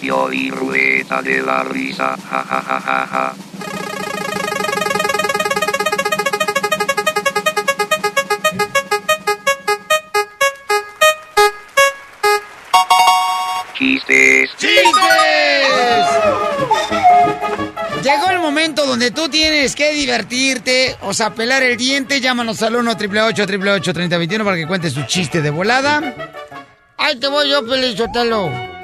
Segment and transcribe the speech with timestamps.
[0.00, 3.34] La y rueda de la risa, ja ja ja ja ja.
[13.74, 14.50] Chistes.
[18.04, 22.20] Llegó el momento donde tú tienes que divertirte, o sea, pelar el diente.
[22.20, 26.14] Llámanos al 1 888 3021 para que cuentes tu chiste de volada.
[26.96, 28.77] Ahí te voy yo, Pelizotelo.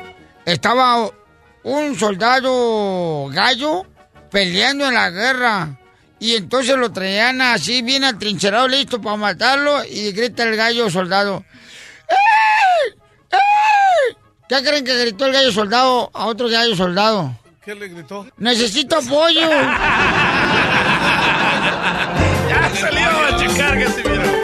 [0.45, 1.11] Estaba
[1.63, 3.87] un soldado gallo
[4.31, 5.79] peleando en la guerra.
[6.19, 9.85] Y entonces lo traían así, bien atrincherado, listo para matarlo.
[9.85, 11.45] Y grita el gallo soldado.
[12.09, 12.95] ¡Ey!
[13.33, 14.17] ¡Ey!
[14.49, 17.35] ¿Qué creen que gritó el gallo soldado a otro gallo soldado?
[17.65, 18.27] ¿Qué le gritó?
[18.39, 19.49] Necesito apoyo.
[22.49, 24.44] Ya se le iba a machucar, Casimiro.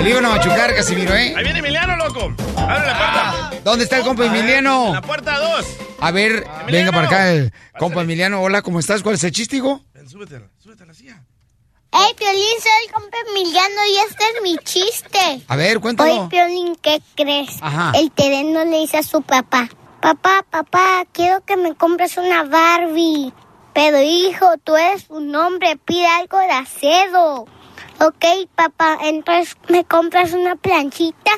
[0.00, 1.34] Te le iban a machucar, Casimiro, ¿eh?
[1.36, 2.32] Ahí viene Emiliano, loco.
[2.56, 3.50] Abre la puerta.
[3.62, 4.86] ¿Dónde está el compa Emiliano?
[4.86, 5.66] En la puerta 2.
[6.00, 8.40] A ver, venga para acá el compa Emiliano.
[8.40, 9.02] Hola, ¿cómo estás?
[9.02, 9.82] ¿Cuál es el chistigo?
[9.92, 11.22] Ven, súbete, súbete a la silla.
[11.92, 15.44] Hey, Piolín, soy compa Emiliano y este es mi chiste.
[15.46, 16.10] A ver, cuéntalo.
[16.10, 17.58] Oye, Piolín, ¿qué crees?
[17.60, 17.92] Ajá.
[17.94, 19.68] El terreno le dice a su papá,
[20.00, 23.34] papá, papá, quiero que me compres una Barbie.
[23.74, 27.44] Pero hijo, tú eres un hombre, pide algo de acero.
[28.00, 28.24] Ok,
[28.54, 31.32] papá, entonces me compras una planchita.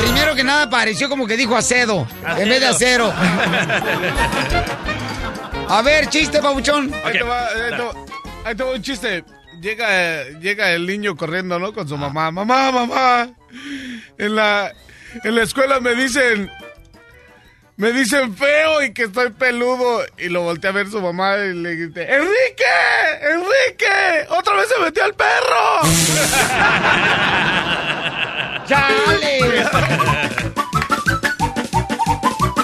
[0.00, 2.06] Primero que nada pareció como que dijo acedo,
[2.38, 3.12] en vez de acero.
[5.68, 6.92] A ver, chiste, pabuchón.
[7.04, 7.92] Ahí te va, ahí te va-
[8.44, 9.24] ahí te va un chiste.
[9.60, 11.72] Llega, llega el niño corriendo, ¿no?
[11.72, 12.30] Con su mamá.
[12.30, 13.28] Mamá, mamá.
[14.18, 14.72] En la,
[15.24, 16.50] en la escuela me dicen...
[17.76, 20.00] Me dicen feo y que estoy peludo.
[20.18, 22.64] Y lo volteé a ver su mamá y le grité, ¡Enrique!
[23.20, 24.26] ¡Enrique!
[24.30, 25.82] ¡Otra vez se metió al perro!
[28.66, 29.64] ¡Chale!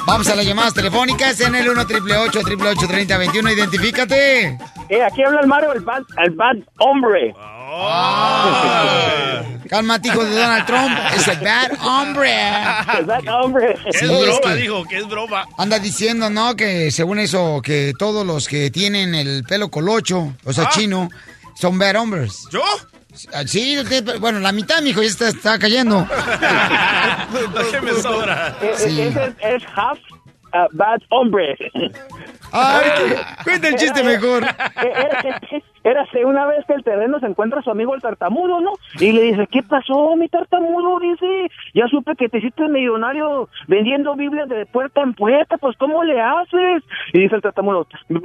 [0.06, 4.58] Vamos a las llamadas telefónicas en el 1 888 3021 Identifícate.
[4.88, 7.34] Eh, aquí habla el Mario, el bad, el bad hombre.
[9.68, 10.92] Cálmate, hijo de Donald Trump.
[11.16, 12.34] Es el bad hombre.
[13.06, 13.76] Bad hombre.
[13.86, 15.46] Es Sí, broma, es que- dijo, que es broma.
[15.56, 16.54] Anda diciendo, ¿no?
[16.56, 20.70] Que según eso, que todos los que tienen el pelo colocho, o sea, Ah.
[20.72, 21.08] chino,
[21.54, 22.46] son bad hombres.
[22.50, 22.62] ¿Yo?
[23.32, 26.06] Ah, Sí, usted- bueno, la mitad, mijo, ya está, está cayendo.
[27.70, 28.54] Que me sobra.
[28.76, 29.00] Sí.
[29.00, 29.98] Ese es, es half
[30.54, 31.56] uh, bad hombre.
[32.52, 32.90] Ay,
[33.44, 34.44] cuenta el chiste mejor.
[35.84, 38.72] Érase una vez que el terreno se encuentra su amigo el tartamudo, ¿no?
[39.00, 41.00] Y le dice, ¿qué pasó, mi tartamudo?
[41.00, 46.04] Dice, ya supe que te hiciste millonario vendiendo Biblias de puerta en puerta, pues ¿cómo
[46.04, 46.82] le haces?
[47.12, 48.20] Y dice el tartamudo, muy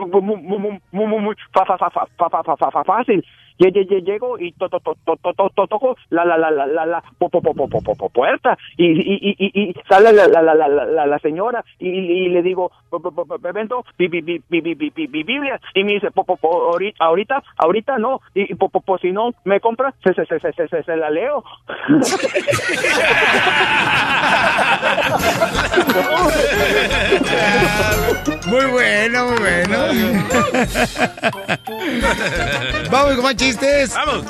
[2.83, 3.25] fácil.
[3.57, 7.03] Llego y toco la la la la la
[8.13, 12.71] puerta y sale la señora y le digo,
[13.41, 16.09] vendo Biblia y me dice,
[16.99, 18.47] ahorita, ahorita no, y
[19.01, 21.43] si no me compra, se la leo.
[28.47, 29.77] Muy bueno, muy bueno.
[32.91, 33.17] Vamos,
[33.51, 33.93] chistes.
[33.93, 34.25] Vamos.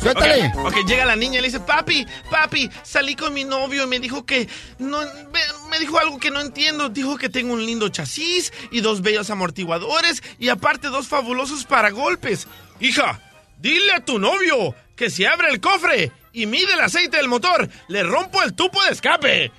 [0.00, 0.52] Suéltale.
[0.56, 3.86] Ok, ok, llega la niña y le dice, papi, papi, salí con mi novio y
[3.86, 4.48] me dijo que
[4.78, 6.88] no, me- me dijo algo que no entiendo.
[6.88, 12.46] Dijo que tengo un lindo chasis y dos bellos amortiguadores y aparte dos fabulosos paragolpes.
[12.80, 13.20] Hija,
[13.58, 17.68] dile a tu novio que si abre el cofre y mide el aceite del motor,
[17.88, 19.52] le rompo el tubo de escape.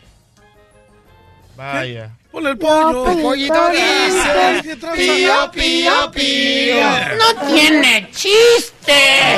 [1.56, 2.12] Vaya.
[2.36, 3.10] Ponle el pollo.
[3.12, 6.76] El pollito dice, pío, pío, pío.
[7.18, 9.38] No tiene chiste.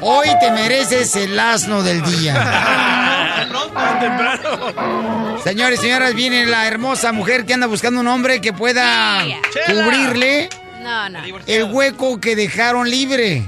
[0.00, 3.46] Hoy te mereces el asno del día.
[3.52, 5.38] No tan temprano.
[5.44, 9.22] Señores y señoras, viene la hermosa mujer que anda buscando un hombre que pueda
[9.68, 10.48] cubrirle
[10.82, 11.20] No, no.
[11.46, 13.44] el hueco que dejaron libre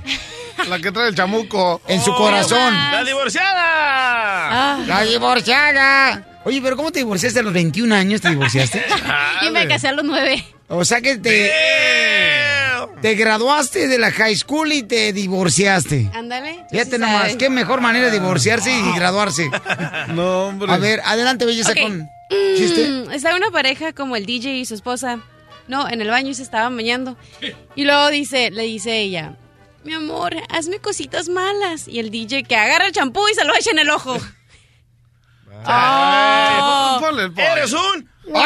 [0.68, 1.82] La que trae el chamuco.
[1.88, 2.72] en su corazón.
[2.72, 4.78] ¡La divorciada!
[4.86, 6.26] La divorciada.
[6.44, 8.20] Oye, pero ¿cómo te divorciaste a los 21 años?
[8.20, 8.82] ¿Te divorciaste?
[9.46, 10.44] Y me casé a los nueve.
[10.68, 11.50] O sea que te,
[13.02, 16.10] te graduaste de la high school y te divorciaste.
[16.14, 16.64] Ándale.
[16.70, 17.38] Fíjate Sí nomás, sabe.
[17.38, 19.50] qué mejor manera de divorciarse y graduarse.
[20.08, 20.72] No, hombre.
[20.72, 21.78] A ver, adelante, belleza, Ok.
[21.80, 22.08] con
[22.56, 22.88] chiste.
[22.88, 25.20] Mm, estaba una pareja como el DJ y su esposa.
[25.68, 27.16] No, en el baño y se estaban bañando.
[27.76, 29.36] Y luego dice, le dice ella,
[29.84, 31.86] mi amor, hazme cositas malas.
[31.88, 34.16] Y el DJ que agarra el champú y se lo echa en el ojo.
[35.64, 36.98] Ay, Oh.
[37.00, 37.48] ponle el pollo.
[37.48, 38.10] ¡Eres un!
[38.32, 38.40] Oh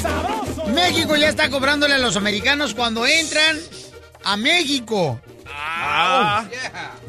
[0.00, 0.72] tranza.
[0.74, 3.58] México ya está cobrándole a los americanos cuando entran
[4.24, 5.20] a México.
[5.52, 6.44] Ah,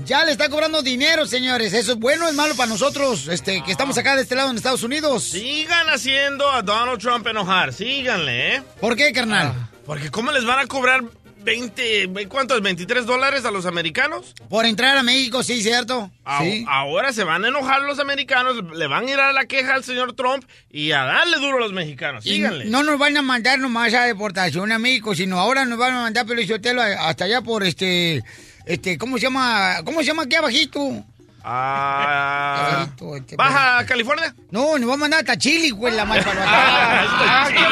[0.05, 1.73] Ya le está cobrando dinero, señores.
[1.73, 4.49] ¿Eso es bueno o es malo para nosotros, este, que estamos acá de este lado
[4.49, 5.23] en Estados Unidos?
[5.23, 7.73] sigan haciendo a Donald Trump enojar.
[7.73, 8.63] Síganle, ¿eh?
[8.79, 9.53] ¿Por qué, carnal?
[9.85, 11.01] Porque ¿cómo les van a cobrar
[11.43, 12.61] 20, ¿cuánto es?
[12.61, 14.33] ¿23 dólares a los americanos?
[14.49, 16.11] Por entrar a México, sí, ¿cierto?
[16.23, 16.65] A- Sí.
[16.67, 19.83] Ahora se van a enojar los americanos, le van a ir a la queja al
[19.83, 22.25] señor Trump y a darle duro a los mexicanos.
[22.25, 22.65] Y Síganle.
[22.65, 26.01] no nos van a mandar nomás a deportación a México, sino ahora nos van a
[26.01, 28.23] mandar Pelizotelo hasta allá por este,
[28.65, 29.77] este, ¿cómo se llama?
[29.85, 31.03] ¿Cómo se llama aquí abajito?
[31.43, 34.35] Ah, Abajito, este, ¿Baja California?
[34.51, 37.63] No, nos va a mandar hasta Chile, güey, la mal Ah, qué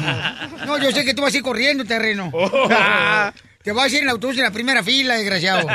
[0.00, 0.66] bajito.
[0.66, 2.32] No, yo sé que tú vas a ir corriendo, terreno.
[3.62, 5.66] Te vas a ir en el autobús en la primera fila, desgraciado.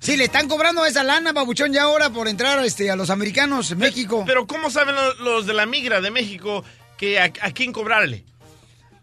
[0.00, 3.70] Sí, le están cobrando esa lana, babuchón, ya ahora por entrar este, a los americanos
[3.70, 4.24] en México.
[4.26, 6.64] Pero ¿cómo saben los, los de la migra de México
[6.96, 8.24] que a, a quién cobrarle?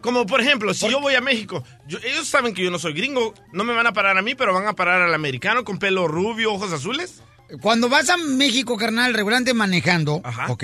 [0.02, 2.94] Como por ejemplo, si yo voy a México, yo- ellos saben que yo no soy
[2.94, 5.78] gringo, no me van a parar a mí, pero van a parar al americano con
[5.78, 7.22] pelo rubio, ojos azules.
[7.62, 10.64] Cuando vas a México, carnal, regularmente manejando, ¿ok?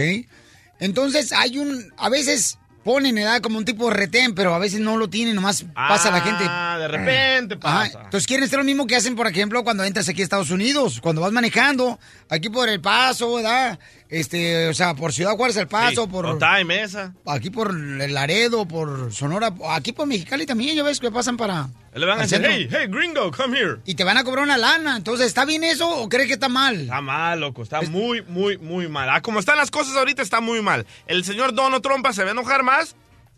[0.79, 4.79] Entonces hay un, a veces ponen edad como un tipo de retén, pero a veces
[4.79, 6.43] no lo tienen, nomás pasa la gente.
[6.47, 8.01] Ah, de repente Ajá, pasa.
[8.03, 10.99] Entonces quieren hacer lo mismo que hacen, por ejemplo, cuando entras aquí a Estados Unidos,
[11.01, 11.99] cuando vas manejando,
[12.29, 13.79] aquí por El Paso, ¿verdad?
[14.10, 16.25] Este, o sea, por Ciudad Juárez El Paso, Sí, por...
[16.25, 17.13] Otay, Mesa.
[17.25, 21.69] Aquí por Laredo, por Sonora, aquí por Mexicali también, ya ves que pasan para...
[21.94, 23.78] Le van a decir, hey, hey, gringo, come here.
[23.86, 26.50] Y te van a cobrar una lana, entonces, ¿está bien eso o crees que está
[26.50, 26.81] mal?
[26.81, 29.10] Está mal, loco, está muy, muy, muy mal.
[29.10, 30.86] Ah, como están las cosas ahorita, está muy mal.
[31.07, 32.96] El señor Donald Trump se va a enojar más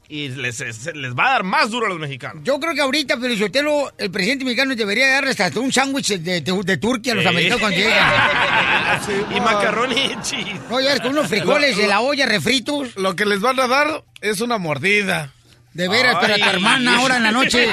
[0.10, 0.60] y les,
[0.96, 2.42] les va a dar más duro a los mexicanos.
[2.44, 6.64] Yo creo que ahorita, Pelizotelo, el presidente mexicano debería darles hasta un sándwich de, de-
[6.64, 7.30] de Turquía a los Sí.
[7.30, 8.14] americanos cuando llegan.
[9.36, 10.60] y macarrón y cheese.
[10.70, 12.96] No, ya ves, con unos frijoles de la olla refritos.
[12.96, 15.32] Lo que les van a dar es una mordida.
[15.74, 17.68] De veras, pero a tu hermana ahora en la noche.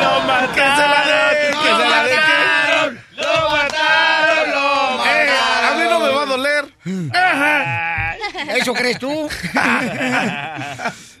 [0.00, 0.54] ¡Lo mataron!
[0.54, 1.52] ¡Que se la den!
[1.52, 2.16] ¡Que se la den!
[2.16, 3.00] mataron!
[3.16, 4.50] ¡Lo mataron!
[4.50, 5.28] ¡Lo Eh,
[5.68, 6.64] a mí no me va a doler.
[8.60, 9.08] ¿Eso crees tú?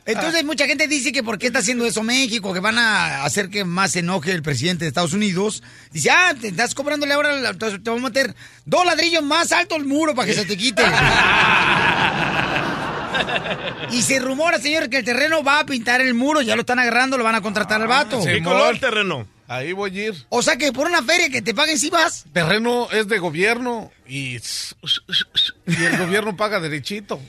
[0.06, 3.48] Entonces mucha gente dice que por qué está haciendo eso México, que van a hacer
[3.48, 5.62] que más se enoje el presidente de Estados Unidos.
[5.92, 9.84] Dice, ah, te estás cobrándole ahora, te voy a meter dos ladrillos más alto el
[9.84, 10.82] muro para que se te quite.
[13.92, 16.78] y se rumora, señor, que el terreno va a pintar el muro, ya lo están
[16.78, 18.22] agarrando, lo van a contratar al vato.
[18.24, 19.26] ¿Qué color terreno?
[19.50, 20.14] Ahí voy a ir.
[20.28, 22.24] O sea que por una feria que te paguen si vas.
[22.32, 27.20] Terreno es de gobierno y, y el gobierno paga derechito.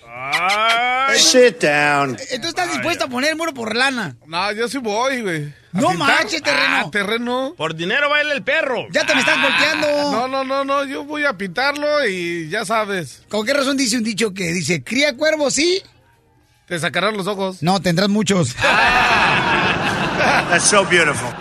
[1.15, 2.11] Sit down.
[2.11, 4.17] Entonces estás dispuesto a poner el muro por lana.
[4.27, 5.45] No, yo sí voy, güey.
[5.73, 6.75] ¿A No manches, terreno.
[6.85, 7.55] Ah, terreno.
[7.57, 8.85] Por dinero baila el perro.
[8.91, 9.87] Ya te me estás golpeando.
[10.11, 10.85] No, no, no, no.
[10.85, 13.23] Yo voy a pintarlo y ya sabes.
[13.29, 15.81] ¿Con qué razón dice un dicho que dice, cría cuervos, sí?
[16.67, 17.63] Te sacarán los ojos.
[17.63, 18.53] No, tendrás muchos.
[20.51, 21.40] That's so beautiful.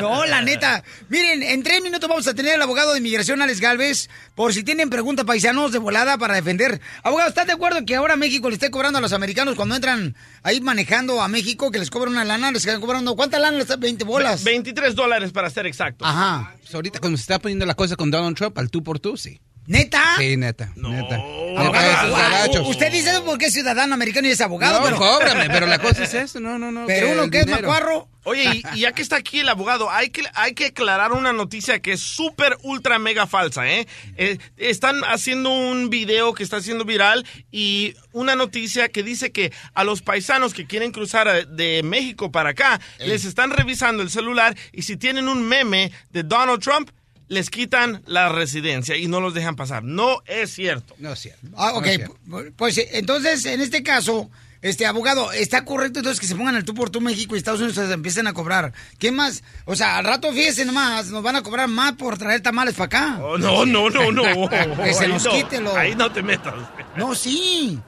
[0.00, 0.82] No, la neta.
[1.08, 4.62] Miren, en tres minutos vamos a tener al abogado de inmigración, Alex Galvez, por si
[4.64, 6.80] tienen preguntas paisanos de volada para defender.
[7.02, 10.16] Abogado, ¿estás de acuerdo que ahora México le esté cobrando a los americanos cuando entran
[10.42, 13.62] ahí manejando a México, que les cobran una lana, les están cobrando, ¿cuánta lana les
[13.64, 13.80] están?
[13.80, 14.44] 20 bolas.
[14.44, 16.04] 23 dólares para ser exacto.
[16.04, 16.54] Ajá.
[16.60, 19.16] Pues ahorita cuando se está poniendo la cosa con Donald Trump, al tú por tú,
[19.16, 19.40] sí.
[19.66, 20.02] ¿Neta?
[20.18, 20.70] Sí, neta.
[20.76, 21.14] Neta.
[21.56, 24.96] Abogado, Neta, usted dice eso porque es ciudadano americano y es abogado, No, pero...
[24.98, 26.86] cóbrame, pero la cosa es esto, no, no, no.
[26.86, 27.68] Pero que uno que es dinero.
[27.68, 28.08] macuarro.
[28.24, 31.32] Oye, y, y ya que está aquí el abogado, hay que, hay que aclarar una
[31.32, 33.86] noticia que es súper, ultra, mega falsa, ¿eh?
[34.16, 39.52] Eh, Están haciendo un video que está siendo viral y una noticia que dice que
[39.74, 44.56] a los paisanos que quieren cruzar de México para acá, les están revisando el celular
[44.72, 46.90] y si tienen un meme de Donald Trump,
[47.28, 49.82] les quitan la residencia y no los dejan pasar.
[49.82, 50.94] No es cierto.
[50.98, 51.46] No es cierto.
[51.56, 51.86] Ah, ok.
[52.28, 54.30] pu- Pues entonces, en este caso,
[54.64, 57.60] este abogado, ¿está correcto entonces que se pongan el tú por tú México y Estados
[57.60, 58.72] Unidos se empiecen a cobrar?
[58.98, 59.42] ¿Qué más?
[59.66, 62.86] O sea, al rato, fíjese nomás, nos van a cobrar más por traer tamales para
[62.86, 63.18] acá.
[63.22, 64.22] Oh, no, no, no, no.
[64.82, 65.32] que se nos no.
[65.32, 65.76] quite lo...
[65.76, 66.54] Ahí no te metas.
[66.96, 67.78] No, sí.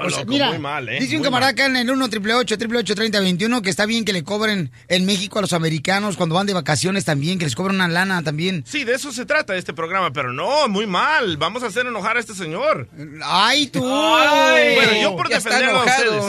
[0.00, 0.98] Oh, O sea, loco, mira, muy mal, ¿eh?
[1.00, 4.22] dice un Muy camarada acá en el 1 888 3021 que está bien que le
[4.24, 7.88] cobren en México a los americanos cuando van de vacaciones también, que les cobren una
[7.88, 8.64] lana también.
[8.66, 11.36] Sí, de eso se trata este programa, pero no, muy mal.
[11.36, 12.88] Vamos a hacer enojar a este señor.
[13.24, 13.84] ¡Ay, tú!
[13.84, 16.24] Ay, bueno, yo por Ya defenderlo a ustedes.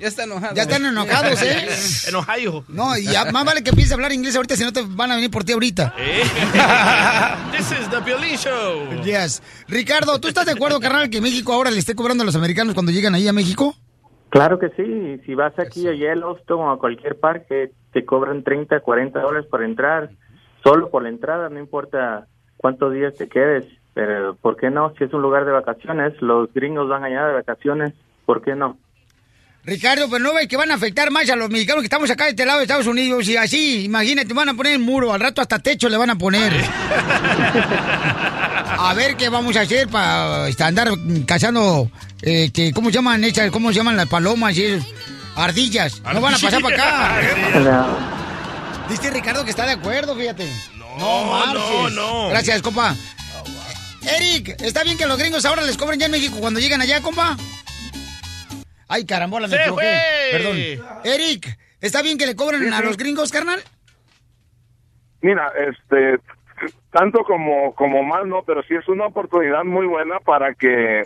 [0.00, 0.54] Ya está enojado.
[0.54, 1.68] Ya están enojados, ¿eh?
[2.08, 2.64] En Ohio.
[2.68, 5.16] No, y más vale que empieces a hablar inglés ahorita, si no te van a
[5.16, 5.94] venir por ti ahorita.
[6.08, 6.22] Eh.
[7.52, 9.02] This is the Piolín Show.
[9.02, 9.42] Yes.
[9.66, 12.74] Ricardo, ¿tú estás de acuerdo, carnal, que México ahora le esté cobrando a los americanos
[12.74, 13.74] cuando llegan ahí a México?
[14.30, 18.80] Claro que sí, si vas aquí a Yellowstone o a cualquier parque, te cobran 30,
[18.80, 20.10] 40 dólares por entrar,
[20.62, 22.26] solo por la entrada, no importa
[22.58, 24.92] cuántos días te quedes, pero ¿por qué no?
[24.98, 27.94] Si es un lugar de vacaciones, los gringos van allá de vacaciones,
[28.26, 28.76] ¿por qué no?
[29.68, 32.24] Ricardo, pero no ves que van a afectar más a los mexicanos que estamos acá
[32.24, 35.20] de este lado de Estados Unidos y así, imagínate, van a poner el muro, al
[35.20, 36.52] rato hasta techo le van a poner.
[38.80, 40.90] A ver qué vamos a hacer para andar
[41.26, 41.90] cazando,
[42.22, 43.50] eh, que, ¿cómo se llaman esas?
[43.50, 44.78] ¿Cómo se llaman las palomas y?
[45.34, 46.00] Ardillas.
[46.14, 47.20] No van a pasar para acá.
[48.88, 50.48] Dice Ricardo que está de acuerdo, fíjate.
[50.96, 52.28] No, no, no.
[52.28, 52.94] Gracias, compa.
[54.02, 57.00] Eric, ¿está bien que los gringos ahora les cobren ya en México cuando llegan allá,
[57.02, 57.36] compa?
[58.88, 59.92] Ay, carambola, me ¡Se equivoqué.
[60.32, 60.56] Perdón.
[61.04, 61.46] Eric,
[61.80, 62.84] ¿está bien que le cobren Sí, a sí.
[62.84, 63.60] los gringos, carnal?
[65.20, 66.20] Mira, este,
[66.90, 71.02] tanto como como más no, pero sí es una oportunidad muy buena para que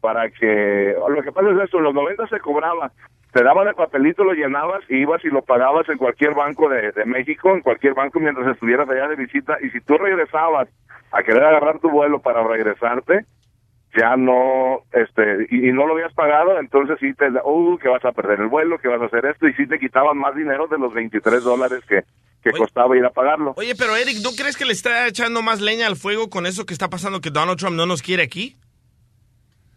[0.00, 2.92] para que lo que pasa es esto, en los 90 se cobraba,
[3.32, 6.92] te daban el papelito, lo llenabas y ibas y lo pagabas en cualquier banco de,
[6.92, 10.68] de México, en cualquier banco mientras estuvieras allá de visita y si tú regresabas
[11.10, 13.24] a querer agarrar tu vuelo para regresarte,
[13.96, 18.04] ya no, este, y, y no lo habías pagado, entonces sí te, uh, que vas
[18.04, 20.66] a perder el vuelo, que vas a hacer esto, y sí te quitaban más dinero
[20.66, 22.02] de los 23 dólares que,
[22.42, 23.54] que costaba ir a pagarlo.
[23.56, 26.66] Oye, pero Eric, ¿no crees que le está echando más leña al fuego con eso
[26.66, 28.56] que está pasando que Donald Trump no nos quiere aquí?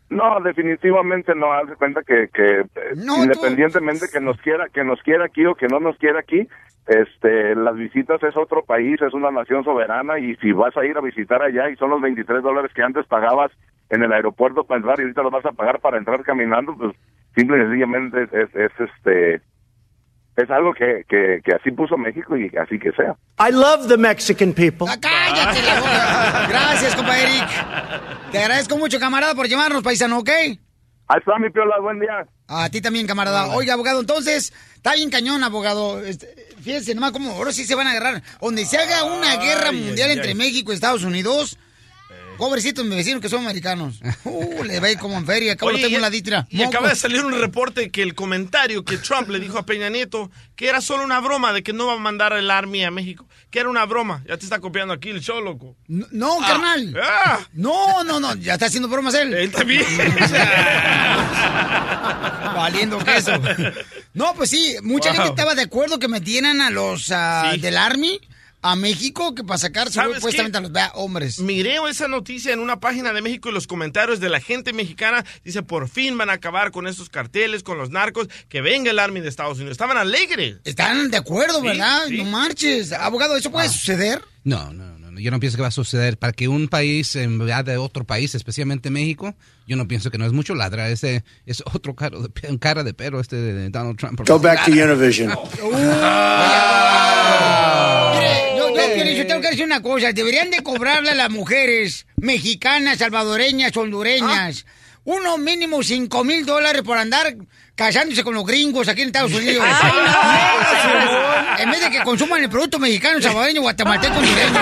[0.10, 1.52] No, definitivamente no.
[1.52, 5.56] Haz de cuenta que, que eh, independientemente que nos quiera, que nos quiera aquí o
[5.56, 6.48] que no nos quiera aquí,
[6.88, 10.98] este, las visitas es otro país, es una nación soberana y si vas a ir
[10.98, 13.52] a visitar allá y son los 23 dólares que antes pagabas
[13.90, 16.96] en el aeropuerto para entrar y ahorita los vas a pagar para entrar caminando, pues
[17.36, 19.36] simple y sencillamente es, es, es, este,
[20.38, 23.16] es algo que, que, que así puso México y así que sea.
[23.40, 24.88] I love the Mexican people.
[25.00, 26.48] ¡Cállate la boca!
[26.50, 27.48] Gracias, compa Eric.
[28.32, 30.30] Te agradezco mucho, camarada, por llamarnos, paisano, ¿ok?
[31.10, 32.28] Ahí está mi piola, buen día.
[32.50, 33.56] A ti también, camarada.
[33.56, 36.04] Oiga, abogado, entonces, está bien cañón, abogado.
[36.04, 36.28] Este,
[36.62, 38.22] fíjense nomás cómo ahora sí se van a agarrar.
[38.42, 40.36] Donde se haga una guerra mundial ay, entre ay.
[40.36, 41.58] México y Estados Unidos,
[42.38, 44.00] pobrecitos mis vecinos que son americanos.
[44.24, 45.54] Uh, le ir como en feria.
[45.54, 46.48] Acabo de Oye, tener y- la ditra.
[46.50, 49.90] Y acaba de salir un reporte que el comentario que Trump le dijo a Peña
[49.90, 52.92] Nieto que era solo una broma de que no va a mandar el Army a
[52.92, 53.28] México.
[53.52, 54.24] Que era una broma.
[54.28, 55.76] Ya te está copiando aquí el show, loco.
[55.88, 56.48] No, Ah.
[56.48, 56.96] carnal.
[57.02, 57.40] Ah.
[57.54, 58.36] No, no, no.
[58.36, 59.34] Ya está haciendo bromas él.
[59.34, 59.86] Él también.
[62.56, 63.32] Valiendo queso.
[64.14, 65.16] No, pues sí, mucha Wow.
[65.18, 67.60] gente estaba de acuerdo que metieran a los Sí.
[67.60, 68.20] del Army
[68.72, 71.40] a México que para sacar ¿Sabes supuestamente a los hombres.
[71.40, 75.24] Miré esa noticia en una página de México y los comentarios de la gente mexicana
[75.44, 79.00] dice por fin van a acabar con estos carteles, con los narcos, que venga el
[79.00, 79.72] Army de Estados Unidos.
[79.74, 80.58] Estaban alegres.
[80.64, 82.04] Están de acuerdo, Sí, ¿verdad?
[82.08, 82.18] sí.
[82.18, 82.92] No marches.
[82.92, 83.52] Abogado, ¿eso Ah.
[83.54, 84.22] puede suceder?
[84.44, 86.18] No, no, no, no, yo no pienso que va a suceder.
[86.18, 89.36] Para que un país en verdad de otro país, especialmente México,
[89.68, 90.90] yo no pienso que no es mucho ladra.
[90.90, 94.22] Ese es otro caro de, cara de perro este de Donald Trump.
[94.28, 95.34] Go back to Univision.
[95.56, 95.90] Piolín,
[99.16, 100.12] yo tengo que decir una cosa.
[100.14, 104.66] Deberían de cobrarle a las mujeres mexicanas, salvadoreñas, hondureñas,
[105.04, 107.36] uno mínimo cinco mil dólares por andar
[107.76, 109.66] casándose con los gringos aquí en Estados Unidos.
[111.60, 114.60] en vez de que consuman el producto mexicano, salvadoreño, guatemalteco, hondureño.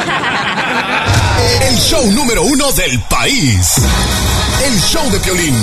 [1.62, 3.76] El show número uno del país.
[4.66, 5.56] El show de Piolín.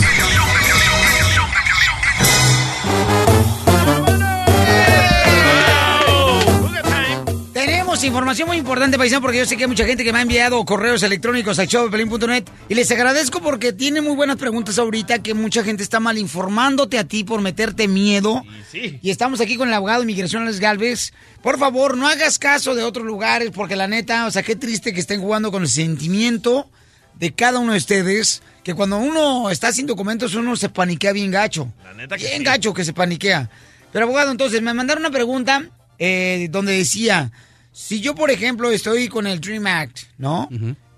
[7.93, 10.23] Tenemos información muy importante, paisano, porque yo sé que hay mucha gente que me ha
[10.23, 15.35] enviado correos electrónicos a showdepelín.net y les agradezco porque tiene muy buenas preguntas ahorita que
[15.35, 18.45] mucha gente está mal informándote a ti por meterte miedo.
[18.73, 21.13] Y estamos aquí con el abogado de inmigración, Alex Galvez.
[21.43, 24.95] Por favor, no hagas caso de otros lugares porque la neta, o sea, qué triste
[24.95, 26.71] que estén jugando con el sentimiento
[27.19, 31.31] de cada uno de ustedes, que cuando uno está sin documentos uno se paniquea bien
[31.31, 31.71] gacho.
[32.17, 33.51] bien gacho que se paniquea.
[33.93, 35.69] Pero abogado, entonces me mandaron una pregunta
[35.99, 37.31] eh, donde decía,
[37.73, 40.49] si yo por ejemplo estoy con el Dream Act, ¿no?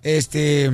[0.02, 0.70] Este,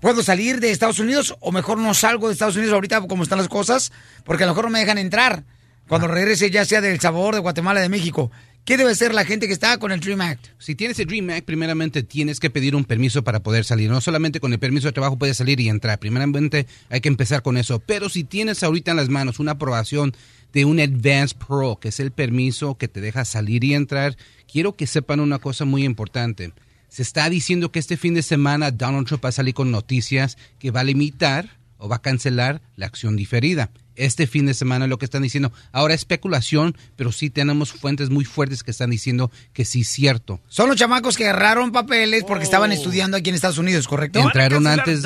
[0.00, 3.38] ¿puedo salir de Estados Unidos o mejor no salgo de Estados Unidos ahorita como están
[3.38, 3.90] las cosas?
[4.24, 5.44] Porque a lo mejor no me dejan entrar
[5.88, 8.30] cuando regrese ya sea del Sabor, de Guatemala, de México.
[8.64, 10.46] ¿Qué debe ser la gente que está con el Dream Act?
[10.58, 13.90] Si tienes el Dream Act, primeramente tienes que pedir un permiso para poder salir.
[13.90, 15.98] No solamente con el permiso de trabajo puedes salir y entrar.
[15.98, 17.80] Primeramente hay que empezar con eso.
[17.80, 20.14] Pero si tienes ahorita en las manos una aprobación
[20.52, 24.16] de un Advance Pro, que es el permiso que te deja salir y entrar,
[24.50, 26.52] quiero que sepan una cosa muy importante.
[26.88, 30.36] Se está diciendo que este fin de semana Donald Trump va a salir con noticias
[30.58, 33.70] que va a limitar o va a cancelar la acción diferida.
[33.96, 35.52] Este fin de semana lo que están diciendo.
[35.72, 39.88] Ahora es especulación, pero sí tenemos fuentes muy fuertes que están diciendo que sí es
[39.88, 40.40] cierto.
[40.48, 44.20] Son los chamacos que agarraron papeles porque estaban estudiando aquí en Estados Unidos, ¿correcto?
[44.20, 45.04] Entraron antes.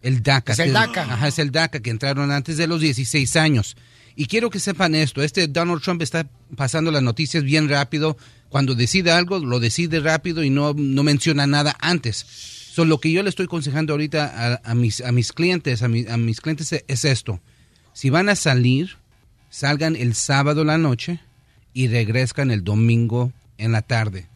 [0.00, 0.52] El DACA.
[0.52, 1.02] Es el DACA.
[1.02, 3.76] Ajá, es el DACA, que entraron antes de los 16 años.
[4.20, 8.16] Y quiero que sepan esto, este Donald Trump está pasando las noticias bien rápido.
[8.48, 12.26] Cuando decide algo, lo decide rápido y no, no menciona nada antes.
[12.72, 16.16] So, lo que yo le estoy aconsejando ahorita a, mis, a mis clientes, a, a
[16.16, 17.40] mis clientes es, es esto.
[17.92, 18.96] Si van a salir,
[19.50, 21.20] salgan el sábado la noche
[21.72, 24.26] y regresan el domingo en la tarde.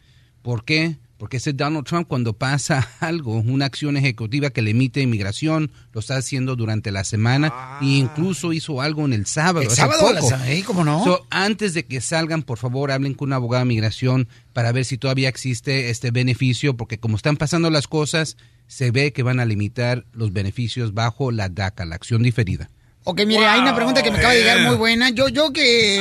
[0.43, 0.97] ¿Por qué?
[1.23, 6.00] Porque ese Donald Trump cuando pasa algo, una acción ejecutiva que le emite inmigración, lo
[6.00, 9.61] está haciendo durante la semana e incluso hizo algo en el sábado.
[9.61, 10.64] El hace sábado la ¿eh?
[10.67, 11.05] ¿Cómo no?
[11.05, 14.85] So, antes de que salgan, por favor, hablen con un abogado de migración para ver
[14.85, 18.37] si todavía existe este beneficio, porque como están pasando las cosas,
[18.67, 22.69] se ve que van a limitar los beneficios bajo la DACA, la acción diferida.
[23.05, 25.11] Ok, mire, hay una pregunta que me acaba de llegar muy buena.
[25.11, 26.00] Yo, yo que,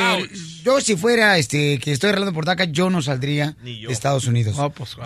[0.63, 4.55] yo si fuera, este, que estoy arreglando por DACA, yo no saldría de Estados Unidos.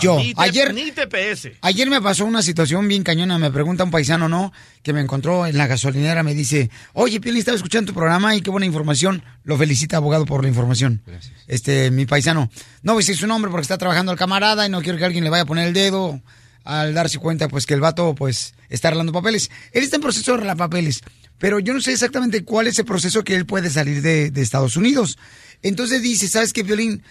[0.02, 1.50] yo, Ni, ayer, ni TPS.
[1.62, 3.38] ayer me pasó una situación bien cañona.
[3.40, 4.52] Me pregunta un paisano, ¿no?
[4.84, 6.24] Que me encontró en la gasolinera.
[6.24, 9.24] Me dice, oye, Piolín, estaba escuchando tu programa y qué buena información.
[9.44, 11.02] Lo felicita, abogado, por la información.
[11.48, 12.50] Este, mi paisano.
[12.84, 15.06] No voy a decir su nombre porque está trabajando el camarada y no quiero que
[15.06, 16.22] alguien le vaya a poner el dedo
[16.64, 19.52] al darse cuenta, pues, que el vato, pues, está arreglando papeles.
[19.72, 21.02] Él está en proceso de arreglar papeles.
[21.38, 24.42] Pero yo no sé exactamente cuál es el proceso que él puede salir de, de
[24.42, 25.18] Estados Unidos.
[25.62, 27.04] Entonces dice, ¿sabes qué, Violín?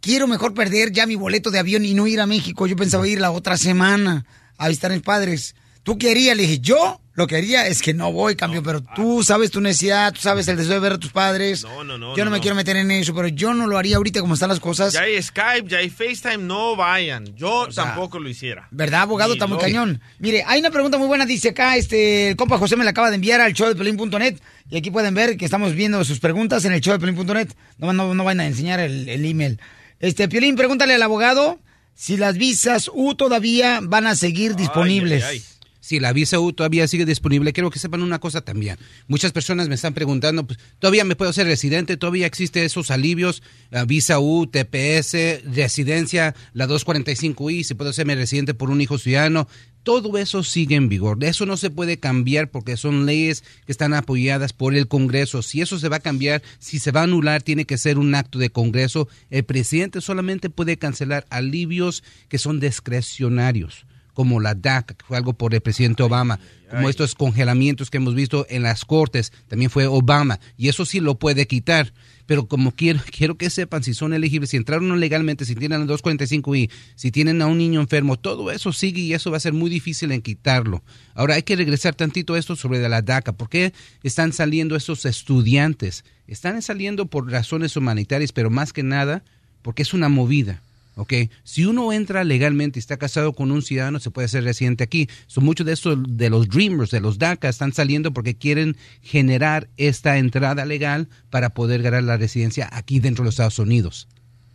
[0.00, 2.66] quiero mejor perder ya mi boleto de avión y no ir a México.
[2.66, 5.54] Yo pensaba ir la otra semana a visitar a mis padres.
[5.82, 6.36] ¿Tú querías?
[6.36, 9.60] Le dije, yo lo que haría es que no voy, cambio, pero tú sabes tu
[9.60, 11.64] necesidad, tú sabes el deseo de ver a tus padres.
[11.64, 12.16] No, no, no.
[12.16, 12.40] yo no, me no.
[12.40, 14.92] quiero meter en eso, pero yo no lo haría ahorita como están las cosas.
[14.92, 17.36] Ya hay Skype, ya hay FaceTime, no vayan.
[17.36, 18.68] Yo sea, tampoco lo hiciera.
[18.70, 19.30] ¿Verdad, abogado?
[19.30, 20.00] Ni Está muy cañón.
[20.18, 23.10] Mire, hay una pregunta muy buena, dice acá, este, el compa José me la acaba
[23.10, 24.38] de enviar al show de Pelín.net
[24.70, 27.48] y aquí pueden ver que estamos viendo sus preguntas en el show de Pelín.net.
[27.76, 29.60] No, no, no van a enseñar el, el email.
[29.98, 31.58] Este, Piolín, pregúntale al abogado
[31.94, 35.59] si las visas U todavía van a seguir disponibles.
[35.80, 38.76] Si la visa U todavía sigue disponible, quiero que sepan una cosa también.
[39.08, 41.96] Muchas personas me están preguntando, pues, ¿todavía me puedo ser residente?
[41.96, 43.42] ¿Todavía existe esos alivios?
[43.72, 49.48] Ah, visa U, TPS, residencia, la 245I, si puedo serme residente por un hijo ciudadano.
[49.82, 51.24] Todo eso sigue en vigor.
[51.24, 55.40] Eso no se puede cambiar porque son leyes que están apoyadas por el Congreso.
[55.40, 58.14] Si eso se va a cambiar, si se va a anular, tiene que ser un
[58.14, 59.08] acto de Congreso.
[59.30, 63.86] El presidente solamente puede cancelar alivios que son discrecionarios
[64.20, 66.38] como la DACA, que fue algo por el presidente Obama,
[66.70, 71.00] como estos congelamientos que hemos visto en las cortes, también fue Obama, y eso sí
[71.00, 71.94] lo puede quitar.
[72.26, 75.86] Pero como quiero, quiero que sepan si son elegibles, si entraron legalmente, si tienen la
[75.86, 79.54] 245i, si tienen a un niño enfermo, todo eso sigue y eso va a ser
[79.54, 80.82] muy difícil en quitarlo.
[81.14, 83.32] Ahora hay que regresar tantito a esto sobre la DACA.
[83.32, 86.04] ¿Por qué están saliendo esos estudiantes?
[86.26, 89.24] Están saliendo por razones humanitarias, pero más que nada
[89.62, 90.60] porque es una movida.
[91.00, 91.14] ¿Ok?
[91.44, 95.08] Si uno entra legalmente y está casado con un ciudadano, se puede ser residente aquí.
[95.26, 99.70] Son muchos de estos, de los Dreamers, de los DACA, están saliendo porque quieren generar
[99.78, 104.08] esta entrada legal para poder ganar la residencia aquí dentro de los Estados Unidos.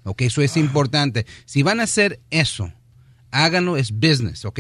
[0.04, 0.22] ¿Ok?
[0.22, 1.26] Eso es importante.
[1.46, 2.72] Si van a hacer eso,
[3.32, 4.60] háganlo, es business, ¿ok?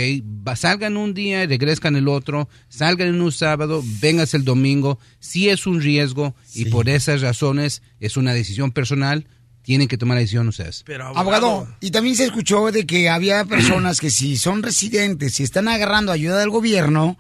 [0.55, 4.97] Salgan un día y regresan el otro, salgan en un sábado, vengas el domingo.
[5.19, 9.27] Si es un riesgo y por esas razones es una decisión personal,
[9.65, 10.83] tienen que tomar la decisión ustedes.
[11.19, 15.67] Abogado, y también se escuchó de que había personas que si son residentes, si están
[15.67, 17.17] agarrando ayuda del gobierno,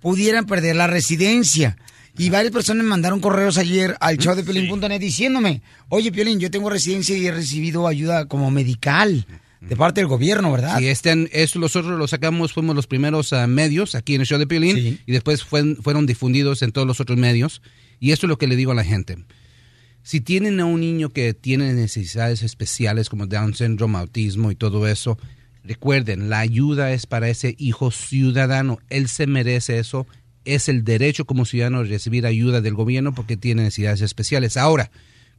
[0.00, 1.76] pudieran perder la residencia.
[2.16, 6.50] Y varias personas me mandaron correos ayer al show de Piolín.net diciéndome, oye Piolín, yo
[6.50, 9.24] tengo residencia y he recibido ayuda como medical.
[9.60, 10.78] de parte del gobierno, ¿verdad?
[10.78, 14.38] Sí, este, esto nosotros lo sacamos, fuimos los primeros ah, medios aquí en el show
[14.38, 17.60] de Piolín y después fue- fueron difundidos en todos los otros medios.
[18.00, 19.18] Y esto es lo que le digo a la gente.
[20.08, 24.88] Si tienen a un niño que tiene necesidades especiales como Down syndrome, autismo y todo
[24.88, 25.18] eso,
[25.64, 28.78] recuerden, la ayuda es para ese hijo ciudadano.
[28.88, 30.06] Él se merece eso.
[30.46, 34.56] Es el derecho como ciudadano de recibir ayuda del gobierno porque tiene necesidades especiales.
[34.56, 34.90] Ahora,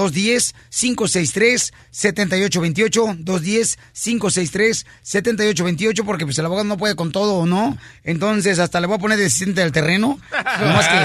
[1.37, 7.77] 210-563-7828, 210-563-7828, porque pues el abogado no puede con todo, ¿no?
[8.03, 10.19] Entonces hasta le voy a poner de asistente del terreno.
[10.59, 10.97] Nomás que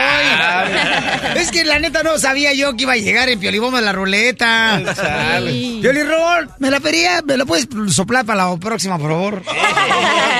[1.35, 4.81] Es que la neta no sabía yo que iba a llegar en Piolibomba la ruleta.
[4.95, 5.79] Chale.
[5.81, 9.43] Piolirrol, me la pedía, me la puedes soplar para la próxima, por favor.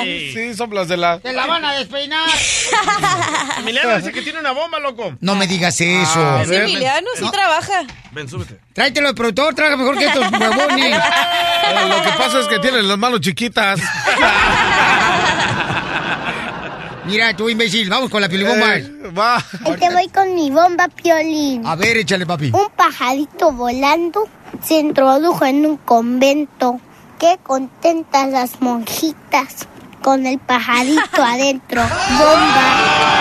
[0.04, 1.20] Sí, soplas de la...
[1.20, 2.30] Te la van a despeinar.
[3.60, 5.16] Emiliano dice que tiene una bomba, loco.
[5.22, 6.20] No me digas eso.
[6.20, 7.32] Ah, Es Emiliano, sí No.
[7.32, 7.84] trabaja.
[8.12, 8.60] Ven, súbete.
[8.74, 10.98] Tráetelo el productor, trabaja mejor que estos huevones.
[11.90, 13.80] Lo que pasa es que tiene las manos chiquitas.
[17.06, 18.78] Mira, tú imbécil, vamos con la piolibomba.
[18.78, 19.36] Eh, va.
[19.38, 21.66] Ahí te voy con mi bomba piolín.
[21.66, 22.52] A ver, échale, papi.
[22.54, 24.28] Un pajarito volando
[24.64, 26.80] se introdujo en un convento.
[27.20, 29.68] Qué contentas las monjitas
[30.02, 31.82] con el pajarito adentro.
[32.18, 33.20] Bomba.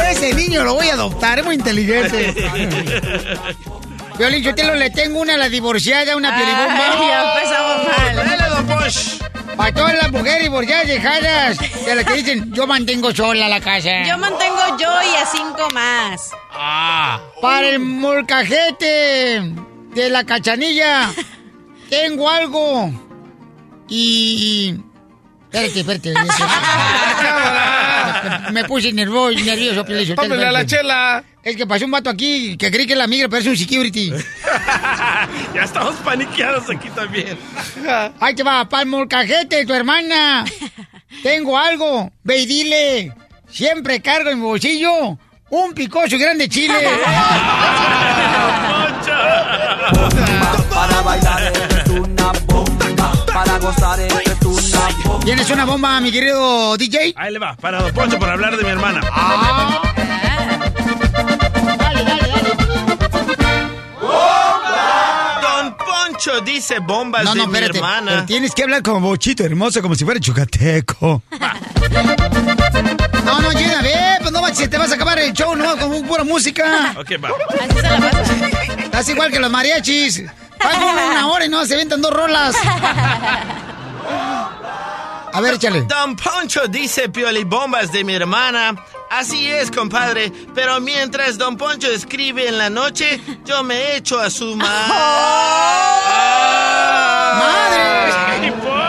[0.10, 2.34] Ese niño lo voy a adoptar, es muy inteligente.
[4.18, 6.92] Piolín, yo te lo le tengo una a la divorciada, una piolibomba.
[6.92, 8.49] Ay, ya empezamos mal.
[8.66, 9.18] Posh.
[9.56, 14.02] Para todas las mujeres divorciadas dejadas, de las que dicen, yo mantengo sola la casa.
[14.06, 16.30] Yo mantengo yo y a cinco más.
[17.42, 19.42] Para el molcajete
[19.94, 21.10] de la cachanilla,
[21.90, 22.90] tengo algo.
[23.88, 24.80] Y.
[25.52, 26.14] Espérate, espérate.
[28.52, 29.84] Me, me puse nervioso, nervioso.
[30.14, 31.24] Tómele a la chela.
[31.42, 34.12] Es que pasó un vato aquí que creí que la migra, pero es un security.
[35.54, 37.38] Ya estamos paniqueados aquí también.
[38.20, 40.44] Ahí te va, para el molcajete, tu hermana.
[41.22, 42.10] Tengo algo.
[42.22, 43.12] Ve y dile.
[43.50, 45.18] Siempre cargo en mi bolsillo
[45.50, 46.74] un picoso grande chile.
[50.70, 53.12] Para bailar esto es una bomba.
[53.32, 54.59] Para gozar esto es una.
[55.24, 57.14] ¿Tienes una bomba, mi querido DJ?
[57.16, 59.00] Ahí le va, para Don Poncho por hablar de mi hermana.
[59.12, 59.80] Ah.
[61.78, 62.56] Dale, dale, dale.
[65.42, 67.78] Don Poncho dice bombas No, de no, mi espérate.
[67.78, 68.10] hermana.
[68.12, 71.22] pero tienes que hablar como bochito hermoso, como si fuera chucateco.
[73.24, 76.02] No, no, llega, ve, pues no manches, te vas a acabar el show, no, con
[76.06, 76.94] pura música.
[76.98, 77.30] Ok, va.
[78.82, 80.24] Estás igual que los mariachis.
[80.58, 82.54] Pagan una hora y no se ventan dos rolas.
[85.32, 85.82] A ver, échale.
[85.82, 88.74] Don Poncho dice pioli bombas de mi hermana.
[89.10, 90.32] Así es, compadre.
[90.54, 94.88] Pero mientras Don Poncho escribe en la noche, yo me echo a su madre.
[97.38, 98.79] ¡Madre!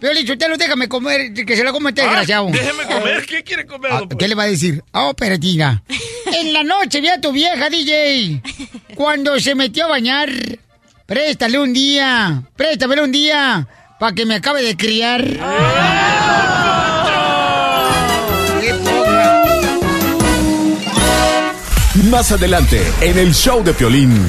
[0.00, 2.48] Pioli, Chotelo, déjame comer, que se lo come este desgraciado.
[2.48, 3.26] Ah, Déjeme comer.
[3.28, 4.00] ¿Qué quiere comer, Ah?
[4.18, 4.82] ¿Qué le va a decir?
[4.92, 5.82] Oh, peratina.
[6.32, 8.40] En la noche vi a tu vieja, DJ.
[8.94, 10.30] Cuando se metió a bañar.
[11.04, 12.42] Préstale un día.
[12.56, 13.66] Préstamelo un día.
[13.98, 15.22] Para que me acabe de criar.
[18.60, 19.42] ¡Qué poca!
[22.10, 24.24] Más adelante, en el show de Piolín.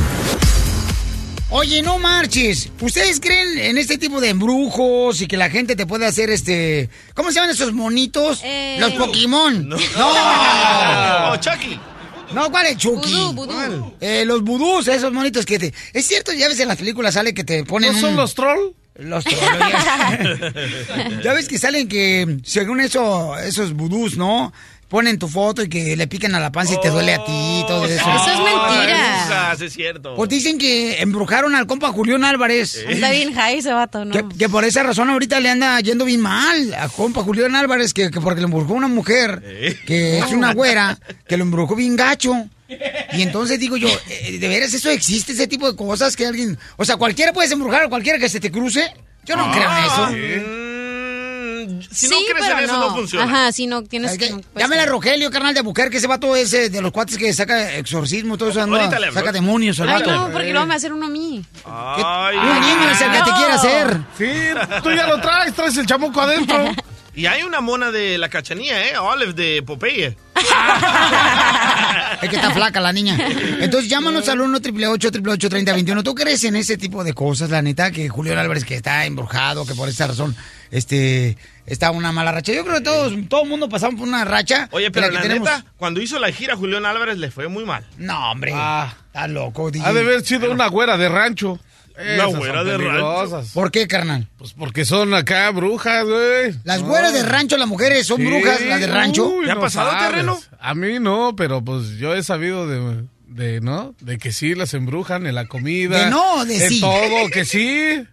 [1.54, 2.70] Oye, no marches.
[2.80, 6.90] ¿Ustedes creen en este tipo de embrujos y que la gente te puede hacer este.
[7.14, 8.42] ¿Cómo se llaman esos monitos?
[8.80, 9.68] Los Pokémon.
[9.68, 9.78] No.
[11.34, 11.80] Oh, Chucky.
[12.34, 13.14] No, ¿cuál es Chucky?
[13.36, 13.94] ¿Cuál?
[14.00, 15.74] Eh, los vudús, esos monitos que te...
[15.94, 18.34] Es cierto, ya ves en las películas sale que te ponen ¿No son un- los
[18.36, 18.72] troll?
[18.96, 19.42] Los trolls.
[20.56, 21.22] ya.
[21.24, 24.52] ya ves que salen que, según eso, esos vudús, ¿no?
[24.92, 27.32] Ponen tu foto y que le pican a la panza y te duele a ti
[27.32, 27.94] y todo eso.
[27.96, 29.54] Eso es mentira.
[29.58, 30.16] Es cierto.
[30.16, 32.76] Pues dicen que embrujaron al compa Julián Álvarez.
[32.76, 34.12] Está bien high ese vato, ¿no?
[34.12, 37.94] Que, que por esa razón ahorita le anda yendo bien mal a compa Julián Álvarez,
[37.94, 39.42] que, que porque le embrujó una mujer,
[39.88, 42.36] que es una güera, que lo embrujó bien gacho.
[43.14, 46.58] Y entonces digo yo, eh, ¿de veras eso existe, ese tipo de cosas que alguien...
[46.78, 48.94] O sea, cualquiera puedes embrujar a cualquiera que se te cruce?
[49.26, 50.61] Yo no creo en eso.
[51.92, 53.26] Si sí, no crees en eso, no funciona.
[53.26, 54.34] Ajá, si no tienes Es que, que...
[54.36, 57.18] pues, llámele a Rogelio, carnal de mujer, que ese vato es eh, de los cuates
[57.18, 60.12] que saca exorcismo, todo eso, anda, Ahorita le saca demonios Ay, vato.
[60.12, 61.44] no, porque luego me va a hacer uno a mí.
[61.66, 63.98] Ay, Un niño es el que te quiere hacer.
[64.18, 66.72] Sí, tú ya lo traes, traes el chamuco adentro.
[67.14, 68.98] Y hay una mona de la cachanía, ¿eh?
[68.98, 70.16] Olive de Popeye.
[72.22, 73.18] Es que está flaca la niña.
[73.60, 77.92] Entonces llámanos al 1 888 3021 ¿Tú crees en ese tipo de cosas, la neta?
[77.92, 80.36] Que Julio Álvarez que está embrujado, que por esa razón
[80.70, 81.38] este
[81.72, 82.54] está una mala racha.
[82.54, 84.68] Yo creo que todos, todo el mundo pasamos por una racha.
[84.72, 87.48] Oye, pero la la que tenemos- neta, cuando hizo la gira Julián Álvarez le fue
[87.48, 87.86] muy mal.
[87.98, 88.52] No, hombre.
[88.56, 88.94] Ah.
[89.08, 89.86] Está loco, DJ.
[89.88, 91.60] Ha de haber sido una güera de rancho.
[92.16, 93.44] Una güera de rancho.
[93.54, 94.28] ¿Por qué, carnal?
[94.38, 96.56] Pues porque son acá brujas, güey.
[96.64, 98.26] Las güeras de rancho, las mujeres son Sí.
[98.26, 99.28] brujas, las de rancho.
[99.28, 100.10] Uy, ¿Te ha no pasado, sabes.
[100.10, 100.40] terreno?
[100.60, 103.94] A mí no, pero pues yo he sabido de, de, ¿no?
[104.00, 106.06] De que sí las embrujan en la comida.
[106.06, 106.80] De no, de en sí.
[106.82, 108.04] todo, que sí.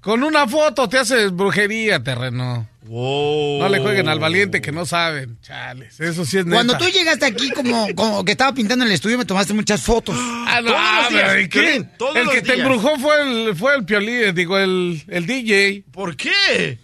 [0.00, 2.66] Con una foto te haces brujería, terreno.
[2.84, 3.60] Wow.
[3.60, 5.38] No le jueguen al valiente que no saben.
[5.42, 6.56] Chales, eso sí es neta.
[6.56, 9.82] Cuando tú llegaste aquí como, como que estaba pintando en el estudio, me tomaste muchas
[9.82, 10.16] fotos.
[10.18, 11.86] Ah, no, Todos los días, pero ¿y qué?
[11.98, 15.84] Todos el los que te embrujó fue el, fue el piolín, digo, el, el DJ.
[15.92, 16.78] ¿Por qué?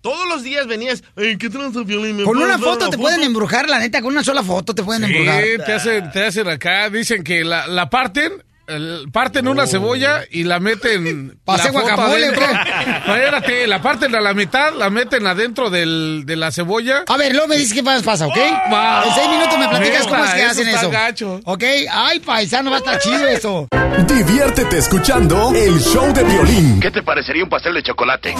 [0.00, 2.16] Todos los días venías, "Ey, ¿qué tranza, Piolín?
[2.16, 4.84] ¿Me Con una foto una te pueden embrujar, la neta, con una sola foto te
[4.84, 5.42] pueden Sí, embrujar.
[5.66, 8.32] te hacen, te hacen acá, dicen que la, la parten,
[8.66, 11.38] el- parten una cebolla y la meten...
[11.44, 12.46] ¿Pa' la hacer foto guacamole o adentro.
[12.46, 12.90] qué?
[13.12, 17.04] Espérate, la parten a la mitad, la meten adentro del, de la cebolla.
[17.08, 18.36] A ver, luego me dices qué más pasa, ¿ok?
[18.72, 19.04] Va.
[19.06, 20.90] En seis minutos me platicas cómo es que eso hacen está eso.
[20.90, 21.40] gacho.
[21.44, 21.64] ¿Ok?
[21.90, 23.68] Ay, paisano, va a estar chido eso.
[24.06, 26.80] Diviértete escuchando el show de Piolín.
[26.80, 28.34] ¿Qué te parecería un pastel de chocolate?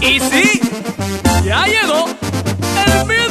[0.00, 0.60] Y sí,
[1.44, 2.08] ya llegó
[2.86, 3.21] el mismo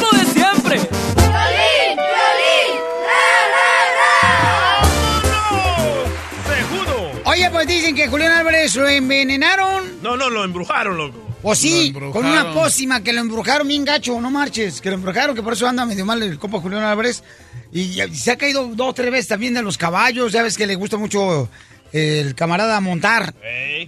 [7.63, 10.01] Pues dicen que Julián Álvarez lo envenenaron.
[10.01, 11.29] No, no, lo embrujaron, loco.
[11.43, 12.11] O sí, Lo embrujaron.
[12.11, 15.53] con una pócima que lo embrujaron bien gacho, no marches, que lo embrujaron, que por
[15.53, 17.23] eso anda medio mal el compa Julián Álvarez.
[17.71, 20.65] Y, se ha caído dos o tres veces también de los caballos, ya ves que
[20.65, 21.49] le gusta mucho
[21.91, 23.35] el camarada montar.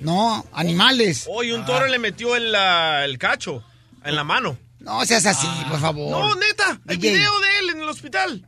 [0.02, 0.46] ¿no?
[0.54, 1.26] Animales.
[1.28, 3.64] Oye, un toro le metió el, la- el cacho
[4.06, 4.56] en la mano.
[4.82, 6.12] No seas así, por favor.
[6.12, 7.14] No, neta, hay DJ.
[7.18, 8.46] video de él en el hospital.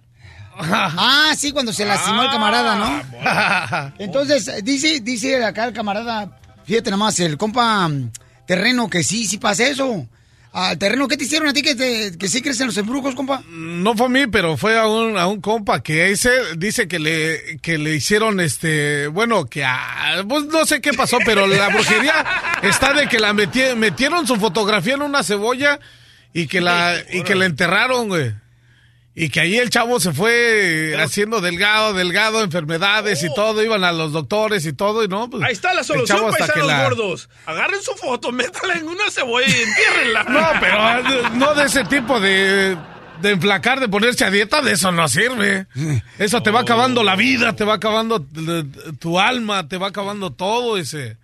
[0.97, 3.01] Ah, sí, cuando se lastimó el camarada, ¿no?
[3.25, 8.11] Ah, Entonces, dice, dice acá el camarada, fíjate nomás, el compa mm,
[8.47, 10.07] terreno, que sí, sí pasa eso.
[10.53, 13.13] Al terreno, ¿qué te hicieron a ti que, te- que sí crees en los embrujos,
[13.13, 13.43] compa?
[13.49, 16.97] No fue a mí, pero fue a un, a un compa que ese dice que
[16.97, 21.67] le, que le hicieron este, bueno, que a- pues no sé qué pasó, pero la
[21.67, 22.25] brujería
[22.61, 25.77] está de que la meti- metieron su fotografía en una cebolla
[26.31, 28.33] y que la, y que la enterraron, güey.
[29.17, 33.93] Y que ahí el chavo se fue haciendo delgado, delgado, enfermedades y todo, iban a
[33.93, 35.41] los doctores y todo, y no, pues.
[35.43, 37.29] Ahí está la solución, paisanos la- gordos.
[37.45, 40.23] Agarren su foto, métala en una cebolla y entiérrenla.
[40.29, 42.75] No, pero no de ese tipo de,
[43.21, 45.67] de enflacar, de ponerse a dieta, de eso no sirve.
[46.19, 48.63] Eso te va acabando la vida, te va acabando t-
[48.99, 51.15] tu alma, te va acabando todo ese.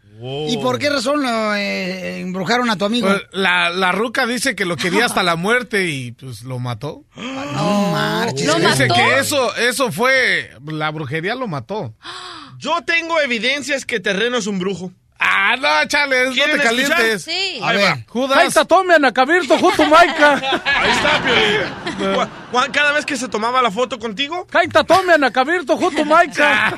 [0.50, 3.08] ¿Y por qué razón lo eh, embrujaron a tu amigo?
[3.08, 7.04] Pues, la, la ruca dice que lo quería hasta la muerte y pues lo mató.
[7.52, 8.48] No marches.
[8.48, 8.94] ¿Lo Dice mató?
[8.96, 11.94] que eso, eso fue, la brujería lo mató.
[12.58, 14.92] Yo tengo evidencias que Terreno es un brujo.
[15.24, 16.88] Ah, no, chales, no ¿Quieren te escuchar?
[16.98, 17.24] calientes.
[17.24, 17.60] Sí.
[17.62, 18.06] A Ahí ver.
[18.08, 18.68] Judas.
[18.68, 20.34] tome Anacabirto, justo Maica.
[20.66, 22.28] Ahí está, Piolín.
[22.52, 26.74] Cu- Cada vez que se tomaba la foto contigo, Kaita tome Anacabirto, justo Maica.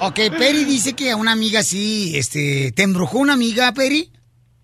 [0.00, 4.10] Ok, Peri dice que a una amiga sí, este, ¿te embrujó una amiga, Peri?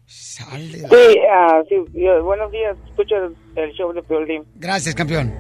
[0.07, 4.44] Sal de- Sí, ah, sí, yo- buenos días, escucho el, el show de Piolín.
[4.55, 5.35] Gracias, campeón.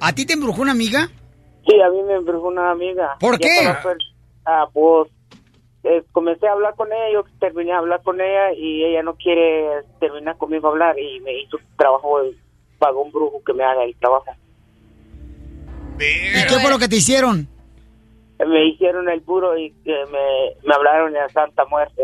[0.00, 1.08] ¿A ti te embrujó una amiga?
[1.66, 3.16] Sí, a mí me embrujó una amiga.
[3.20, 3.48] ¿Por qué?
[4.44, 5.08] Ah, pues,
[5.84, 9.14] eh, comencé a hablar con ella, yo terminé a hablar con ella y ella no
[9.16, 12.36] quiere terminar conmigo a hablar y me hizo trabajo, y
[12.78, 14.26] pagó un brujo que me haga el trabajo.
[15.98, 17.48] ¿Y qué fue lo que te hicieron?
[18.38, 22.02] Me hicieron el puro y que me, me hablaron de la Santa Muerte.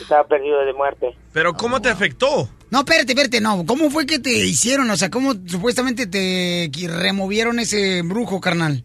[0.00, 1.16] Estaba perdido de muerte.
[1.32, 2.46] pero ¿cómo te afectó?
[2.70, 3.64] No, espérate, espérate, no.
[3.64, 4.90] ¿Cómo fue que te hicieron?
[4.90, 8.84] O sea, ¿cómo supuestamente te removieron ese embrujo, carnal?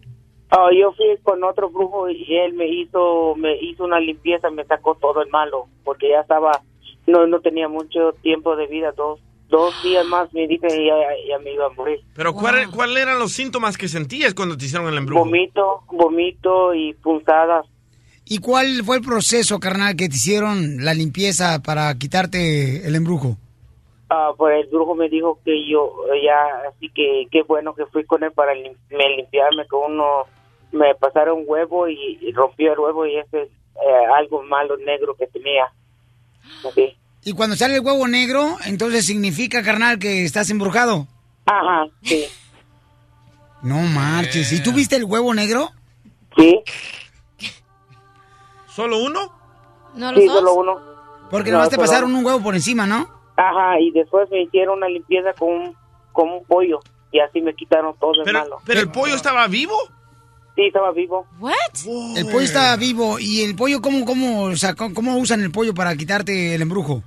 [0.50, 4.64] Ah, yo fui con otro brujo y él me hizo me hizo una limpieza, me
[4.64, 6.62] sacó todo el malo, porque ya estaba,
[7.06, 10.94] no no tenía mucho tiempo de vida, dos, dos días más me dije y ya,
[11.28, 12.00] ya me iba a morir.
[12.14, 15.24] Pero ¿cuál- ¿cuáles eran los síntomas que sentías cuando te hicieron el embrujo?
[15.24, 17.66] Vomito, vomito y punzadas.
[18.24, 23.36] ¿Y cuál fue el proceso, carnal, que te hicieron la limpieza para quitarte el embrujo?
[24.10, 28.04] Ah, pues el brujo me dijo que yo ya, así que qué bueno que fui
[28.04, 30.24] con él para lim- me limpiarme con uno,
[30.72, 34.76] me pasaron un huevo y, y rompió el huevo y ese es eh, algo malo
[34.78, 35.64] negro que tenía.
[36.68, 36.96] Así.
[37.24, 41.06] Y cuando sale el huevo negro, entonces significa, carnal, que estás embrujado.
[41.46, 42.24] Ajá, sí.
[43.62, 44.52] No marches.
[44.52, 45.70] ¿Y tú viste el huevo negro?
[46.36, 46.62] Sí.
[48.68, 49.32] ¿Solo uno?
[49.94, 50.78] ¿No Sí, solo uno.
[51.30, 53.08] Porque No, nomás te solo- pasaron un huevo por encima, ¿no?
[53.36, 55.76] Ajá, y después me hicieron una limpieza con un,
[56.12, 56.80] con un pollo
[57.12, 58.58] y así me quitaron todo el Pero, malo.
[58.64, 59.74] pero el pollo estaba vivo.
[60.58, 61.24] Sí, estaba vivo.
[61.38, 61.54] ¿What?
[62.16, 63.20] El pollo estaba vivo.
[63.20, 66.62] ¿Y el pollo cómo, cómo, o sea, cómo, cómo usan el pollo para quitarte el
[66.62, 67.00] embrujo?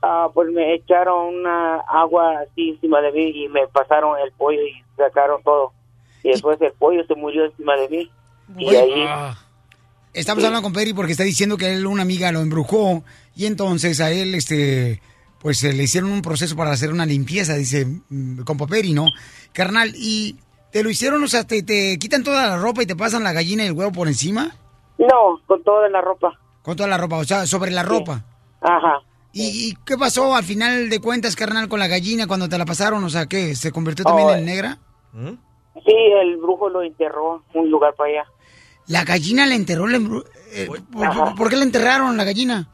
[0.00, 4.62] Ah, pues me echaron una agua así encima de mí y me pasaron el pollo
[4.62, 5.72] y sacaron todo.
[6.22, 8.10] Y después el pollo se murió encima de mí.
[8.56, 9.06] Y ahí,
[10.14, 13.04] Estamos hablando con Peri porque está diciendo que él una amiga lo embrujó
[13.34, 15.02] y entonces a él, este,
[15.40, 19.08] pues eh, le hicieron un proceso para hacer una limpieza, dice, mm, con Peri, ¿no?
[19.52, 20.36] Carnal, y
[20.76, 23.32] te lo hicieron, o sea, te, te quitan toda la ropa y te pasan la
[23.32, 24.50] gallina y el huevo por encima.
[24.98, 26.38] no, con toda la ropa.
[26.60, 28.24] Con toda la ropa, o sea, sobre la ropa.
[28.60, 29.00] Ajá.
[29.32, 32.66] ¿Y, y qué pasó al final de cuentas, carnal, con la gallina cuando te la
[32.66, 33.02] pasaron?
[33.04, 33.54] O sea, ¿qué?
[33.54, 34.78] ¿Se convirtió también Oh, en negra?
[35.14, 38.24] Sí, el brujo lo enterró en un lugar para allá.
[38.88, 42.68] La gallina le enterró el embru- eh, ¿por, por qué le enterraron la gallina?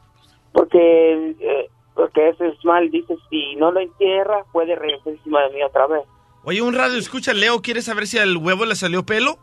[0.51, 2.89] Porque, eh, porque eso es mal.
[2.91, 6.03] Dice, si no lo entierra, puede regresar encima de mí otra vez.
[6.43, 9.39] Oye, un radio escucha, Leo, ¿quiere saber si al huevo le salió pelo?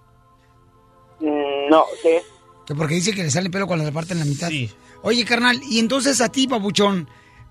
[1.20, 2.22] Mm, no, ¿qué?
[2.66, 4.50] Que porque dice que le sale pelo cuando le parten la mitad.
[5.02, 7.08] Oye, carnal, y entonces a ti, papuchón,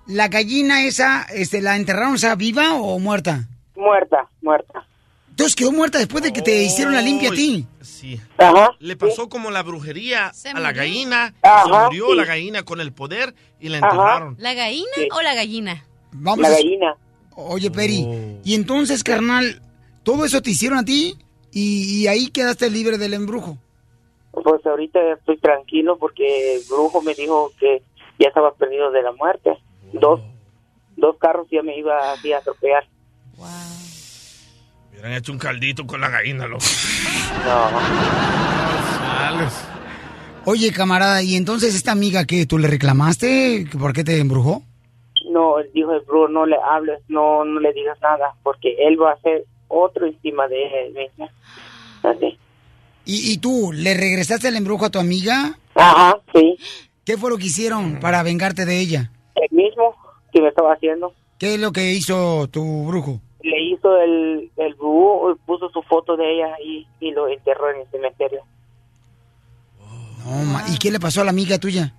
[0.07, 3.47] ¿la gallina esa, este, la enterraron, o sea, viva o muerta?
[3.75, 4.85] Muerta, muerta.
[5.29, 7.65] Entonces quedó muerta después de que te hicieron la limpia a ti.
[7.81, 8.19] Sí.
[8.37, 8.71] Ajá.
[8.79, 11.33] Le pasó como la brujería a la gallina.
[11.41, 12.15] Ajá, se murió sí.
[12.17, 14.35] la gallina con el poder y la enterraron.
[14.37, 15.85] ¿La gallina o la gallina?
[16.11, 16.95] Vamos La a- gallina.
[17.47, 19.61] Oye, Peri, y entonces, carnal,
[20.03, 21.15] todo eso te hicieron a ti
[21.51, 23.57] y, y ahí quedaste libre del embrujo.
[24.31, 27.81] Pues ahorita estoy tranquilo porque el brujo me dijo que
[28.19, 29.57] ya estaba perdido de la muerte.
[29.93, 30.21] Dos,
[30.97, 32.87] dos carros ya me iba así a atropellar.
[34.91, 36.65] Hubieran hecho un caldito con la gallina, loco.
[40.45, 44.63] Oye, camarada, y entonces esta amiga que tú le reclamaste, ¿Que ¿por qué te embrujó?
[45.39, 49.11] No, dijo el brujo, no le hables, no, no le digas nada, porque él va
[49.11, 50.97] a hacer otro encima de él.
[52.03, 52.37] Así.
[53.05, 55.57] ¿Y, y tú le regresaste el embrujo a tu amiga?
[55.75, 56.57] Ajá, sí.
[57.05, 59.11] ¿Qué fue lo que hicieron para vengarte de ella?
[59.35, 59.95] El mismo
[60.33, 61.13] que me estaba haciendo.
[61.37, 63.21] ¿Qué es lo que hizo tu brujo?
[63.41, 67.79] Le hizo el, el brujo, puso su foto de ella y, y lo enterró en
[67.79, 68.41] el cementerio.
[70.25, 71.95] No, ma- ¿Y qué le pasó a la amiga tuya?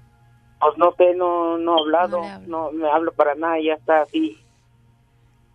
[0.60, 4.38] Pues no sé, no, no he hablado, no, me hablo para nada, ya está así.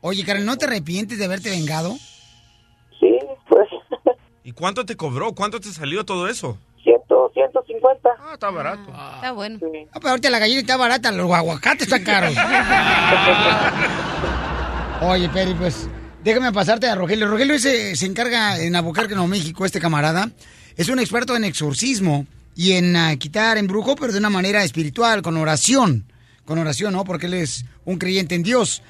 [0.01, 1.95] Oye, Karen, ¿no te arrepientes de haberte vengado?
[2.99, 3.67] Sí, pues,
[4.43, 5.33] ¿Y cuánto te cobró?
[5.33, 6.57] ¿Cuánto te salió todo eso?
[6.83, 8.09] ciento, 150.
[8.19, 8.91] Ah, está barato.
[9.15, 9.59] Está bueno.
[9.91, 12.35] Ah, pero ahorita la gallina está barata, los aguacates están caros.
[15.01, 15.89] Oye, Peri, pues,
[16.25, 17.27] Déjame pasarte a Rogelio.
[17.27, 20.31] Rogelio ese, se encarga en Albuquerque, Nuevo México, este camarada.
[20.75, 22.25] Es un experto en exorcismo
[22.55, 26.05] y en ah, quitar embrujo, pero de una manera espiritual, con oración.
[26.45, 27.03] Con oración, ¿no?
[27.03, 28.81] Porque él es un creyente en Dios.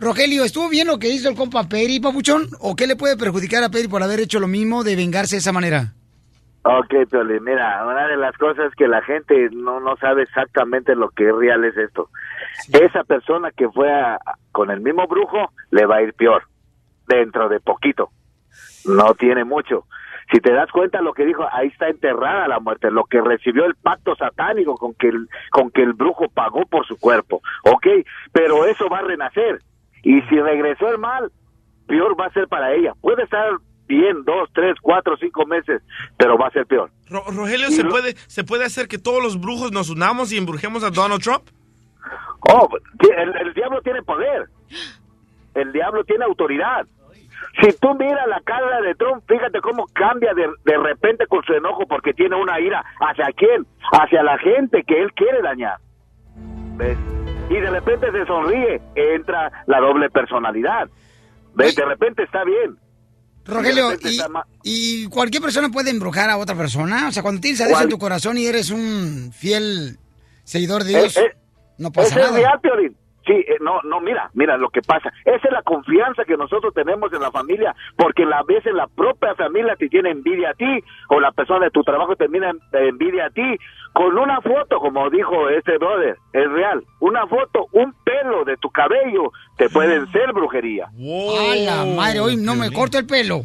[0.00, 2.48] Rogelio, ¿estuvo bien lo que hizo el compa Peri, papuchón?
[2.60, 5.40] ¿O qué le puede perjudicar a Peri por haber hecho lo mismo de vengarse de
[5.40, 5.92] esa manera?
[6.64, 11.10] Ok, Piolín, mira, una de las cosas que la gente no, no sabe exactamente lo
[11.10, 12.08] que es real es esto.
[12.72, 14.18] Esa persona que fue a-
[14.52, 16.44] con el mismo brujo le va a ir peor,
[17.08, 18.10] dentro de poquito.
[18.84, 19.86] No tiene mucho.
[20.32, 23.64] Si te das cuenta lo que dijo, ahí está enterrada la muerte, lo que recibió
[23.66, 27.42] el pacto satánico con que el, con que el brujo pagó por su cuerpo.
[27.64, 27.86] Ok,
[28.32, 29.60] pero eso va a renacer.
[30.02, 31.30] Y si regresó el mal,
[31.86, 32.94] peor va a ser para ella.
[33.00, 33.50] Puede estar
[33.86, 35.82] bien dos, tres, cuatro, cinco meses,
[36.16, 36.90] pero va a ser peor.
[37.10, 40.82] Ro- Rogelio, ¿se puede, ¿se puede hacer que todos los brujos nos unamos y embrujemos
[40.82, 41.42] a Donald Trump?
[42.40, 42.68] Oh,
[43.44, 44.46] el diablo tiene poder.
[45.54, 46.86] El diablo tiene autoridad.
[47.60, 51.52] Si tú miras la cara de Trump, fíjate cómo cambia de, de repente con su
[51.52, 52.82] enojo porque tiene una ira.
[53.00, 53.66] ¿Hacia quién?
[53.92, 55.76] Hacia la gente que él quiere dañar.
[56.76, 56.96] ¿Ves?
[57.50, 60.88] Y de repente se sonríe, entra la doble personalidad.
[61.54, 61.76] ¿Ves?
[61.76, 62.78] De repente está bien.
[63.44, 63.88] Rogelio,
[64.62, 67.08] y, cualquier persona puede embrujar a otra persona.
[67.08, 69.98] O sea, cuando tienes a Dios en tu corazón y eres un fiel
[70.44, 71.36] seguidor de Dios, Eh, eh,
[71.78, 72.38] no pasa Ese es nada.
[72.38, 72.96] real, Piolín.
[73.24, 75.12] Sí, eh, no, no, mira, mira lo que pasa.
[75.24, 79.34] Esa es la confianza que nosotros tenemos en la familia, porque a veces la propia
[79.36, 82.58] familia te tiene envidia a ti, o la persona de tu trabajo termina en-
[82.88, 83.56] envidia a ti,
[83.92, 86.82] con una foto, como dijo este brother, es real.
[87.00, 90.86] Una foto, un pelo de tu cabello, te pueden ser brujería.
[90.86, 92.20] ¡A la madre!
[92.20, 93.42] Hoy no me corto el pelo.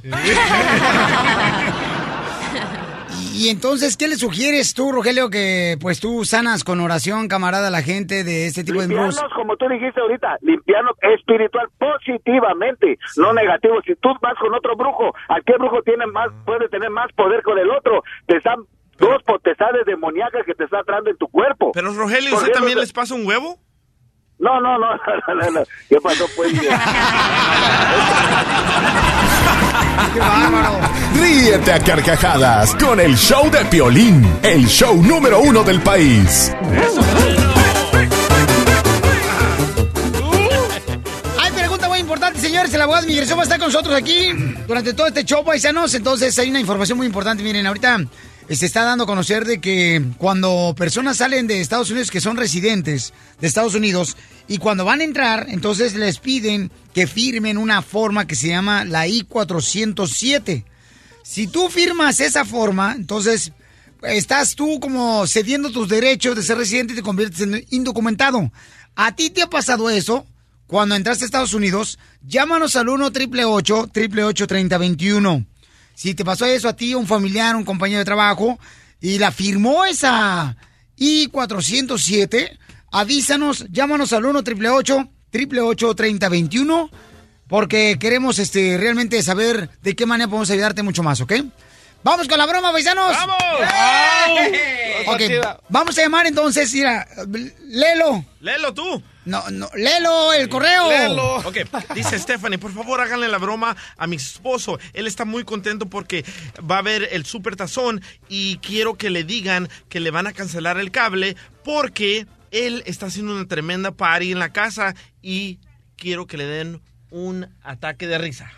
[3.37, 7.71] Y entonces, ¿qué le sugieres tú, Rogelio, que pues tú sanas con oración, camarada, a
[7.71, 9.15] la gente de este tipo de embrujos?
[9.15, 13.75] Limpiarnos, como tú dijiste ahorita, limpiarnos espiritual positivamente, no negativo.
[13.85, 17.43] Si tú vas con otro brujo, ¿a qué brujo tiene más, puede tener más poder
[17.43, 18.03] con el otro?
[18.25, 18.57] Te están
[18.97, 21.71] dos potestades demoníacas que te están entrando en tu cuerpo.
[21.73, 23.59] Pero Rogelio, ¿usted también les pasa un huevo?
[24.39, 25.63] No, no, no, no, no, no.
[25.89, 26.53] ¿Qué pasó, pues?
[31.19, 36.53] Ríete a carcajadas con el show de Piolín, el show número uno del país.
[41.39, 42.71] Hay pregunta muy importante, señores.
[42.73, 44.29] El abogado de migración va a estar con nosotros aquí
[44.67, 45.93] durante todo este show, paisanos.
[45.95, 47.41] Entonces, hay una información muy importante.
[47.43, 47.97] Miren, ahorita
[48.55, 52.37] se está dando a conocer de que cuando personas salen de Estados Unidos que son
[52.37, 54.15] residentes de Estados Unidos
[54.47, 58.85] y cuando van a entrar, entonces les piden que firmen una forma que se llama
[58.85, 60.63] la I-407.
[61.23, 63.51] Si tú firmas esa forma, entonces
[64.01, 68.49] estás tú como cediendo tus derechos de ser residente y te conviertes en indocumentado.
[68.95, 70.25] ¿A ti te ha pasado eso?
[70.67, 75.56] Cuando entraste a Estados Unidos, llámanos al 1 888 3021
[75.97, 78.59] Si te pasó eso a ti, un familiar, un compañero de trabajo,
[79.01, 80.55] y la firmó esa
[80.95, 82.55] I-407,
[82.91, 86.91] avísanos, llámanos al 1 888 3021
[87.47, 91.33] porque queremos este realmente saber de qué manera podemos ayudarte mucho más, ¿ok?
[92.07, 93.11] Vamos con la broma, paisanos.
[93.11, 93.35] ¡Vamos!
[95.07, 95.21] Ok,
[95.67, 97.05] vamos a llamar entonces, mira,
[97.65, 98.23] léelo.
[98.39, 99.03] Léelo tú.
[99.25, 100.87] No, no, léelo, el correo.
[100.87, 101.35] Léelo.
[101.39, 101.57] Ok,
[101.93, 104.79] dice Stephanie, por favor háganle la broma a mi esposo.
[104.93, 106.23] Él está muy contento porque
[106.59, 110.31] va a ver el super tazón y quiero que le digan que le van a
[110.31, 111.35] cancelar el cable
[111.65, 115.59] porque él está haciendo una tremenda party en la casa y
[115.97, 116.81] quiero que le den
[117.11, 118.49] un ataque de risa.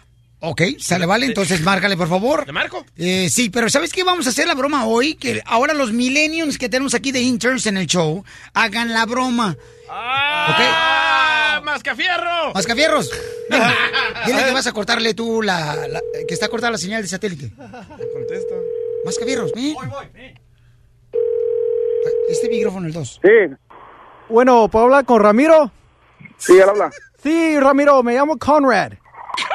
[0.41, 2.45] Ok, sale, vale, entonces márcale, por favor.
[2.47, 2.85] ¿Le marco?
[2.95, 4.05] Eh, sí, pero ¿sabes qué?
[4.05, 7.65] Vamos a hacer la broma hoy, que ahora los millennials que tenemos aquí de interns
[7.65, 8.23] en el show,
[8.53, 9.57] hagan la broma.
[9.89, 11.61] ¡Ah!
[11.65, 12.53] ¡Mascafierro!
[12.53, 13.11] Mascafierros,
[13.49, 13.61] ven,
[14.27, 17.51] dile que vas a cortarle tú la, la- que está cortada la señal de satélite.
[18.13, 18.55] Contesta.
[19.05, 19.75] Mascafierros, ven.
[22.29, 23.19] Este micrófono, el 2.
[23.21, 23.29] Sí.
[24.29, 25.71] Bueno, ¿puedo hablar con Ramiro?
[26.37, 26.91] Sí, él habla.
[27.21, 28.93] Sí, Ramiro, me llamo Conrad.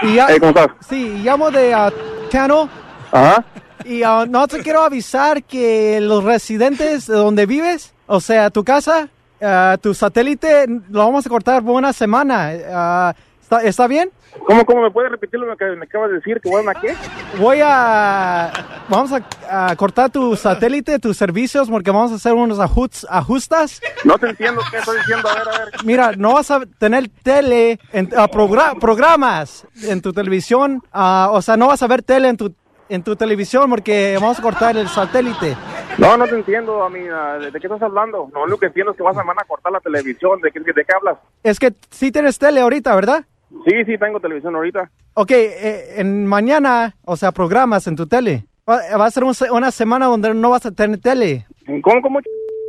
[0.03, 0.69] Y ya- Hey, ¿cómo estás?
[0.89, 2.69] Sí, llamo de uh.
[3.13, 3.45] Ajá.
[3.85, 8.65] Y uh, no te quiero avisar que los residentes de donde vives, o sea, tu
[8.65, 9.09] casa,
[9.41, 13.15] uh, tu satélite, lo vamos a cortar por una semana.
[13.55, 14.11] Uh, ¿está, está bien?
[14.47, 16.41] ¿Cómo, cómo me puedes repetir lo que me acabas de decir?
[16.41, 16.95] ¿Que voy a qué?
[17.39, 18.51] Voy a...
[18.89, 23.81] Vamos a, a cortar tu satélite, tus servicios, porque vamos a hacer unos ajust- ajustas.
[24.05, 25.29] No te entiendo qué estás diciendo.
[25.29, 25.69] A ver, a ver.
[25.85, 31.41] Mira, no vas a tener tele, en, ah, progra- programas en tu televisión, ah, o
[31.41, 32.53] sea, no vas a ver tele en tu,
[32.89, 35.57] en tu televisión porque vamos a cortar el satélite.
[35.97, 37.39] No, no te entiendo, amiga.
[37.39, 38.29] ¿De, de qué estás hablando?
[38.35, 40.41] No, lo que entiendo es que vas a, van a cortar la televisión.
[40.41, 41.19] ¿De qué, de qué hablas?
[41.45, 43.25] Es que sí tienes tele ahorita, ¿verdad?
[43.67, 44.91] Sí, sí, tengo televisión ahorita.
[45.15, 48.45] Ok, eh, en mañana, o sea, programas en tu tele.
[48.69, 51.47] Va, va a ser un una semana donde no vas a tener tele.
[51.83, 52.21] ¿Cómo, cómo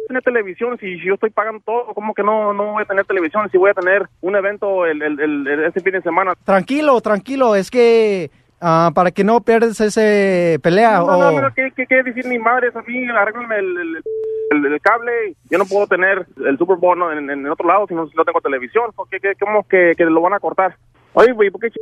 [0.08, 1.94] tener televisión si, yo estoy pagando todo?
[1.94, 5.02] ¿Cómo que no, no voy a tener televisión si voy a tener un evento el,
[5.02, 6.34] el, el- el- este fin de semana?
[6.44, 8.30] Tranquilo, tranquilo, es que
[8.62, 11.32] ah, para que no pierdas ese pelea No, o...
[11.32, 12.68] no, no, ¿qué, qué, qué decir mi madre?
[12.70, 15.36] Es así, arréglame el, el, el- el cable.
[15.50, 17.12] Yo no puedo tener el Super Bowl ¿no?
[17.12, 18.92] en, en otro lado si no, si no tengo televisión.
[18.96, 20.76] ¿Por ¿Qué, qué, ¿Cómo que, que lo van a cortar?
[21.14, 21.76] Oye, güey, ¿por qué ch-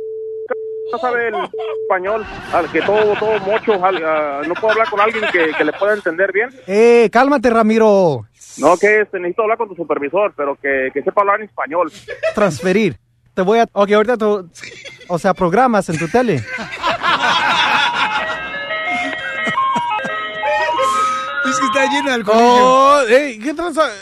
[0.92, 1.34] no sabe el
[1.82, 2.24] español?
[2.52, 5.94] Al que todo, todo mocho, al- no puedo hablar con alguien que, que le pueda
[5.94, 6.50] entender bien.
[6.66, 8.26] Eh, cálmate, Ramiro.
[8.58, 11.90] No, que este, necesito hablar con tu supervisor, pero que, que sepa hablar en español.
[12.34, 12.96] Transferir.
[13.34, 13.66] Te voy a...
[13.72, 14.48] Ok, ahorita tú...
[15.08, 16.42] O sea, programas en tu tele.
[21.46, 22.36] Es que está lleno de alcohol.
[22.40, 23.92] Oh, ey, ¿qué, tranza-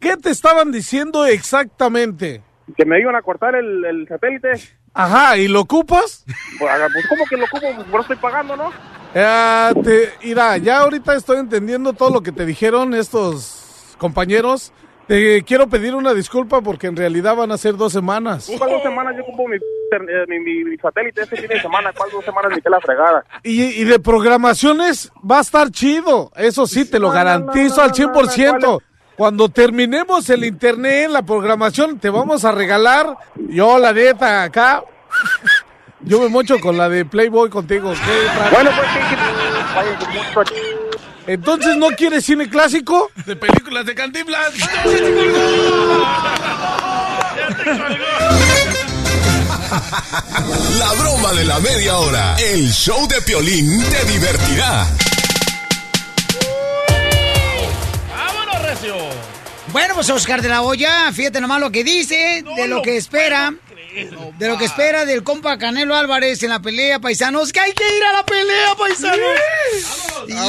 [0.00, 2.42] ¿Qué te estaban diciendo exactamente?
[2.76, 4.52] Que me iban a cortar el, el satélite.
[4.94, 6.24] Ajá, ¿y lo ocupas?
[6.58, 7.66] Pues, ah, pues, ¿cómo que lo ocupo?
[7.74, 8.70] Pues, por eso estoy pagando, ¿no?
[9.14, 14.72] Eh, te, mira, ya ahorita estoy entendiendo todo lo que te dijeron estos compañeros.
[15.12, 18.50] Te quiero pedir una disculpa porque en realidad van a ser dos semanas.
[18.56, 21.92] ¿Cuál dos semanas yo ocupo mi, eh, mi, mi- mi satélite este fin de semana?
[21.94, 23.22] ¿Cuál dos semanas ni que la fregada?
[23.42, 26.32] Y, y de programaciones va a estar chido.
[26.34, 28.58] Eso sí, te lo No, garantizo no, no, al 100%.
[28.62, 28.80] no, ¿cuál
[29.16, 33.14] Cuando terminemos el internet, la programación, te vamos a regalar.
[33.50, 34.82] Yo, la neta, acá.
[36.00, 37.92] Yo me mocho con la de Playboy contigo.
[37.92, 38.50] ¿qué?
[38.54, 40.81] Bueno, pues, ¿qué- qué- vayan con mucho-
[41.26, 43.10] Entonces, ¿no quieres cine clásico?
[43.26, 44.52] De películas de Cantinflas.
[50.78, 52.36] La broma de la media hora.
[52.38, 54.86] El show de Piolín te divertirá.
[58.10, 58.96] ¡Vámonos, Recio!
[59.68, 63.54] Bueno, pues Oscar de la Hoya, fíjate nomás lo que dice, de lo que espera,
[64.38, 67.84] de lo que espera del compa Canelo Álvarez en la pelea, paisanos, que hay que
[67.96, 69.18] ir a la pelea, paisanos.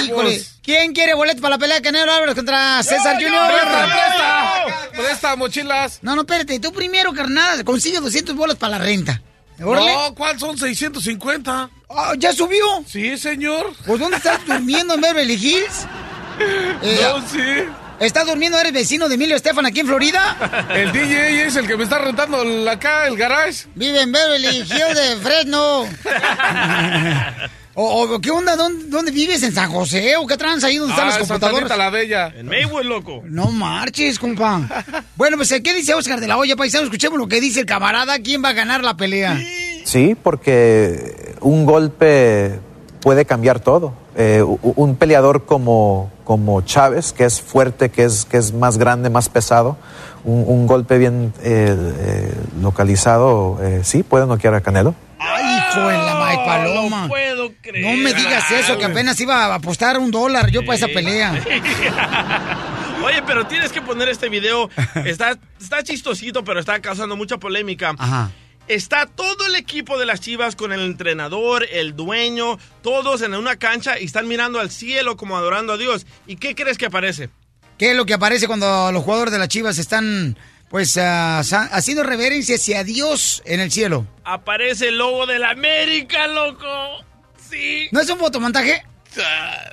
[0.06, 3.48] Híjole, ¿quién quiere boleto para la pelea de Canelo Álvarez contra César yo, Junior?
[3.52, 6.00] presta, presta, presta mochilas.
[6.02, 9.22] No, no, espérate, tú primero, carnal, consigue 200 bolas para la renta.
[9.62, 9.94] Órale.
[9.94, 11.70] No, ¿cuál son 650?
[11.90, 12.84] Ah, ¿Ya subió?
[12.88, 13.74] Sí, señor.
[13.86, 15.86] ¿Pues dónde estás durmiendo en Beverly Hills?
[16.82, 17.38] Eh, No, sí.
[18.04, 18.60] ¿Estás durmiendo?
[18.60, 20.68] ¿Eres vecino de Emilio Estefan aquí en Florida?
[20.76, 23.66] El DJ es el que me está rentando el- acá el garage.
[23.76, 25.82] Vive en Beverly Hills de Fresno.
[27.76, 28.56] o, o, ¿Qué onda?
[28.56, 29.42] ¿Dónde, dónde vives?
[29.44, 30.16] ¿En San José?
[30.18, 31.78] ¿O qué trans ahí donde están Ah, las en Santa computadoras?
[31.78, 32.28] La Bella.
[32.36, 33.22] En Maywood, loco.
[33.26, 34.62] No marches, compa.
[35.16, 36.84] Bueno, pues, ¿qué dice Oscar de la Hoya, paisano?
[36.84, 38.20] Escuchemos lo que dice el camarada.
[38.20, 39.40] ¿Quién va a ganar la pelea?
[39.86, 42.60] Sí, porque un golpe
[43.02, 43.94] puede cambiar todo.
[44.16, 49.10] Eh, un peleador como, como Chávez, que es fuerte, que es, que es más grande,
[49.10, 49.78] más pesado,
[50.24, 54.94] un, un golpe bien eh, eh, localizado, eh, sí, puede noquear a Canelo.
[55.20, 57.02] Ay, hijo de la Mike Paloma.
[57.04, 57.98] No puedo creer.
[57.98, 61.34] No me digas eso, que apenas iba a apostar un dólar yo para esa pelea.
[63.04, 64.70] Oye, pero tienes que poner este video.
[65.06, 67.96] Está, está chistosito, pero está causando mucha polémica.
[67.98, 68.32] Ajá.
[68.68, 73.58] Está todo el equipo de las Chivas con el entrenador, el dueño, todos en una
[73.58, 76.06] cancha y están mirando al cielo como adorando a Dios.
[76.28, 77.30] ¿Y qué crees que aparece?
[77.78, 80.38] ¿Qué es lo que aparece cuando los jugadores de las Chivas están,
[80.70, 81.40] pues, ah,
[81.72, 84.08] haciendo reverencia hacia Dios en el cielo?
[84.24, 87.04] Aparece el logo de la América, loco.
[87.50, 87.90] Sí.
[87.92, 88.82] ¿No es un fotomontaje?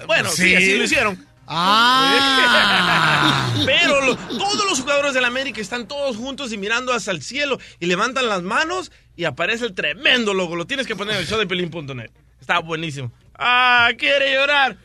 [0.07, 0.55] Bueno, sí, Sí.
[0.57, 1.27] así lo hicieron.
[1.53, 3.53] Ah.
[3.67, 7.23] Pero lo- todos los jugadores de la América están todos juntos y mirando hacia el
[7.23, 10.57] cielo y levantan las manos y aparece el tremendo logo.
[10.57, 12.11] Lo tienes que poner en el show de pelín.net.
[12.41, 13.13] Está buenísimo.
[13.35, 14.77] Ah, quiere llorar.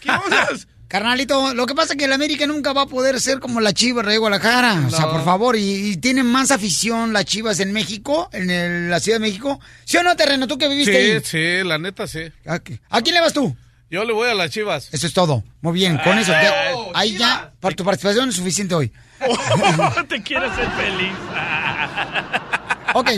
[0.00, 0.68] ¿Qué cosas?
[0.88, 3.72] Carnalito, lo que pasa es que el América nunca va a poder ser como la
[3.72, 4.84] Chivas de Guadalajara.
[4.86, 8.90] O sea, por favor, y, y tienen más afición las Chivas en México, en el-
[8.90, 9.58] la Ciudad de México.
[9.84, 10.46] ¿Sí o no, Terreno?
[10.46, 11.60] ¿Tú que viviste Sí, ahí?
[11.62, 12.20] sí, la neta sí.
[12.46, 13.56] ¿A, qué- a quién le vas tú?
[13.94, 14.88] Yo le voy a las chivas.
[14.90, 15.44] Eso es todo.
[15.60, 16.32] Muy bien, con eso.
[16.32, 18.90] ya- Oh, ahí ya, para tu participación es suficiente hoy.
[20.08, 21.12] Te quiero ser feliz.
[22.96, 23.10] Ok.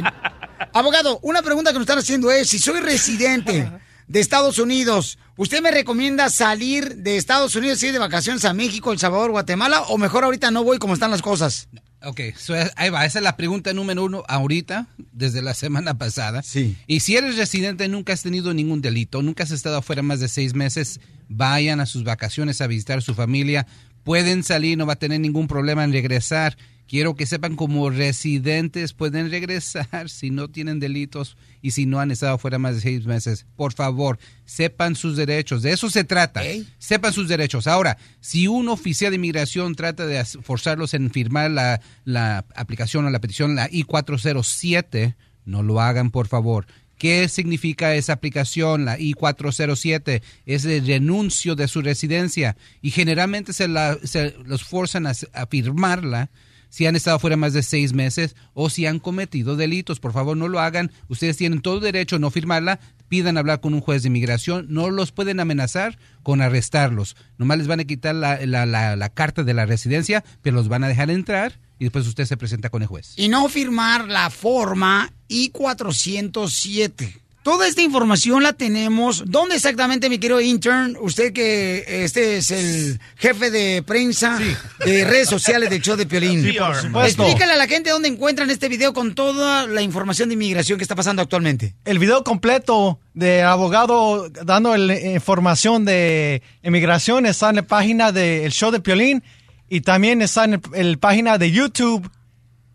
[0.74, 3.70] Abogado, una pregunta que nos están haciendo es, si soy residente
[4.06, 8.92] de Estados Unidos, ¿usted me recomienda salir de Estados Unidos, ir de vacaciones a México,
[8.92, 11.68] El Salvador, Guatemala, o mejor ahorita no voy como están las cosas?
[12.02, 13.04] Ok, so, ahí va.
[13.04, 16.42] Esa es la pregunta número uno ahorita, desde la semana pasada.
[16.42, 16.76] Sí.
[16.86, 20.28] Y si eres residente, nunca has tenido ningún delito, nunca has estado afuera más de
[20.28, 23.66] seis meses, vayan a sus vacaciones a visitar a su familia.
[24.06, 26.56] Pueden salir, no va a tener ningún problema en regresar.
[26.86, 32.12] Quiero que sepan como residentes pueden regresar si no tienen delitos y si no han
[32.12, 33.46] estado fuera más de seis meses.
[33.56, 35.62] Por favor, sepan sus derechos.
[35.62, 36.42] De eso se trata.
[36.78, 37.66] Sepan sus derechos.
[37.66, 43.10] Ahora, si un oficial de inmigración trata de forzarlos en firmar la, la aplicación o
[43.10, 46.68] la petición, la I-407, no lo hagan, por favor.
[46.98, 50.22] ¿Qué significa esa aplicación, la I-407?
[50.46, 55.14] Es el renuncio de su residencia y generalmente se, la, se los forzan a,
[55.48, 56.30] firmarla
[56.68, 60.00] si han estado fuera más de seis meses o si han cometido delitos.
[60.00, 60.90] Por favor, no lo hagan.
[61.08, 62.80] Ustedes tienen todo derecho a no firmarla.
[63.08, 64.66] Pidan hablar con un juez de inmigración.
[64.68, 67.16] No los pueden amenazar con arrestarlos.
[67.38, 71.10] Nomás les van a quitar la carta de la residencia, pero los van a dejar
[71.10, 73.14] entrar y después usted se presenta con el juez.
[73.16, 77.20] Y no firmar la forma I-407.
[77.42, 79.22] Toda esta información la tenemos.
[79.24, 80.96] ¿Dónde exactamente, mi querido intern?
[81.00, 84.36] Usted que este es el jefe de prensa
[84.84, 86.42] de redes sociales del show de Piolín.
[86.42, 87.22] Sí, por supuesto.
[87.22, 90.82] Explícale a la gente dónde encuentran este video con toda la información de inmigración que
[90.82, 91.76] está pasando actualmente.
[91.84, 98.50] El video completo de abogado dando el- información de inmigración está en la página del
[98.50, 99.22] show de Piolín
[99.68, 102.10] y también está en la página de YouTube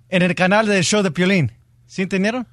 [0.08, 1.52] en el canal del show de Piolín.
[1.92, 2.48] ¿Sí entendieron?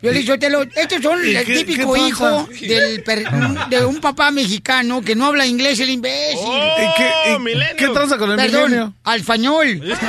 [0.00, 3.30] Piolín Sotelo, estos son ¿Y el qué- típico qué hijo del per-
[3.68, 6.38] de un papá mexicano que no habla inglés, el imbécil.
[6.38, 8.94] ¿Y qué- y qué tranza con el Perdón, milenio?
[9.04, 9.82] al español.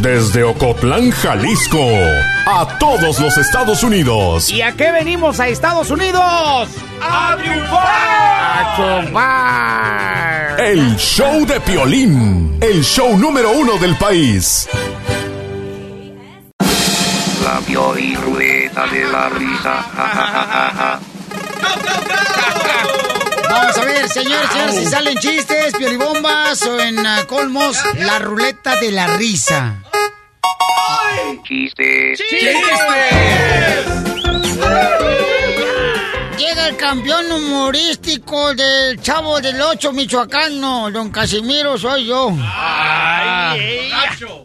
[0.00, 1.84] Desde Ocotlán, Jalisco,
[2.46, 4.50] a todos los Estados Unidos.
[4.50, 6.68] ¿Y a qué venimos a Estados Unidos?
[7.02, 7.82] ¡A triunfar!
[7.82, 10.60] ¡A triunfar!
[10.60, 14.68] El show de Piolín, el show número uno del país.
[17.44, 19.82] La Pioli Rueda de la Risa.
[19.96, 21.00] Ja, ja, ja, ja, ja.
[23.48, 28.76] Vamos a ver, señores, señores, si salen chistes, piolibombas o en ah, colmos, la ruleta
[28.76, 29.82] de la risa.
[31.44, 32.20] Chistes.
[36.40, 42.30] Llega el campeón humorístico del Chavo del Ocho michoacano, don Casimiro, soy yo.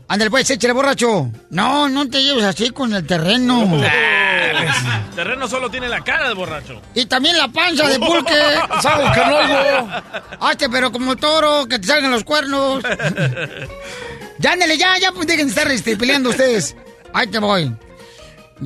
[0.06, 1.32] Ándale, pues, échale, borracho.
[1.52, 3.66] No, no te lleves así con el terreno.
[5.16, 6.82] Terreno solo tiene la cara de borracho.
[6.93, 8.34] Y también la panza de pulque.
[8.82, 10.46] Sabe que no.
[10.46, 12.84] Hazte, pero como toro, que te salgan los cuernos.
[14.38, 16.76] Ya, ándale, ya, ya, pues dejen de estar este, peleando ustedes.
[17.14, 17.74] Ahí te voy.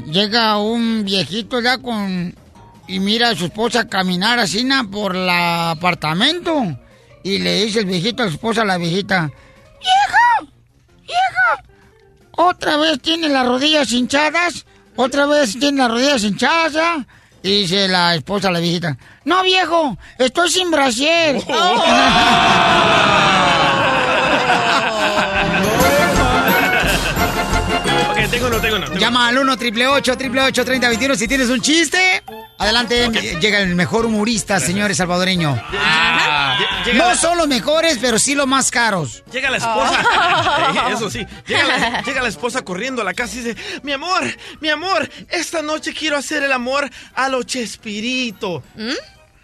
[0.08, 2.36] Llega un viejito ya con...
[2.90, 6.76] Y mira a su esposa caminar así por el apartamento.
[7.24, 9.30] Y le dice el viejito a su esposa, a la viejita...
[9.80, 10.52] ¡Vieja!
[11.04, 11.64] ¡Vieja!
[12.32, 14.66] ¿Otra vez tiene las rodillas hinchadas?
[14.96, 17.06] ¿Otra vez tiene las rodillas hinchadas ya?
[17.44, 18.98] Y dice la esposa a la viejita...
[19.24, 21.36] No, viejo, estoy sin brasier.
[28.20, 28.86] Ok, tengo uno, tengo uno.
[28.88, 32.24] tengo Llama al 1 888 888 3021 si tienes un chiste.
[32.58, 33.10] Adelante,
[33.40, 35.56] llega el mejor humorista, señores salvadoreño.
[36.86, 39.24] Llega No son los mejores, pero sí los más caros.
[39.32, 40.04] Llega la esposa.
[40.90, 40.90] Oh.
[40.94, 41.26] Eso sí.
[41.48, 44.24] Llega la, llega la esposa corriendo a la casa y dice: Mi amor,
[44.60, 48.64] mi amor, esta noche quiero hacer el amor a lo Chespirito.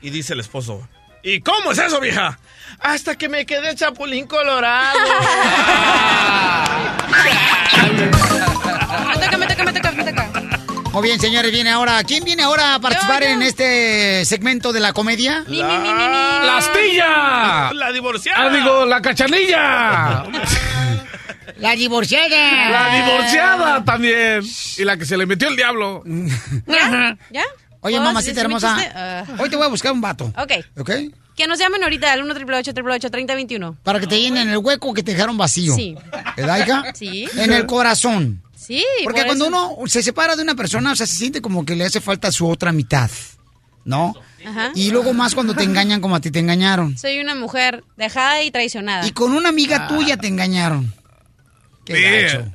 [0.02, 0.88] Y dice el esposo:
[1.24, 2.38] ¿Y cómo es eso, vieja?
[2.80, 5.00] Hasta que me quedé chapulín colorado.
[9.08, 10.32] Me toca, me toca, me toca, me toca.
[10.91, 12.02] Muy bien, señores, viene ahora.
[12.06, 15.43] ¿Quién viene ahora a participar en este segmento de la comedia?
[15.48, 17.74] ¡La astilla!
[17.74, 18.46] La divorciada.
[18.46, 20.24] Ah, digo, la cachanilla.
[21.58, 22.70] La divorciada.
[22.70, 24.41] La divorciada también.
[24.78, 26.02] Y la que se le metió el diablo.
[26.66, 27.18] ¿Ya?
[27.30, 27.43] ¿Ya?
[27.82, 28.78] Oye, ¿Puedo mamacita hermosa.
[28.96, 29.24] Ah.
[29.38, 30.32] Hoy te voy a buscar un vato.
[30.38, 30.52] Ok.
[30.78, 30.91] ¿Ok?
[31.36, 35.04] Que nos llamen ahorita al 1 888 3021 Para que te llenen el hueco que
[35.04, 35.76] te dejaron vacío.
[35.76, 35.96] Sí.
[36.38, 36.84] ¿Verdad, hija?
[36.93, 37.28] Sí.
[37.38, 38.41] En el corazón.
[38.66, 38.84] Sí.
[39.03, 39.74] Porque por cuando eso.
[39.76, 42.32] uno se separa de una persona, o sea, se siente como que le hace falta
[42.32, 43.09] su otra mitad.
[43.84, 44.16] ¿No?
[44.45, 44.72] Ajá.
[44.74, 46.97] Y luego más cuando te engañan como a ti te engañaron.
[46.97, 49.05] Soy una mujer dejada y traicionada.
[49.05, 50.93] Y con una amiga tuya te engañaron.
[51.86, 52.45] Qué gacho.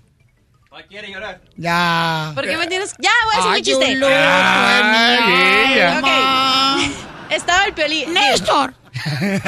[1.57, 2.33] Ya.
[2.35, 2.95] ¿Por qué me tienes...?
[2.99, 3.97] Ya, voy a decir mi chiste.
[3.97, 6.01] loco, Ay, ella.
[6.01, 7.31] ok.
[7.31, 8.13] Estaba el piolín.
[8.13, 8.75] ¡Néstor!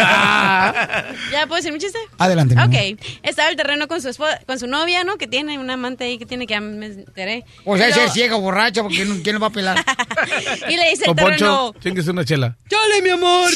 [1.32, 1.98] ¿Ya puedo decir mi chiste?
[2.18, 2.54] Adelante.
[2.58, 2.98] Ok.
[3.22, 5.16] Estaba el terreno con su esposa, con su novia, ¿no?
[5.18, 7.44] Que tiene una amante ahí que tiene que ya me enteré.
[7.64, 9.84] O sea, Y ser luego- ciega o borracha, porque no- ¿quién lo va a pelar?
[10.68, 11.74] Y le dice el Poncho, terreno...
[11.82, 12.56] chinguese una chela.
[12.68, 13.50] ¡Chale, mi amor!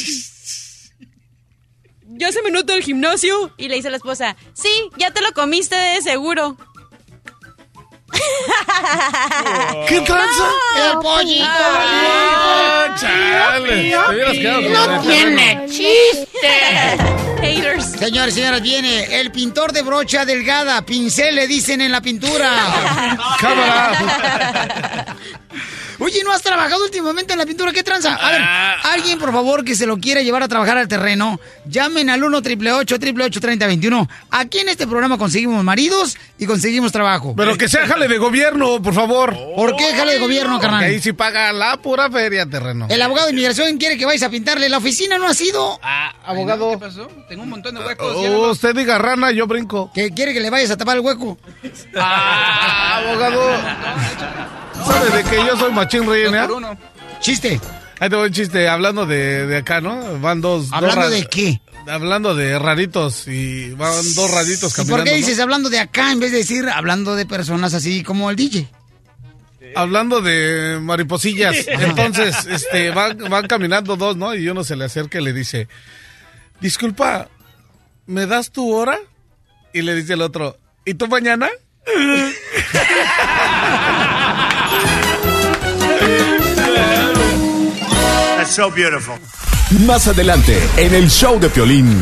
[2.18, 3.52] ¿Ya se me nota el gimnasio?
[3.58, 6.56] Y le dice la esposa, sí, ya te lo comiste de seguro.
[9.88, 10.44] ¿Qué tranza?
[10.76, 11.46] ¡El pollito!
[11.48, 13.96] Ah, chale.
[14.70, 16.96] ¡No tiene chiste!
[17.40, 17.92] Haters.
[17.92, 20.82] Señores, señoras, viene el pintor de brocha delgada.
[20.84, 22.50] Pincel le dicen en la pintura.
[23.40, 25.16] Cámara.
[25.98, 27.72] Oye, ¿no has trabajado últimamente en la pintura?
[27.72, 28.14] ¿Qué tranza?
[28.14, 28.42] A ver,
[28.92, 32.38] alguien, por favor, que se lo quiera llevar a trabajar al terreno, llamen al 1
[32.38, 37.34] 888 3021 Aquí en este programa conseguimos maridos y conseguimos trabajo.
[37.36, 39.34] Pero que sea jale de gobierno, por favor.
[39.56, 40.80] ¿Por qué jale de gobierno, carnal?
[40.80, 42.86] Porque ahí sí paga la pura feria terreno.
[42.90, 44.68] El abogado de inmigración quiere que vayas a pintarle.
[44.68, 45.80] La oficina no ha sido.
[46.24, 46.72] abogado.
[46.72, 47.08] ¿Qué pasó?
[47.28, 48.16] Tengo un montón de huecos.
[48.16, 49.90] Oh, usted diga rana, yo brinco.
[49.94, 51.38] Que quiere que le vayas a tapar el hueco.
[51.96, 53.40] Ah, abogado.
[54.84, 56.48] ¿Sabe de que yo soy machín rellena?
[57.20, 57.60] Chiste.
[57.98, 58.68] Ahí te voy un chiste.
[58.68, 60.18] Hablando de, de acá, ¿no?
[60.20, 60.68] Van dos.
[60.72, 61.60] ¿Hablando dos de qué?
[61.88, 63.26] Hablando de raritos.
[63.28, 64.96] Y van dos raritos ¿Y caminando.
[64.96, 65.16] por qué ¿no?
[65.16, 68.68] dices hablando de acá en vez de decir hablando de personas así como el DJ?
[69.74, 71.56] Hablando de mariposillas.
[71.68, 74.34] Entonces, este, van, van caminando dos, ¿no?
[74.34, 75.68] Y uno se le acerca y le dice,
[76.60, 77.28] disculpa,
[78.06, 78.98] ¿me das tu hora?
[79.72, 81.48] Y le dice el otro, ¿y tú mañana?
[88.46, 89.16] That's so beautiful.
[89.86, 92.00] Más adelante, en el show de Piolín.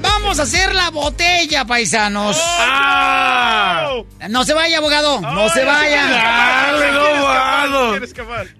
[0.00, 2.34] Vamos a hacer la botella, paisanos.
[2.40, 3.90] ¡Ah!
[4.30, 5.20] No se vaya, abogado.
[5.20, 6.06] No se vaya.
[6.06, 8.06] ¡Dale, no, mano!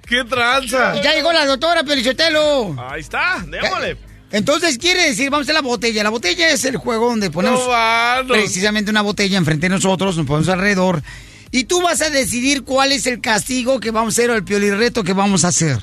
[0.07, 0.95] ¡Qué tranza!
[0.99, 2.76] Y ya llegó la doctora Pelichotelo.
[2.91, 3.97] Ahí está, démosle.
[4.30, 6.03] Entonces quiere decir, vamos a hacer la botella.
[6.03, 10.26] La botella es el juego donde ponemos No, precisamente una botella enfrente de nosotros, nos
[10.26, 11.03] ponemos alrededor.
[11.51, 14.44] Y tú vas a decidir cuál es el castigo que vamos a hacer o el
[14.44, 15.78] piolirreto que vamos a hacer.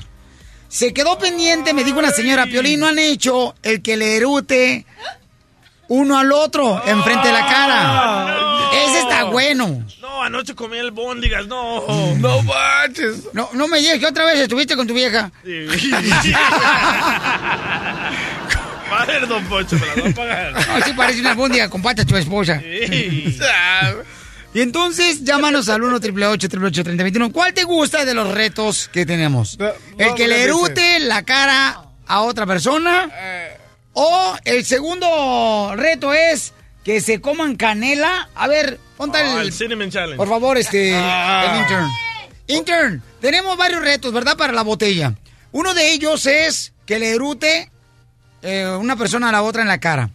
[0.68, 4.84] Se quedó pendiente, me dijo una señora, Piolín, no han hecho el que le erute
[5.88, 8.36] uno al otro enfrente de la cara.
[8.84, 9.84] Ese está bueno.
[10.00, 11.84] No, anoche comí el bóndigas, no.
[12.16, 13.32] No manches.
[13.32, 15.30] No, no me digas que otra vez estuviste con tu vieja.
[18.90, 20.56] A ver, don Poncho, me la voy a pagar.
[20.56, 22.60] Así parece una bóndiga con patas tu esposa.
[22.60, 23.38] Sí.
[24.56, 29.58] Y entonces llámanos al 1 888 3021 ¿Cuál te gusta de los retos que tenemos?
[29.98, 33.10] ¿El que le erute la cara a otra persona?
[33.92, 38.30] ¿O el segundo reto es que se coman canela?
[38.34, 39.48] A ver, ponte Ah, el...
[39.48, 40.16] el Cinnamon Challenge.
[40.16, 40.94] Por favor, este...
[40.94, 41.52] Ah.
[41.52, 41.90] El intern.
[42.46, 44.38] Intern, tenemos varios retos, ¿verdad?
[44.38, 45.12] Para la botella.
[45.52, 47.70] Uno de ellos es que le erute
[48.40, 50.08] eh, una persona a la otra en la cara.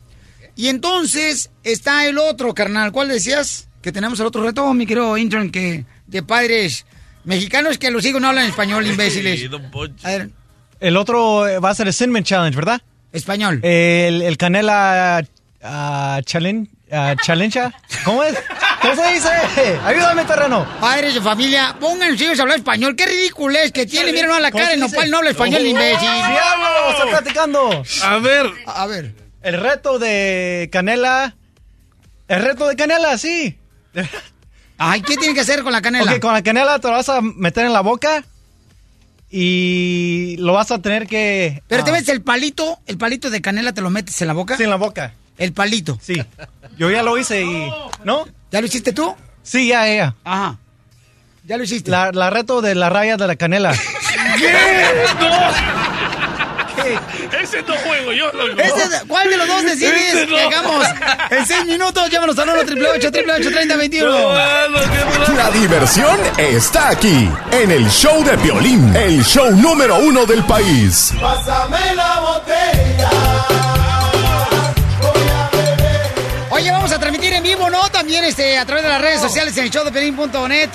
[0.56, 2.92] Y entonces está el otro, carnal.
[2.92, 3.68] ¿Cuál decías?
[3.82, 6.86] Que tenemos el otro reto, mi querido intern, que de padres
[7.24, 9.40] mexicanos que los hijos no hablan español, imbéciles.
[9.40, 10.08] Sí, don Poncho.
[10.08, 10.30] A ver,
[10.80, 12.82] El otro eh, va a ser el Cinnamon Challenge, ¿verdad?
[13.12, 13.60] español.
[13.64, 15.22] El, el Canela
[15.62, 16.70] ah, Challenge.
[16.92, 17.60] ah, Challenge.
[18.06, 18.36] ¿Cómo es?
[18.82, 19.30] ¿Cómo se dice?
[19.86, 20.66] Ayúdame, terreno.
[20.80, 22.96] Padres de familia, pongan hijos a hablar español.
[22.96, 25.66] Qué ridículo es que tiene, miren a la ¿Cómo cara, el nopal no habla español,
[25.66, 26.00] imbécil.
[26.08, 26.92] ¡Diablo!
[26.92, 27.84] ¡Estoy platicando!
[28.04, 28.46] A ver.
[28.66, 29.14] A ver.
[29.44, 31.36] El reto de Canela.
[32.28, 33.58] El reto de Canela, sí.
[34.78, 36.12] Ay, ¿qué tiene que hacer con la canela?
[36.12, 38.24] Ok, con la canela te lo vas a meter en la boca
[39.30, 41.62] y lo vas a tener que...
[41.68, 44.34] Pero te ah, ves el palito, el palito de canela te lo metes en la
[44.34, 44.58] boca.
[44.58, 45.14] Sí, en la boca.
[45.38, 45.98] El palito.
[46.02, 46.22] Sí.
[46.78, 47.72] Yo ya lo hice y...
[48.04, 48.26] ¿No?
[48.52, 49.16] ¿Ya lo hiciste tú?
[49.44, 50.16] Sí, ya, ya.
[50.24, 50.58] Ajá.
[51.46, 51.90] Ya lo hiciste.
[51.90, 53.74] La, la reto de la raya de la canela.
[57.40, 58.62] Ese no juego yo, loco.
[58.62, 60.36] Ese- ¿Cuál de los dos decides Ese no.
[60.36, 60.86] que hagamos?
[61.30, 64.34] En seis minutos, llámanos al 1 888 3021
[65.36, 71.14] La diversión está aquí, en el show de Piolín, el show número uno del país.
[71.20, 73.10] Pásame la botella.
[76.50, 77.90] Oye, vamos a transmitir en vivo, ¿no?
[77.90, 80.70] También este, a través de las redes sociales en el show de Pelín.net.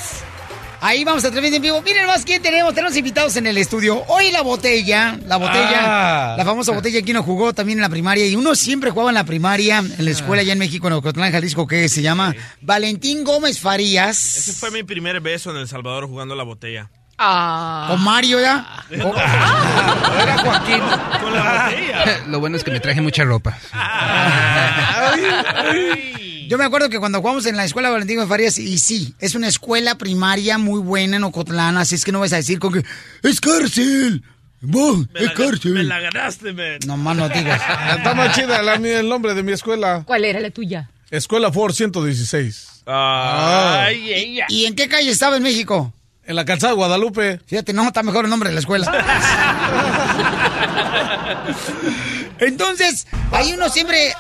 [0.81, 1.83] Ahí vamos a transmitir en vivo.
[1.83, 2.75] Miren más quién tenemos.
[2.75, 4.05] Tenemos invitados en el estudio.
[4.09, 6.35] Hoy la botella, la botella, Ah.
[6.39, 8.27] la famosa botella que uno jugó también en la primaria.
[8.27, 11.33] Y uno siempre jugaba en la primaria, en la escuela allá en México, en Ocotlán,
[11.33, 14.37] Jalisco, que se llama Valentín Gómez Farías.
[14.37, 16.91] Ese fue mi primer beso en El Salvador jugando la botella.
[17.17, 18.85] Con Mario, ¿ya?
[18.91, 20.81] Era Joaquín
[21.23, 22.21] con la botella.
[22.29, 23.57] Lo bueno es que me traje mucha ropa.
[26.49, 29.35] Yo me acuerdo que cuando jugamos en la escuela Valentín Gómez Farías, y sí, es
[29.35, 32.73] una escuela primaria muy buena en Ocotlán, así es que no vas a decir con
[32.73, 32.85] que
[33.23, 34.23] es cárcel.
[34.61, 35.73] Vos, Me es la, cárcel.
[35.73, 36.79] me la ganaste, man.
[36.87, 37.61] No más no digas.
[37.97, 40.03] Está más chida la, el nombre de mi escuela.
[40.07, 40.91] ¿Cuál era la tuya?
[41.11, 42.83] Escuela Ford 116.
[42.87, 44.47] Ay, ella.
[44.49, 45.93] ¿Y en qué calle estaba en México?
[46.25, 47.41] En la calzada de Guadalupe.
[47.47, 48.87] Fíjate, no, está mejor el nombre de la escuela.
[52.39, 54.15] Entonces, ahí uno siempre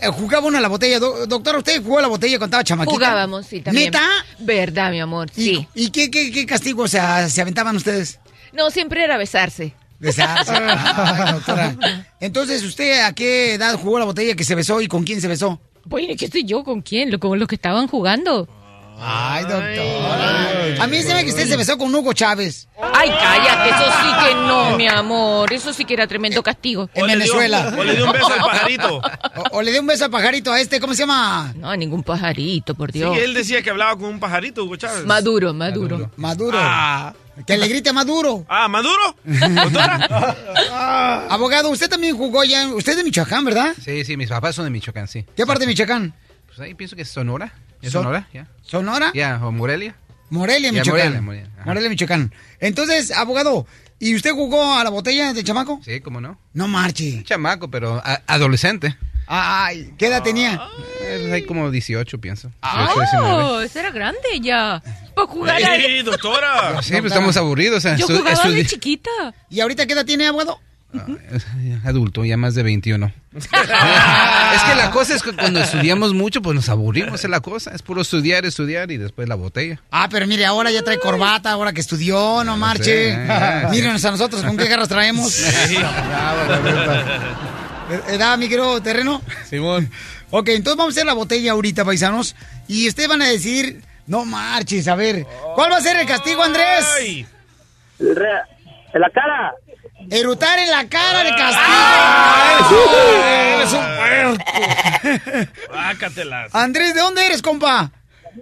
[0.00, 0.98] eh, jugaba uno a la botella.
[0.98, 2.94] Do- doctor, ¿usted jugó a la botella cuando estaba chamaquita?
[2.94, 3.86] Jugábamos, sí, también.
[3.86, 4.06] ¿Neta?
[4.38, 5.66] Verdad, mi amor, sí.
[5.74, 8.18] ¿Y qué, qué, qué castigo o sea, se aventaban ustedes?
[8.52, 9.74] No, siempre era besarse.
[9.98, 10.52] Besarse.
[10.56, 11.76] Ay, doctora.
[12.20, 15.28] Entonces, ¿usted a qué edad jugó la botella que se besó y con quién se
[15.28, 15.60] besó?
[15.84, 16.64] Bueno, ¿qué estoy yo?
[16.64, 17.10] ¿Con quién?
[17.10, 18.48] ¿Lo- ¿Con los que estaban jugando?
[18.98, 20.82] Ay, doctora.
[20.82, 22.68] A mí se me que usted se besó con Hugo Chávez.
[22.80, 25.52] Ay, cállate, eso sí que no, mi amor.
[25.52, 26.88] Eso sí que era tremendo castigo.
[26.94, 27.74] En Venezuela.
[27.76, 29.00] o le dio un beso al pajarito.
[29.36, 31.52] O, o le dio un beso al pajarito a este, ¿cómo se llama?
[31.56, 33.18] No, ningún pajarito, por Sí, Dios.
[33.18, 35.04] él decía que hablaba con un pajarito, Hugo Chávez.
[35.04, 36.10] Maduro, Maduro.
[36.16, 36.56] Maduro.
[36.58, 37.12] Ah.
[37.46, 38.46] Que le grite Maduro.
[38.48, 39.14] Ah, ¿Maduro?
[39.24, 41.26] ¿Doctora?
[41.28, 42.66] Abogado, usted también jugó ya.
[42.68, 43.74] Usted es de Michoacán, ¿verdad?
[43.84, 45.26] Sí, sí, mis papás son de Michoacán, sí.
[45.36, 46.14] ¿Qué parte de Michoacán?
[46.46, 47.52] Pues ahí pienso que es Sonora.
[47.86, 48.28] ¿Es Son- Sonora?
[48.32, 48.46] ¿Ya?
[48.62, 49.10] ¿Sonora?
[49.14, 49.94] Ya, o Morelia.
[50.30, 51.24] Morelia, Ya, Michoacán.
[51.24, 51.64] Morelia, Morelia.
[51.64, 52.32] Morelia, Michoacán.
[52.58, 53.66] Entonces, abogado,
[54.00, 55.80] ¿y usted jugó a la botella de chamaco?
[55.84, 56.38] Sí, ¿cómo no?
[56.52, 57.22] No marche.
[57.24, 58.96] Chamaco, pero a- adolescente.
[59.28, 60.60] Ay, ¿qué edad tenía?
[61.02, 62.50] Eh, Hay como 18, pienso.
[62.62, 63.32] 18, 19.
[63.34, 64.80] Oh, ese era grande ya.
[65.16, 65.74] Para jugar a...
[65.76, 66.80] ¡Ey, doctora!
[66.82, 67.78] Sí, pues estamos aburridos.
[67.78, 69.10] o sea, Yo jugaba de chiquita.
[69.50, 70.60] ¿Y ahorita qué edad tiene, abogado?
[71.84, 73.12] Adulto, ya más de 21.
[73.36, 77.72] es que la cosa es que cuando estudiamos mucho, pues nos aburrimos, es la cosa.
[77.74, 79.80] Es puro estudiar, estudiar y después la botella.
[79.90, 82.84] Ah, pero mire, ahora ya trae corbata, ahora que estudió, no marche.
[82.84, 85.40] sé, ya, Mírenos a nosotros, ¿con qué garras traemos?
[88.08, 89.22] ¿Edad, mi querido terreno?
[89.48, 89.90] Simón.
[90.30, 92.34] Ok, entonces vamos a hacer la botella ahorita, paisanos.
[92.68, 95.26] Y ustedes van a decir, no marches, a ver.
[95.54, 96.84] ¿Cuál va a ser el castigo, Andrés?
[97.98, 99.54] En la cara.
[100.10, 102.82] Erutar en la cara de Ah, castigo.
[103.56, 104.44] ¡Eres un puerco!
[105.72, 106.54] Bácatelas.
[106.54, 107.90] Andrés, ¿de dónde eres, compa?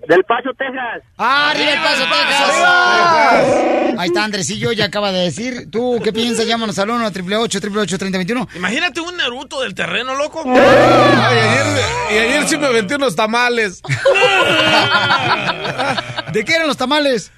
[0.09, 1.03] Del Paso, Texas.
[1.17, 3.95] ¡Ah, arriba el paso, Texas!
[3.97, 5.71] Ahí está Andresillo, ya acaba de decir.
[5.71, 6.47] ¿Tú qué piensas?
[6.47, 10.43] Llámanos al 1 888 3021 Imagínate un Naruto del terreno, loco.
[10.47, 11.67] Ay, ayer,
[12.11, 13.81] y ayer sí me aventé unos tamales.
[16.33, 17.31] ¿De qué eran los tamales?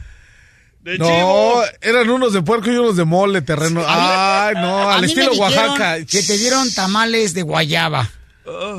[0.86, 1.62] De No, chivo.
[1.80, 3.82] eran unos de puerco y unos de mole terreno.
[3.84, 5.96] Ay, no, al estilo Oaxaca.
[6.04, 8.08] Que te dieron tamales de guayaba.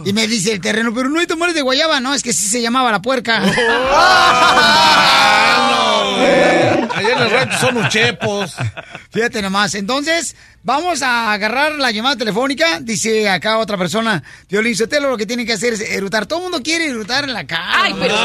[0.05, 2.47] Y me dice el terreno, pero no hay tamales de guayaba, no, es que sí
[2.47, 3.41] se llamaba la puerca.
[6.95, 8.55] Allá en el rancho son uchepos.
[9.11, 9.76] Fíjate nomás.
[9.76, 12.80] Entonces, vamos a agarrar la llamada telefónica.
[12.80, 16.26] Dice acá otra persona, Violín Sotelo, lo que tiene que hacer es erutar.
[16.26, 17.84] Todo el mundo quiere erutar en la cara.
[17.84, 18.22] Ay, pero que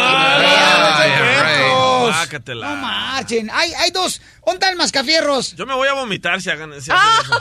[2.14, 3.50] Ay, No marchen.
[3.52, 4.20] Hay, hay dos.
[4.44, 5.54] ¿Dónde el mascafierros?
[5.54, 7.40] Yo me voy a vomitar si hagan si hacen eso.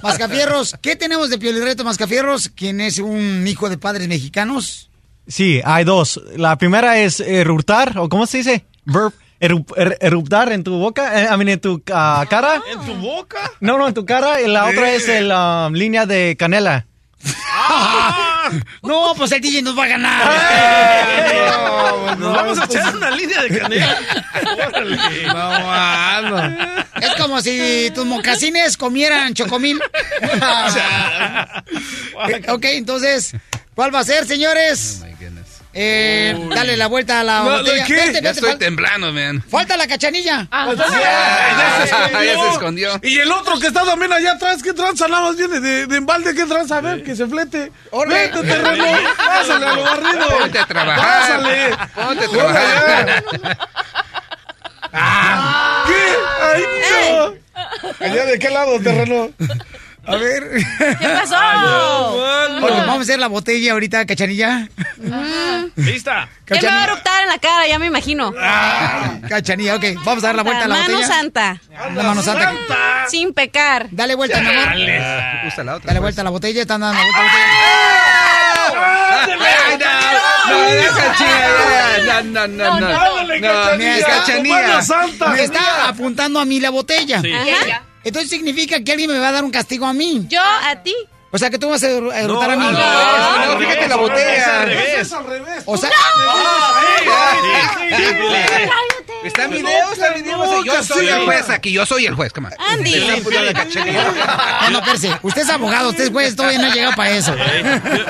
[0.02, 2.50] Mascafierros, ¿qué tenemos de Piolirreto Mascafierros?
[2.54, 4.90] ¿Quién es un hijo de padres mexicanos?
[5.26, 6.20] Sí, hay dos.
[6.36, 8.66] La primera es eruptar, o ¿cómo se dice?
[8.84, 12.60] Verb, eru- er- eruptar en tu boca, eh, I mean, en tu ah, cara.
[12.72, 13.50] ¿En tu boca?
[13.60, 14.40] No, no, en tu cara.
[14.40, 16.86] Y la otra es el um, línea de canela.
[18.82, 20.22] No, pues el DJ nos va a ganar.
[22.18, 23.98] Nos vamos a echar una línea de canela.
[24.66, 24.96] Órale.
[25.26, 26.56] No, mano.
[26.98, 29.78] Es como si tus mocasines comieran chocomil.
[32.28, 33.32] Eh, ok, entonces,
[33.74, 35.02] ¿cuál va a ser, señores?
[35.74, 37.84] Eh, dale la vuelta a la No, botella.
[37.84, 37.94] ¿qué?
[37.94, 39.44] Vete, Ya vete, estoy temblando, man.
[39.48, 40.48] falta la cachanilla.
[40.50, 42.98] Ah, ya se escondió.
[43.02, 45.06] Y el otro que está también allá atrás, ¿qué tranza?
[45.08, 46.78] Nada más viene de, de embalde, ¿qué tranza?
[46.78, 47.70] A ver, que se flete.
[47.90, 48.28] Órale.
[48.28, 48.84] Vete, terreno.
[49.16, 50.28] Pásale a lo barrido.
[50.38, 51.20] Ponte a trabajar.
[51.20, 51.76] Pásale.
[51.94, 53.24] Ponte a trabajar.
[55.86, 56.02] ¿Qué?
[56.42, 57.34] ¡Ay, no!
[58.06, 59.30] ¿Allá de qué lado, terreno?
[60.08, 60.42] A ver.
[60.78, 61.36] ¿Qué pasó?
[62.60, 64.68] Vamos a hacer la botella ahorita, cachanilla.
[65.76, 66.28] ¿Lista?
[66.46, 67.66] ¿Qué me va a eruptar en la cara?
[67.68, 68.32] Ya me imagino.
[68.40, 69.84] Ah, cachanilla, ok.
[70.04, 71.06] Vamos a dar la vuelta a la mano botella.
[71.14, 71.60] santa.
[71.94, 72.52] La mano santa.
[73.08, 73.88] Sin pecar.
[73.90, 74.74] Dale vuelta, mi amor.
[75.46, 75.88] Usa la otra.
[75.88, 76.00] Dale pues.
[76.00, 76.62] vuelta a la botella.
[76.62, 77.48] Están dando vuelta a la botella.
[79.40, 80.08] Ay, no, no,
[80.88, 82.88] no, cachanilla, no, no, no, no.
[82.88, 83.96] Dale, No, cachanilla.
[83.98, 84.62] es cachanilla.
[84.68, 85.28] Mano santa.
[85.28, 87.20] Me está apuntando a mí la botella.
[87.20, 87.32] Sí.
[87.32, 87.82] Ajá.
[88.04, 90.24] Entonces significa que alguien me va a dar un castigo a mí.
[90.28, 90.94] Yo a ti.
[91.30, 92.64] O sea, que tú vas a er- a erutar a mí.
[92.64, 94.64] No, no, al fíjate la al botella.
[94.64, 95.62] revés, Es al revés.
[95.66, 95.90] O sea,
[99.24, 100.64] Está en video, está en video.
[100.64, 102.48] Yo soy el juez aquí, yo soy el juez, come.
[102.58, 102.94] Andy.
[104.62, 105.12] No, no, perse.
[105.22, 107.34] Usted es abogado, usted es juez, todavía no ha llegado para eso.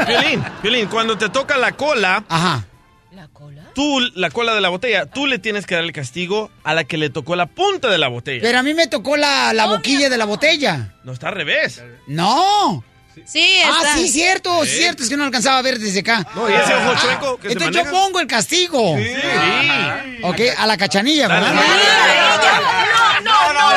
[0.06, 2.64] Violín, Violín, cuando te toca la cola, Ajá.
[3.78, 6.82] Tú, la cola de la botella, tú le tienes que dar el castigo a la
[6.82, 8.40] que le tocó la punta de la botella.
[8.42, 10.94] Pero a mí me tocó la, la boquilla de la botella.
[11.04, 11.80] No está al revés.
[12.08, 12.82] No.
[13.24, 13.94] Sí, Ah, está.
[13.94, 16.26] sí, cierto, cierto, es que no alcanzaba a ver desde acá.
[16.34, 18.96] No, y ese ojo Ah, chueco que se Entonces yo pongo el castigo.
[18.98, 19.12] Sí.
[20.22, 21.52] Ok, a la cachanilla, ¿verdad?
[21.54, 21.62] No,
[23.22, 23.68] no, no,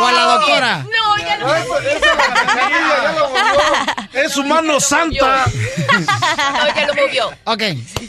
[0.00, 0.84] O a la doctora.
[0.84, 1.48] No, ya no.
[4.28, 5.44] Es su mano santa.
[5.98, 7.30] No, ya lo movió.
[7.44, 7.62] Ok,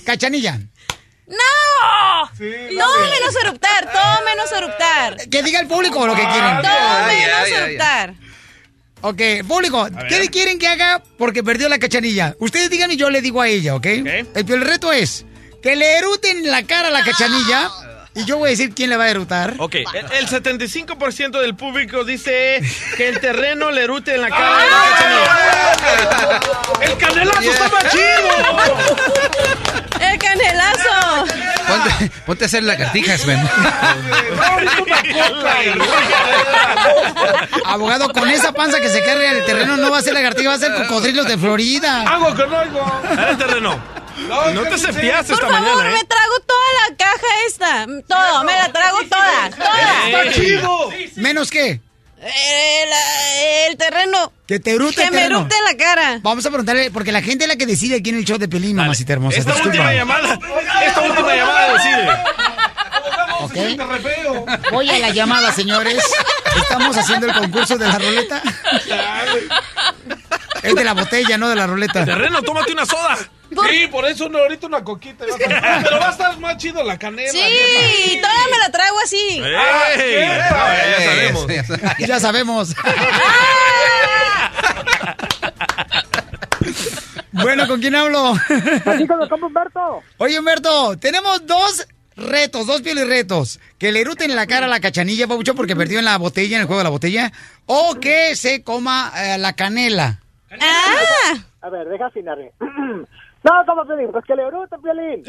[0.05, 0.59] cachanilla.
[1.27, 2.29] ¡No!
[2.37, 5.29] Todo menos eruptar, todo menos eruptar.
[5.29, 6.61] Que diga el público lo que quieren.
[6.61, 8.13] Todo menos eruptar.
[9.01, 11.01] Ok, público, ¿qué quieren que haga?
[11.17, 12.35] Porque perdió la cachanilla.
[12.39, 13.85] Ustedes díganme y yo le digo a ella, ¿ok?
[13.85, 15.25] El, el reto es
[15.63, 17.69] Que le eruten la cara a la cachanilla.
[18.15, 19.53] Y yo voy a decir quién le va a erutar.
[19.59, 22.61] Ok, el, el 75% del público dice
[22.97, 26.39] que el terreno le erute en la cara la.
[26.81, 28.29] ¡El canelazo está más chido!
[30.01, 31.25] ¡El canelazo!
[31.67, 33.39] Ponte, ponte a hacer lagartijas, Sven.
[37.65, 40.49] Abogado, con esa panza que se carga en el terreno no va a ser lagartija,
[40.49, 42.01] va a ser cocodrilos de Florida.
[42.01, 43.01] ¡Hago con algo!
[43.29, 43.98] El terreno.
[44.53, 46.03] No te cepillas Por esta favor, mañana, me ¿eh?
[46.07, 47.85] trago toda la caja esta.
[48.07, 49.49] Todo, me la trago toda.
[49.51, 50.09] Toda.
[50.09, 50.89] ¡Está chido!
[51.15, 51.81] ¿Menos qué?
[52.21, 52.89] El,
[53.69, 54.33] el terreno.
[54.45, 56.19] Que te erute Que el me erute la cara.
[56.21, 58.49] Vamos a preguntarle, porque la gente es la que decide aquí en el show de
[58.49, 59.37] Pelín, mamacita hermosa.
[59.39, 59.69] Esta Disculpa.
[59.77, 60.37] última llamada,
[60.85, 62.09] esta última llamada decide.
[63.41, 63.53] ¿Ok?
[64.71, 66.03] Voy a la llamada, señores.
[66.57, 68.41] Estamos haciendo el concurso de la ruleta.
[70.61, 72.03] Es de la botella, no de la ruleta.
[72.03, 73.17] Terreno, tómate una soda.
[73.69, 75.25] Sí, por eso no, ahorita una coquita.
[75.25, 77.31] va a estar- Pero va a estar más chido la canela.
[77.31, 79.41] Sí, toda me la traigo así.
[79.43, 80.23] ¡Ey!
[80.23, 81.47] Ah, ya sabemos.
[82.07, 82.75] Ya sabemos.
[87.31, 88.33] Bueno, ¿con quién hablo?
[88.85, 90.01] Aquí con el Humberto.
[90.17, 93.59] Oye, Humberto, tenemos dos retos, dos pieles retos.
[93.77, 96.55] Que le eruten en la cara a la cachanilla, Pabucho, porque perdió en la botella,
[96.57, 97.31] en el juego de la botella.
[97.65, 100.19] O que se coma eh, la canela.
[100.59, 101.35] Ah.
[101.61, 102.51] A ver, deja afinarme.
[103.43, 105.23] No, como Piolín, pues que le bruta, Piolín.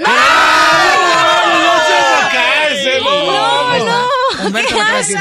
[4.45, 5.19] Humberto lo acaba de decir.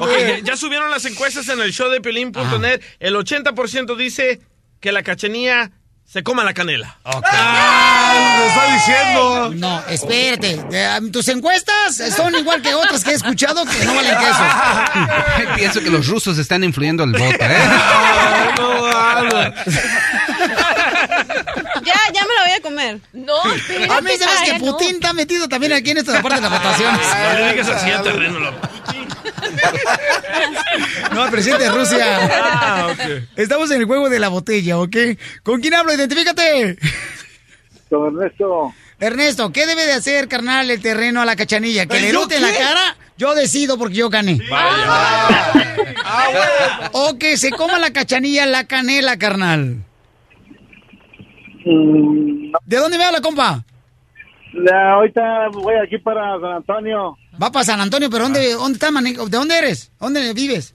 [0.00, 2.80] Ok, ya, ya subieron las encuestas en el show de Piolín.net.
[2.98, 4.40] El 80% dice
[4.80, 5.70] que la cachanilla
[6.04, 6.98] se coma la canela.
[7.04, 8.42] ¡Ah!
[8.46, 9.52] está diciendo!
[9.54, 10.60] No, espérate.
[10.72, 15.54] Eh, Tus encuestas son igual que otras que he escuchado que no valen queso.
[15.56, 17.58] Pienso que los rusos están influyendo el voto, ¿eh?
[21.84, 23.00] Ya, ya me la voy a comer.
[23.12, 26.42] No, A mí se me que Putin está metido también aquí en esta parte de
[26.42, 26.92] la votación.
[26.94, 28.38] No le digas así al terreno.
[28.38, 28.52] lo-
[31.14, 32.30] No, presidente de Rusia.
[32.42, 33.22] Ah, ok.
[33.36, 34.96] Estamos en el juego de la botella, ¿ok?
[35.42, 35.92] ¿Con quién hablo?
[35.94, 36.78] Identifícate.
[37.90, 38.74] Con Ernesto.
[38.98, 41.86] Ernesto, ¿qué debe de hacer, carnal, el terreno a la cachanilla?
[41.86, 42.96] ¿Que le ¿Yo erute en la cara?
[43.18, 44.40] Yo decido porque yo gané.
[46.92, 49.84] O que se coma la cachanilla la canela, carnal.
[51.64, 53.64] ¿De dónde me habla, compa?
[54.52, 57.16] La- ahorita voy aquí para San Antonio.
[57.42, 59.90] Va para San Antonio, pero ¿dónde, dónde está, ¿De dónde eres?
[59.98, 60.74] ¿Dónde vives?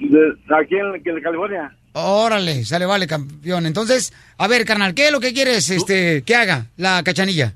[0.00, 1.76] de- aquí en, en California.
[1.94, 3.66] Órale, sale, vale, campeón.
[3.66, 7.52] Entonces, a ver, carnal, ¿qué es lo que quieres este, que haga la cachanilla?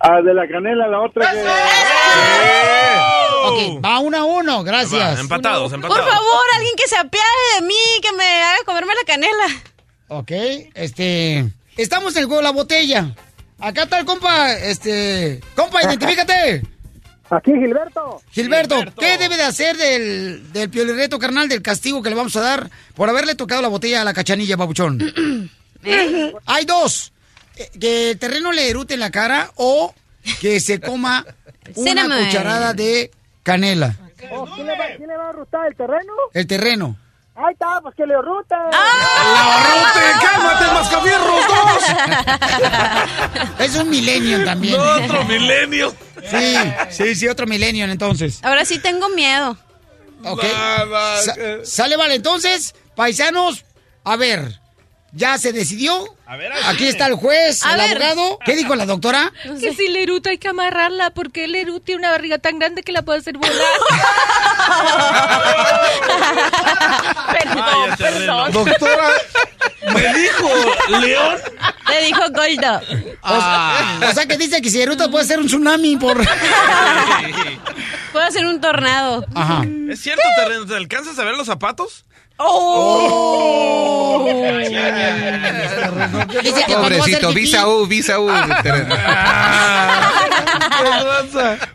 [0.00, 1.42] Ah, de la canela, la otra que...
[3.48, 5.16] Ok, va uno a uno, gracias.
[5.16, 6.04] Va, empatados, Por empatados.
[6.10, 9.46] favor, alguien que se apiade de mí, que me haga comerme la canela.
[10.08, 10.30] Ok,
[10.74, 11.50] este.
[11.76, 13.14] Estamos en el juego de la botella.
[13.58, 15.40] Acá está el compa, este.
[15.54, 16.62] Compa, identifícate.
[17.28, 18.22] Aquí, Gilberto.
[18.30, 22.40] Gilberto, ¿qué debe de hacer del, del piolirreto, carnal, del castigo que le vamos a
[22.40, 25.00] dar por haberle tocado la botella a la cachanilla, babuchón?
[26.46, 27.12] Hay dos.
[27.80, 29.92] Que el terreno le erute en la cara o
[30.40, 31.24] que se coma
[31.74, 32.26] una Cinnamon.
[32.26, 33.10] cucharada de
[33.42, 33.96] canela.
[34.30, 36.12] Oh, ¿quién, le va, quién le va a rutar el terreno?
[36.32, 36.96] El terreno.
[37.38, 38.54] Ahí está, pues que le rute.
[40.22, 41.84] ¡Cálmate, mascafierros dos!
[43.58, 44.78] Es un milenio también.
[44.80, 45.94] Otro milenio.
[46.30, 46.54] Sí,
[46.90, 48.40] sí, sí, otro milenio entonces.
[48.42, 49.56] Ahora sí tengo miedo.
[50.24, 50.44] Ok.
[51.24, 51.34] Sa-
[51.64, 52.14] sale, vale.
[52.16, 53.64] Entonces, paisanos,
[54.04, 54.60] a ver,
[55.12, 56.16] ¿ya se decidió?
[56.66, 58.02] Aquí está el juez, A el ver.
[58.02, 58.38] abogado.
[58.44, 59.32] ¿Qué dijo la doctora?
[59.60, 62.82] Que si le eruta hay que amarrarla porque el eruta tiene una barriga tan grande
[62.82, 63.52] que la puede hacer volar.
[67.32, 68.52] perdón, perdón.
[68.52, 69.10] Doctora,
[69.92, 70.48] me dijo
[71.00, 71.36] León.
[71.88, 72.80] Le dijo Goldo.
[73.22, 76.16] O sea que dice que si eruta puede ser un tsunami por...
[78.12, 79.24] Puedo hacer un tornado.
[79.34, 79.62] Ajá.
[79.90, 80.64] ¿Es cierto, terreno?
[80.66, 82.05] ¿Te alcanzas a ver los zapatos?
[82.38, 84.26] Oh.
[86.38, 88.28] Hacer Pobrecito, visa U, visa U.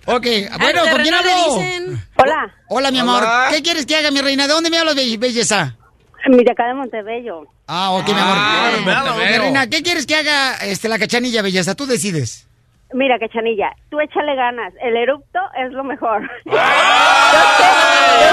[0.06, 0.26] Ok,
[0.60, 1.32] bueno, ¿con quién hablo?
[2.18, 3.24] Hola, Hola, mi amor.
[3.24, 3.48] Hola.
[3.52, 4.48] ¿Qué quieres que haga, mi reina?
[4.48, 5.76] ¿De dónde me hablas, be- belleza?
[6.30, 7.44] mi de acá de Montebello.
[7.68, 8.36] Ah, ok, mi amor.
[8.38, 11.74] Ah, reina, ¿qué quieres que haga este, la cachanilla, belleza?
[11.76, 12.48] Tú decides.
[12.94, 14.74] Mira, que chanilla, tú échale ganas.
[14.82, 16.30] El erupto es lo mejor.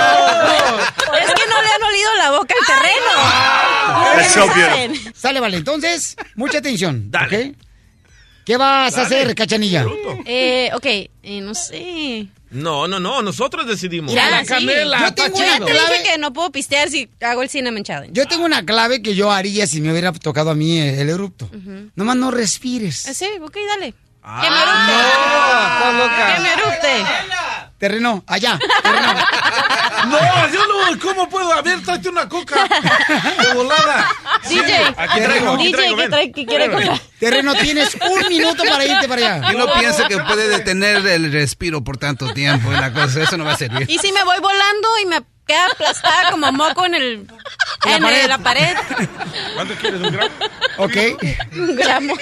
[0.09, 4.16] Es que no le han olido la boca al terreno.
[4.16, 5.12] That's so beautiful.
[5.14, 5.56] Sale, vale.
[5.56, 7.11] Entonces, mucha atención.
[7.14, 7.56] ¿ok?
[8.44, 9.84] ¿Qué vas a hacer, cachanilla?
[10.24, 12.26] Eh, ok, eh, no sé.
[12.50, 14.14] No, no, no, nosotros decidimos.
[14.18, 14.66] Ah, sí.
[14.66, 15.98] Yo tengo Ya una clave.
[15.98, 18.12] dije que no puedo pistear si hago el Cinnamon Challenge.
[18.14, 21.50] Yo tengo una clave que yo haría si me hubiera tocado a mí el erupto.
[21.94, 23.06] Nomás no respires.
[23.09, 23.92] Ah, Sí, ok, dale.
[24.30, 24.92] Ah, que me erupte.
[24.92, 26.34] no, estás loca.
[26.34, 27.06] Que me erupte.
[27.78, 28.58] Terreno, allá.
[30.08, 30.18] No,
[30.48, 31.52] yo no, ¿cómo puedo?
[31.52, 32.56] A ver, tráete una coca.
[33.42, 34.08] De volada.
[34.48, 37.00] DJ, Aquí traigo, aquí DJ, traigo, que trae- que quiere coca.
[37.18, 39.52] Terreno, tienes un minuto para irte para allá.
[39.52, 43.36] Y no piensa que puede detener el respiro por tanto tiempo y la cosa, eso
[43.36, 43.90] no va a servir.
[43.90, 47.26] Y si me voy volando y me queda aplastada como moco en el
[47.97, 48.28] En la en pared.
[48.28, 48.76] la pared.
[49.55, 50.34] ¿Cuánto quieres, un gramo?
[50.78, 50.97] Ok.
[51.57, 52.14] Un gramo.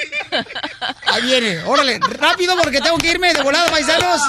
[1.07, 4.21] Ahí viene, órale, rápido porque tengo que irme de volada, paisanos.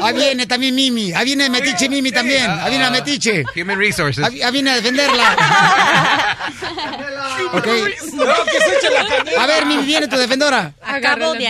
[0.00, 3.44] Ahí viene también Mimi, ahí viene Metiche Mimi también, ahí viene la Metiche.
[3.56, 4.24] Human Resources.
[4.24, 5.36] Ahí, ahí viene a defenderla.
[7.52, 7.66] Ok.
[7.66, 9.42] No, que se eche la canela.
[9.42, 10.72] A ver, Mimi, viene tu defendora.
[10.82, 11.46] Acabo de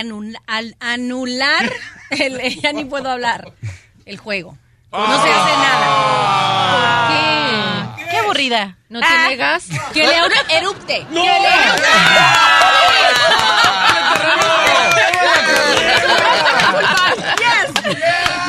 [0.47, 1.71] al- anular,
[2.11, 3.51] el, ya ni puedo hablar,
[4.05, 4.57] el juego.
[4.91, 7.07] No se hace nada.
[7.09, 7.15] ¿Qué?
[7.15, 7.36] Qué
[8.37, 8.75] aburrida.
[8.89, 9.65] ¿No te negas?
[9.93, 11.05] Que le eru- erupte.
[11.11, 11.21] No.
[11.23, 11.29] Que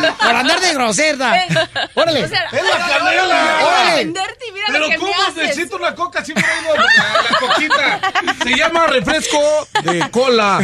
[0.00, 1.46] le Por andar de grosera.
[1.94, 2.24] Órale.
[2.24, 3.58] O sea, ¡Es la canela!
[3.64, 3.90] Órale.
[3.90, 5.36] defenderte y mira Pero lo que ¿cómo me haces.
[5.36, 6.24] necesito una coca?
[6.24, 6.82] Siempre digo la,
[7.30, 8.00] la coquita.
[8.42, 10.58] Se llama refresco de cola.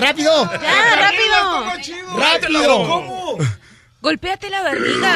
[0.00, 0.50] Rápido.
[0.60, 2.18] Ya, rápido.
[2.18, 2.88] Rápido.
[2.88, 3.38] ¿Cómo?
[4.04, 5.14] Golpéate la barriga.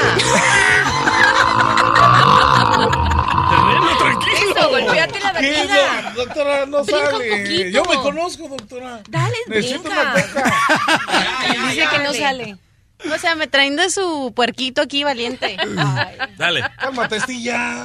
[3.51, 4.37] Terreno, tranquilo.
[4.57, 6.13] Eso, golpéate la barriga.
[6.17, 7.31] Doctora, no Brinca un sale.
[7.43, 7.69] poquito.
[7.71, 9.01] Yo me conozco, doctora.
[9.09, 10.01] Dale, Necesito brinca.
[10.03, 11.69] una.
[11.71, 12.57] Dice que no sale.
[13.15, 15.57] O sea, me traen de su puerquito aquí valiente.
[15.61, 16.17] Ay.
[16.37, 16.65] Dale.
[16.79, 17.85] Cálmate, estilla.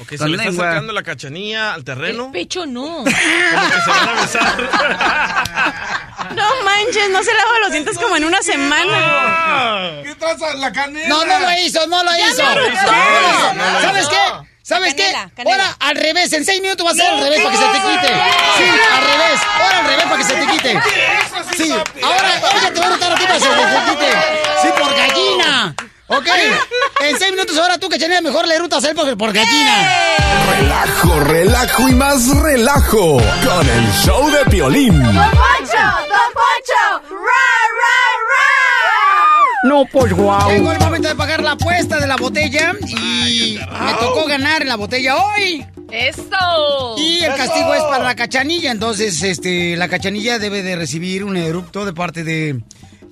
[0.00, 0.64] Ok, se le está lengua.
[0.68, 2.26] acercando la cachanilla al terreno.
[2.26, 2.82] El pecho no.
[2.82, 6.11] Como que se van a besar.
[6.34, 10.02] No manches, no se lava los dientes como en una semana.
[10.02, 10.54] ¿Qué traza?
[10.54, 11.08] La canela.
[11.08, 12.42] No, no lo hizo, no lo hizo.
[12.42, 13.54] No lo.
[13.54, 14.16] No lo ¿Sabes qué?
[14.64, 15.34] ¿Sabes Canela, qué?
[15.34, 15.64] canela.
[15.64, 17.80] Ahora al revés, en seis minutos va a ser al revés para que se te
[17.80, 18.08] quite.
[18.56, 18.64] Sí,
[18.94, 19.40] al revés.
[19.60, 20.82] Ahora al revés para que se te quite.
[21.56, 21.72] Sí,
[22.02, 22.28] ahora
[22.58, 24.12] ella te va a rotar a ti para que se te quite.
[24.62, 25.74] Sí, por gallina.
[26.08, 26.26] Ok,
[27.00, 29.88] en seis minutos ahora tú que tienes mejor le rutas a él por, por gallina.
[30.58, 35.02] Relajo, relajo y más relajo con el show de Piolín.
[39.62, 40.50] No, pues guau.
[40.50, 44.76] Llegó el momento de pagar la apuesta de la botella y me tocó ganar la
[44.76, 45.64] botella hoy.
[45.90, 46.96] ¡Eso!
[46.98, 51.36] Y el castigo es para la cachanilla, entonces este la cachanilla debe de recibir un
[51.36, 52.60] erupto de parte de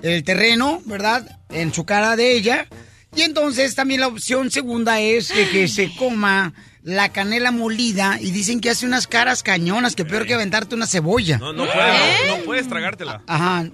[0.03, 1.39] el terreno, ¿verdad?
[1.51, 2.67] En su cara de ella.
[3.15, 8.61] Y entonces también la opción segunda es que se coma la canela molida y dicen
[8.61, 11.39] que hace unas caras cañonas, que peor que aventarte una cebolla.
[11.39, 13.23] No, no puedes, no puedes tragártela.
[13.27, 13.65] Ajá.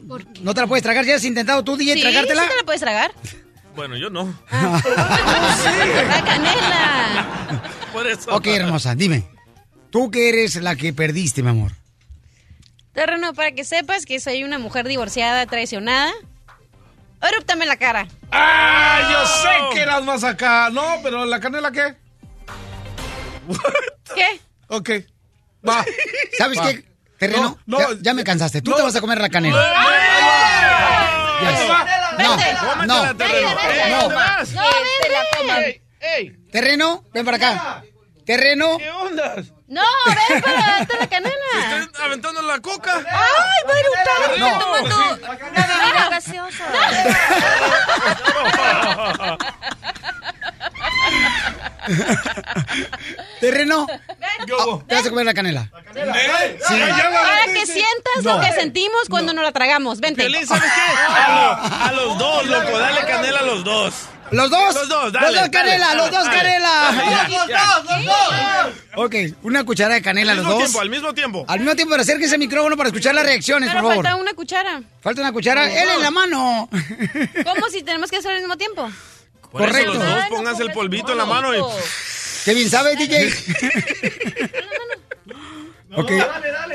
[0.42, 1.04] ¿No te la puedes tragar?
[1.04, 2.42] ¿Ya has intentado tú, DJ, Sí, tragártela?
[2.42, 3.12] sí te la puedes tragar.
[3.76, 4.24] Bueno, yo no.
[4.50, 7.62] La canela.
[7.92, 8.34] Por eso.
[8.34, 9.28] Ok, hermosa, dime.
[9.90, 11.72] Tú que eres la que perdiste, mi amor.
[12.92, 16.12] Terreno, para que sepas que soy una mujer divorciada, traicionada.
[17.22, 18.08] Erúptame la cara.
[18.32, 19.00] ¡Ah!
[19.12, 20.70] Yo sé que eras más acá.
[20.70, 21.94] No, pero ¿la canela qué?
[24.14, 24.40] ¿Qué?
[24.68, 24.90] Ok.
[25.68, 25.84] Va.
[26.38, 26.68] ¿Sabes Va.
[26.68, 26.84] qué?
[27.18, 28.60] Terreno, No, no, ya, ya me cansaste.
[28.60, 28.76] Tú no.
[28.76, 29.56] te vas a comer la canela.
[32.18, 32.36] No,
[32.86, 33.16] no, no.
[36.50, 37.84] Terreno, ven para acá.
[38.26, 39.36] Terreno, ¿Qué onda?
[39.68, 39.82] No,
[40.28, 41.78] ven para darte la canela.
[41.80, 42.94] ¿Están aventando la coca?
[42.96, 44.38] ¡Ay, va a eructar!
[44.38, 44.58] No.
[44.58, 46.64] Tomando una bebida gaseosa.
[53.40, 53.86] terreno,
[54.86, 55.70] te vas a comer la canela.
[55.92, 56.00] Sí.
[56.74, 58.36] Para que sientas No.
[58.36, 60.00] lo que sentimos cuando nos la tragamos.
[60.00, 60.22] Vente.
[60.22, 61.12] Piolín, ¿sabes qué?
[61.12, 63.94] A, lo- a los dos, loco, dale canela a los dos.
[64.32, 64.74] ¿Los dos?
[64.74, 66.36] Los dos, dale, Los dos canela, dale, los dos dale.
[66.36, 66.92] canela.
[67.28, 68.74] Los dos, los dos.
[68.96, 70.64] Ok, una cuchara de canela Al los mismo dos.
[70.68, 71.44] tiempo, al mismo tiempo.
[71.48, 74.04] Al mismo tiempo, pero acérquese al micrófono para escuchar las reacciones, Pero por favor.
[74.04, 74.82] falta una cuchara.
[75.00, 75.70] Falta una cuchara.
[75.82, 76.68] Él en la mano.
[77.44, 78.90] ¿Cómo si tenemos que hacer al mismo tiempo?
[79.52, 79.94] Por eso Correcto.
[79.94, 81.60] los dos pónganse el polvito en la mano y...
[82.44, 83.32] Qué bien sabes, DJ.
[85.96, 86.10] ok.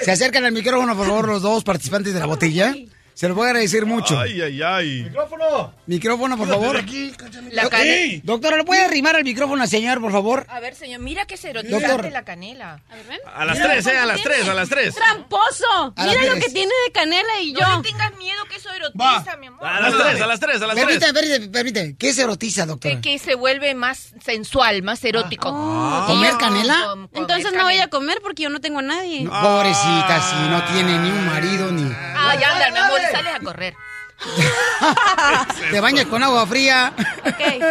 [0.03, 2.73] Se acercan al micrófono, por favor, los dos participantes de la botella.
[3.13, 4.17] Se los voy a agradecer mucho.
[4.19, 5.03] Ay, ay, ay.
[5.03, 5.73] Micrófono.
[5.85, 6.77] Micrófono, por favor.
[6.77, 7.11] Aquí.
[7.51, 8.21] La canela.
[8.23, 10.45] Doctora, ¿le puede arrimar al micrófono al señor, por favor?
[10.49, 12.11] A ver, señor, mira que se Doctor.
[12.11, 12.79] la canela.
[12.89, 13.19] A ver, ven.
[13.33, 14.95] A las tres, eh, a las tres, a las tres.
[14.95, 15.93] ¡Tramposo!
[15.95, 16.45] A Mira lo tres.
[16.45, 17.59] que tiene de canela y yo.
[17.67, 19.67] No le tengas miedo que eso erotiza, mi amor.
[19.67, 20.99] A las tres, a las tres, a las tres.
[20.99, 21.95] Permítame, permítame.
[21.97, 22.95] ¿Qué se erotiza, doctora?
[22.95, 25.49] Que, que se vuelve más sensual, más erótico.
[25.53, 26.05] Ah.
[26.07, 26.75] ¿Comer canela?
[26.89, 29.21] Com- comer Entonces no voy a comer porque yo no tengo a nadie.
[29.23, 31.83] No, pobrecita, si no tiene ni un marido ni...
[32.23, 33.73] Ah, ya anda, mi amor, y sales a correr.
[35.72, 36.93] Te bañas con agua fría.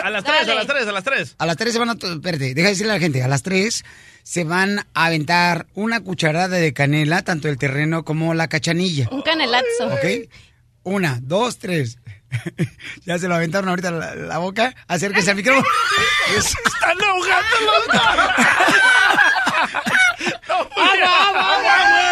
[0.02, 1.34] a las tres, a las tres, a las tres.
[1.38, 1.92] A las 3 se van a...
[1.92, 3.22] Espérate, deja de decirle a la gente.
[3.22, 3.84] A las 3
[4.22, 9.08] se van a aventar una cucharada de canela, tanto el terreno como la cachanilla.
[9.10, 9.86] Un canelazo.
[9.92, 10.28] ¿Ok?
[10.82, 11.98] Una, dos, tres.
[13.04, 14.74] ya se lo aventaron ahorita la, la boca.
[14.88, 15.66] Acérquese al micrófono.
[16.36, 18.02] ¡Están ahogando los dos!
[20.76, 22.09] ¡Agua, agua, agua!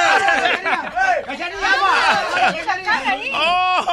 [3.35, 3.85] ¡Oh!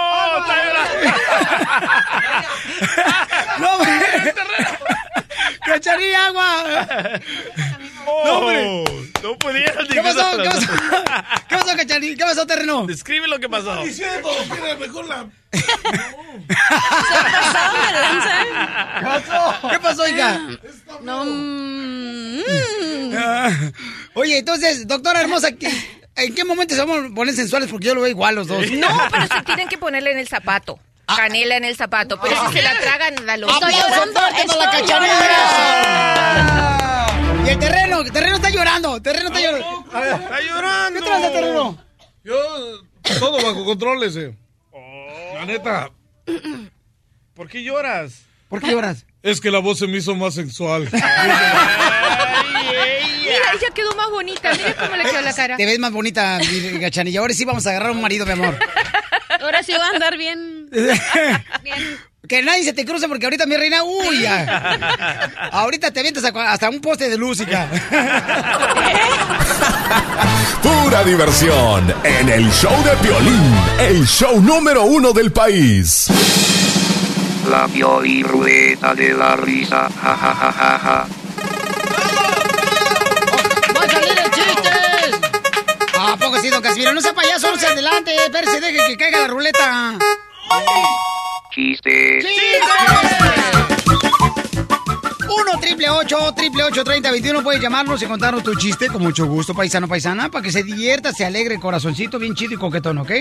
[3.60, 4.34] ¡No, hombre!
[5.66, 6.64] ¡Cachanilla, agua!
[8.06, 8.84] ¡No, hombre!
[9.24, 10.38] No pudieron ¿Qué pasó?
[10.38, 10.68] ¿Qué pasó?
[11.48, 12.16] ¿Qué pasó, Cachanilla?
[12.18, 12.86] ¿Qué pasó, terreno?
[12.86, 13.84] Describe lo que pasó.
[13.84, 15.26] diciendo que mejor la...
[19.72, 20.40] ¿Qué pasó, hija?
[21.02, 21.26] No.
[21.26, 22.41] mm,
[23.18, 23.49] Ah,
[24.14, 27.70] Oye, entonces, doctora hermosa, ¿qué- ¿en qué momento se van a poner sensuales?
[27.70, 28.70] Porque yo lo veo igual los dos.
[28.72, 30.80] No, pero sí tienen que ponerle en el zapato.
[31.08, 32.20] Canela en el zapato.
[32.20, 33.64] Pero si se la tragan, la loción.
[33.64, 35.86] ¡Aplausos fuertes para la cachanilla!
[37.46, 39.86] Y el terreno, el terreno está llorando, el terreno está llorando.
[39.86, 41.00] Está llorando.
[41.00, 41.78] ¿Qué traes, terreno?
[42.24, 42.36] Yo,
[43.20, 44.36] todo bajo control ese.
[45.36, 45.92] La neta.
[47.36, 48.24] ¿Por qué lloras?
[48.50, 49.06] ¿Por qué lloras?
[49.22, 50.90] Es que la voz se me hizo más sensual.
[53.36, 54.53] Mira, ella quedó más bonita.
[54.53, 55.57] Mira cómo le quedó la cara.
[55.57, 57.20] Te ves más bonita, mi cachanilla.
[57.20, 58.57] Ahora sí vamos a agarrar un marido, mi amor.
[59.41, 60.70] Ahora sí va a andar bien.
[62.28, 65.30] Que nadie se te cruce porque ahorita mi reina, uy, ya.
[65.52, 67.68] Ahorita te avientas hasta un poste de luz, hija.
[70.64, 76.07] Pura diversión en el show de Piolín, el show número uno del país.
[77.48, 79.88] La Piolín-Rueda de la risa.
[80.02, 81.07] Ja, ja, ja, ja,
[86.84, 86.93] don Casimiro?
[86.93, 88.15] No sea payaso, no sea adelante.
[88.15, 89.97] Espérese, deje que caiga la ruleta.
[91.52, 92.26] Chistes.
[95.27, 99.26] 1 triple 8 triple 8 30 21 Puedes llamarnos y contarnos tu chiste con mucho
[99.26, 102.97] gusto, paisano, paisana, para que se divierta, se alegre el corazoncito, bien chido y coquetón,
[102.99, 103.11] ¿ok?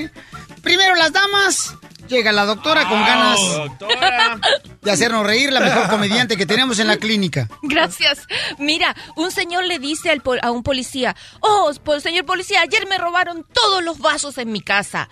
[0.62, 1.74] Primero las damas.
[2.08, 4.38] Llega la doctora con ganas Doctora.
[4.82, 7.48] de hacernos reír, la mejor comediante que tenemos en la clínica.
[7.62, 8.26] Gracias.
[8.58, 12.86] Mira, un señor le dice al pol- a un policía, oh, po- señor policía, ayer
[12.88, 15.08] me robaron todos los vasos en mi casa.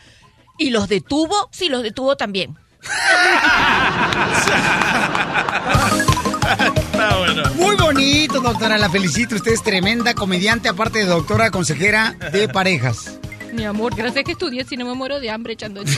[0.58, 1.48] ¿Y los detuvo?
[1.50, 2.58] Sí, los detuvo también.
[7.02, 7.42] Está bueno.
[7.56, 9.34] Muy bonito, doctora, la felicito.
[9.34, 13.18] Usted es tremenda comediante, aparte de doctora consejera de parejas.
[13.52, 15.82] Mi amor, gracias que estudié, si no me muero de hambre echando.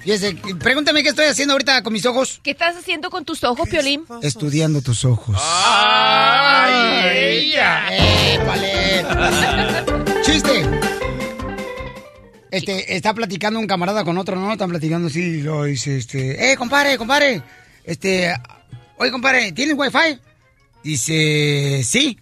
[0.00, 2.40] Fíjese, pregúntame qué estoy haciendo ahorita con mis ojos.
[2.42, 4.04] ¿Qué estás haciendo con tus ojos, Piolín?
[4.22, 5.36] Estudiando tus ojos.
[5.40, 6.72] ¡Ay,
[7.50, 7.88] ella!
[8.34, 9.04] ¡Épale!
[10.22, 10.64] ¡Chiste!
[12.50, 14.52] Este, está platicando un camarada con otro, ¿no?
[14.52, 16.52] Están platicando así y lo dice, este...
[16.52, 17.42] ¡Eh, compadre, compadre!
[17.84, 18.34] Este...
[18.96, 20.18] Oye, compadre, ¿tienes wifi?
[20.82, 21.82] Dice...
[21.84, 22.18] Sí.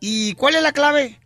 [0.00, 1.18] ¿Y cuál es la clave?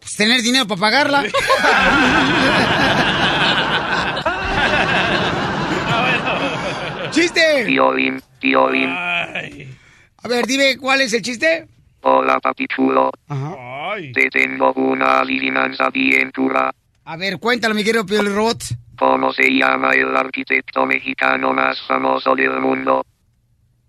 [0.00, 1.24] Pues tener dinero para pagarla.
[7.10, 7.64] ¡Chiste!
[7.66, 8.90] Piolín, Piolín.
[8.90, 11.68] A ver, dime, ¿cuál es el chiste?
[12.00, 13.10] Hola, papi chulo.
[13.28, 14.12] Ay.
[14.12, 16.74] Te tengo una adivinanza bien dura.
[17.06, 18.62] A ver, cuéntalo, mi querido Piel Robot.
[18.96, 23.04] ¿Cómo se llama el arquitecto mexicano más famoso del mundo?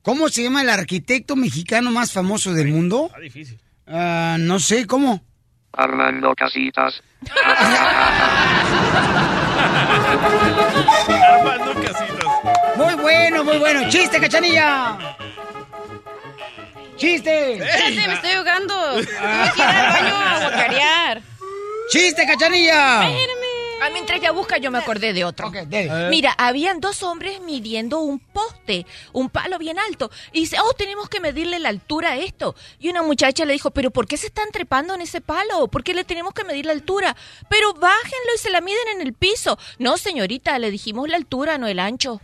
[0.02, 3.06] ¿Cómo se llama el arquitecto mexicano más famoso del mundo?
[3.08, 3.58] Está difícil.
[3.88, 5.22] Ah, no sé, ¿cómo?
[5.72, 7.02] Armando Casitas.
[11.24, 12.26] Armando Casitas.
[12.76, 13.90] Muy bueno, muy bueno.
[13.90, 14.98] ¡Chiste, cachanilla!
[16.98, 17.54] ¡Chiste!
[17.54, 18.96] Espérate, me estoy ahogando.
[18.96, 19.06] Tuve
[19.56, 21.22] que ir al baño a guacarear.
[21.90, 23.02] ¡Chiste, cachanilla!
[23.82, 25.52] Ah, mientras ya busca, yo me acordé de otro.
[25.52, 26.10] dele.
[26.10, 30.10] Mira, habían dos hombres midiendo un poste, un palo bien alto.
[30.32, 32.56] Y dice, oh, tenemos que medirle la altura a esto.
[32.80, 35.68] Y una muchacha le dijo, pero ¿por qué se están trepando en ese palo?
[35.68, 37.16] ¿Por qué le tenemos que medir la altura?
[37.50, 39.60] Pero bájenlo y se la miden en el piso.
[39.78, 42.22] No, señorita, le dijimos la altura, no el ancho.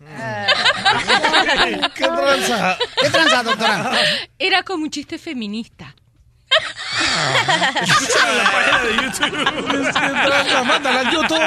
[1.94, 2.78] ¿Qué tranza?
[3.00, 3.92] ¿Qué tranza, doctora?
[4.38, 5.94] Era como un chiste feminista.
[7.82, 9.32] Escúchalo en la página de YouTube.
[10.66, 11.42] Mándala al YouTube.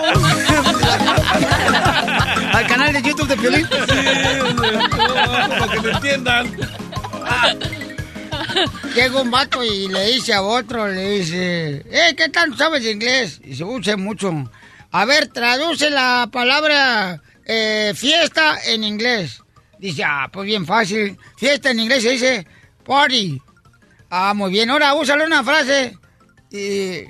[2.53, 3.67] ¿Al canal de YouTube de Piolín?
[3.67, 6.55] Para que me entiendan.
[8.95, 12.91] Llega un vato y le dice a otro, le dice, eh, ¿qué tanto sabes de
[12.91, 13.41] inglés?
[13.43, 14.31] Y se usa mucho.
[14.91, 19.41] A ver, traduce la palabra eh, fiesta en inglés.
[19.77, 21.17] Dice, ah, pues bien fácil.
[21.35, 22.47] Fiesta en inglés se dice
[22.85, 23.41] party.
[24.17, 24.69] Ah, muy bien.
[24.69, 25.97] Ahora úsale una frase.
[26.49, 27.03] Y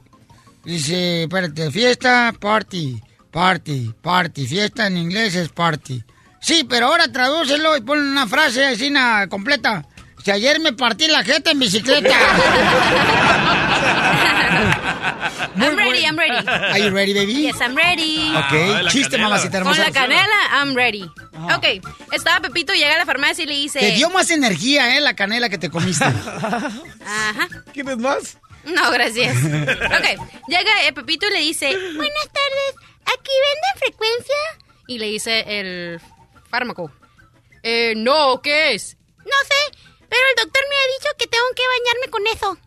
[0.64, 3.00] Dice, espérate, fiesta, party,
[3.30, 4.48] party, party.
[4.48, 6.04] Fiesta en inglés es party.
[6.42, 8.92] Sí, pero ahora tradúcelo y pon una frase así
[9.30, 9.86] completa.
[10.26, 12.10] Si ayer me partí la jeta en bicicleta.
[15.56, 16.48] I'm ready, I'm ready.
[16.48, 17.44] Are you ready, baby?
[17.44, 18.34] Yes, I'm ready.
[18.36, 19.84] Ok, chiste, mamacita Con hermosa.
[19.84, 21.04] la canela, I'm ready.
[21.56, 21.66] Ok,
[22.12, 23.80] estaba Pepito, llega a la farmacia y le dice...
[23.80, 25.02] Te dio más energía, ¿eh?
[25.02, 26.06] La canela que te comiste.
[27.06, 27.48] Ajá.
[27.72, 28.40] ¿Quieres más?
[28.64, 29.38] No, gracias.
[29.38, 34.36] Ok, llega eh, Pepito y le dice, buenas tardes, ¿aquí venden frecuencia?
[34.88, 36.02] Y le dice el
[36.50, 36.90] fármaco,
[37.62, 38.98] eh, no, ¿qué es?
[39.20, 39.78] No sé,
[40.10, 42.58] pero el doctor me ha dicho que tengo que bañarme con eso.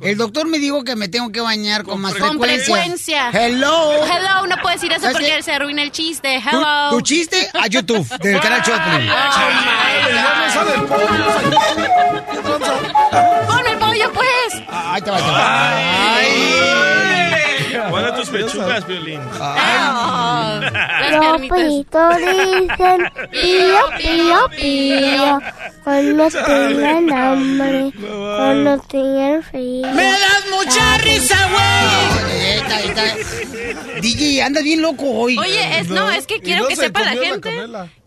[0.00, 2.74] El doctor me dijo que me tengo que bañar con, más Con frecuencia.
[2.74, 3.30] frecuencia.
[3.30, 4.04] Hello.
[4.04, 6.42] Hello, no puedes decir eso ¿Sabes porque se arruina el chiste.
[6.50, 6.90] Tu, Hello.
[6.90, 9.10] tu chiste a YouTube, del canal Choplin.
[13.46, 14.62] Ponme el pollo, pues.
[14.68, 16.16] Ahí te va, ahí te va.
[16.16, 16.30] Ay.
[16.84, 16.93] ¿Cuáles
[18.24, 19.20] tus pechugas, Violín?
[19.38, 25.40] Las Los pitos dicen pío, pío, pío.
[25.82, 29.86] Cuando tengan hambre, cuando tengan frío.
[29.92, 32.56] ¡Me das mucha risa, güey!
[32.56, 32.74] Esta.
[34.00, 35.38] DJ, anda bien loco hoy.
[35.38, 37.50] Oye, es, no, es que quiero no que se sepa la gente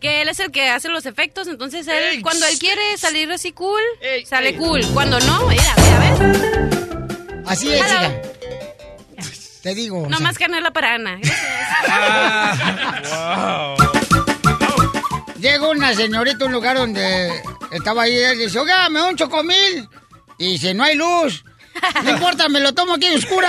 [0.00, 3.30] que él es el que hace los efectos, entonces él, Ey, cuando él quiere salir
[3.32, 3.80] así cool,
[4.24, 4.80] sale cool.
[4.94, 6.48] Cuando no, mira, mira, ¿ves?
[7.46, 8.08] Así es, Hello.
[8.08, 8.37] chica.
[9.62, 10.02] Te digo.
[10.02, 11.18] o No sea, más canela para Ana.
[15.40, 17.30] Llega una señorita a un lugar donde
[17.72, 19.88] estaba ahí y dice, oiga, me da un chocomil.
[20.38, 21.44] Y dice, no hay luz.
[22.02, 23.48] No importa, me lo tomo aquí en oscura.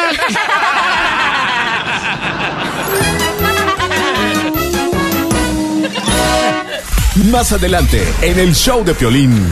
[7.31, 9.45] Más adelante, en el show de Piolín.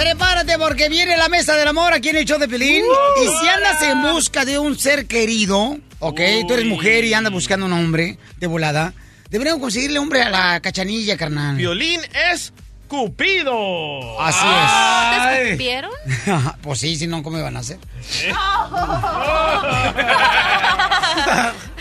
[0.00, 2.82] Prepárate porque viene la mesa del amor aquí en el show de Pelín.
[3.22, 7.30] y si andas en busca de un ser querido, ok, tú eres mujer y andas
[7.30, 8.94] buscando un hombre de volada,
[9.28, 11.56] deberíamos conseguirle hombre a la cachanilla, carnal.
[11.56, 12.00] Violín
[12.32, 12.54] es
[12.90, 14.20] Cupido.
[14.20, 15.46] Así ¿Te es.
[15.46, 15.92] escupieron?
[16.60, 17.78] pues sí, si no, ¿cómo van a hacer?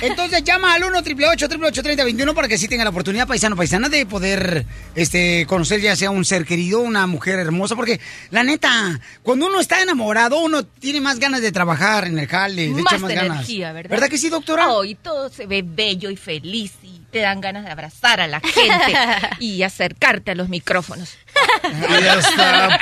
[0.01, 4.05] Entonces llama al 1 888 3021 para que sí tenga la oportunidad, paisano, paisana, de
[4.05, 7.75] poder este, conocer ya sea un ser querido, una mujer hermosa.
[7.75, 7.99] Porque,
[8.29, 12.67] la neta, cuando uno está enamorado, uno tiene más ganas de trabajar en el jale,
[12.67, 13.73] le echa Más más energía, ganas.
[13.73, 13.89] ¿verdad?
[13.89, 14.69] ¿Verdad que sí, doctora?
[14.69, 18.27] Oh, y todo se ve bello y feliz y te dan ganas de abrazar a
[18.27, 18.93] la gente
[19.39, 21.17] y acercarte a los micrófonos.
[21.63, 22.75] Y hasta,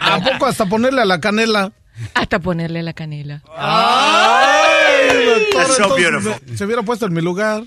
[0.00, 1.72] ¿A poco hasta ponerle a la canela?
[2.14, 3.42] Hasta ponerle la canela.
[3.56, 6.34] Ay, doctor, That's so entonces, beautiful.
[6.48, 7.64] Se, se hubiera puesto en mi lugar.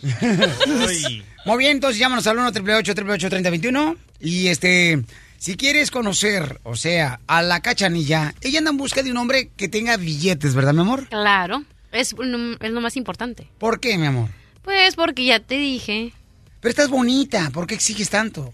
[1.46, 5.04] Muy bien, entonces llámanos al 1 888 3021 Y este,
[5.38, 9.52] si quieres conocer, o sea, a la cachanilla, ella anda en busca de un hombre
[9.56, 11.08] que tenga billetes, ¿verdad, mi amor?
[11.10, 12.16] Claro, es,
[12.62, 13.48] es lo más importante.
[13.58, 14.30] ¿Por qué, mi amor?
[14.64, 16.14] Pues porque ya te dije.
[16.62, 18.54] Pero estás bonita, ¿por qué exiges tanto?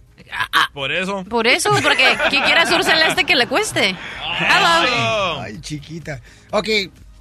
[0.74, 1.24] Por eso.
[1.26, 3.96] Por eso, porque ¿qué quiere Sur Celeste que le cueste?
[4.40, 5.42] Hello.
[5.42, 6.22] Ay, chiquita.
[6.52, 6.68] Ok,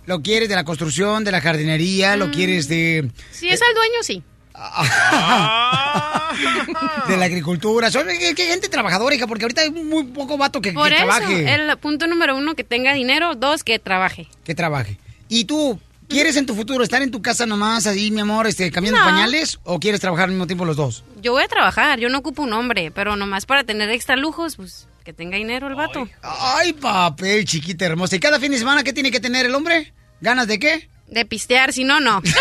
[0.07, 4.03] lo quieres de la construcción, de la jardinería, lo quieres de, Si es el dueño,
[4.03, 4.23] sí.
[7.09, 7.91] de la agricultura.
[7.91, 10.97] Son que, que gente trabajadora, hija, porque ahorita hay muy poco vato que, Por que
[10.97, 11.55] eso, trabaje.
[11.55, 13.35] el punto número uno, que tenga dinero.
[13.35, 14.29] Dos, que trabaje.
[14.45, 14.99] Que trabaje.
[15.29, 18.71] ¿Y tú quieres en tu futuro estar en tu casa nomás ahí, mi amor, este,
[18.71, 19.07] cambiando No.
[19.07, 19.59] pañales?
[19.65, 21.05] ¿O quieres trabajar al mismo tiempo los dos?
[21.23, 24.57] Yo voy a trabajar, yo no ocupo un hombre, pero nomás para tener extra lujos,
[24.57, 26.09] pues que tenga dinero el vato.
[26.23, 28.17] Ay, papel, chiquita hermosa.
[28.17, 29.93] ¿Y cada fin de semana qué tiene que tener el hombre?
[30.21, 30.91] ¿Ganas de qué?
[31.07, 32.21] De pistear, si no, no.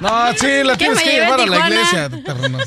[0.00, 1.74] No, sí, la Que tienes me que lleve a llevar a la Tijuana.
[1.74, 2.10] iglesia.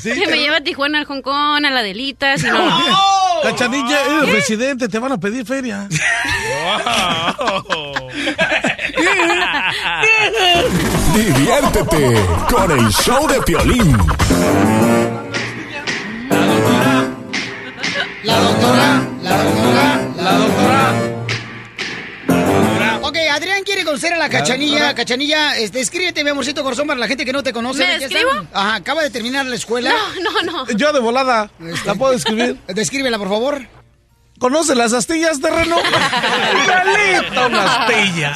[0.00, 2.80] Sí, que me lleva a Tijuana, al Hong Kong, a la Delita, si no.
[3.42, 5.88] Cachanilla, eres residente, te van a pedir feria.
[11.14, 12.14] Diviértete
[12.50, 13.96] con el show de Piolín.
[18.22, 20.94] La doctora, la doctora, la doctora.
[23.02, 24.94] Ok, Adrián quiere conocer a la cachanilla.
[24.94, 27.86] Cachanilla, este, escríbete, mi amorcito corazón, para la gente que no te conoce.
[27.86, 28.30] ¿Me escribo?
[28.52, 29.94] Ajá, acaba de terminar la escuela.
[30.20, 30.70] No, no, no.
[30.72, 31.50] Yo de volada,
[31.84, 32.56] ¿la puedo escribir?
[32.66, 33.66] Descríbela, por favor.
[34.38, 35.76] ¿Conoce las astillas, terreno?
[36.62, 38.32] Igualito una astilla.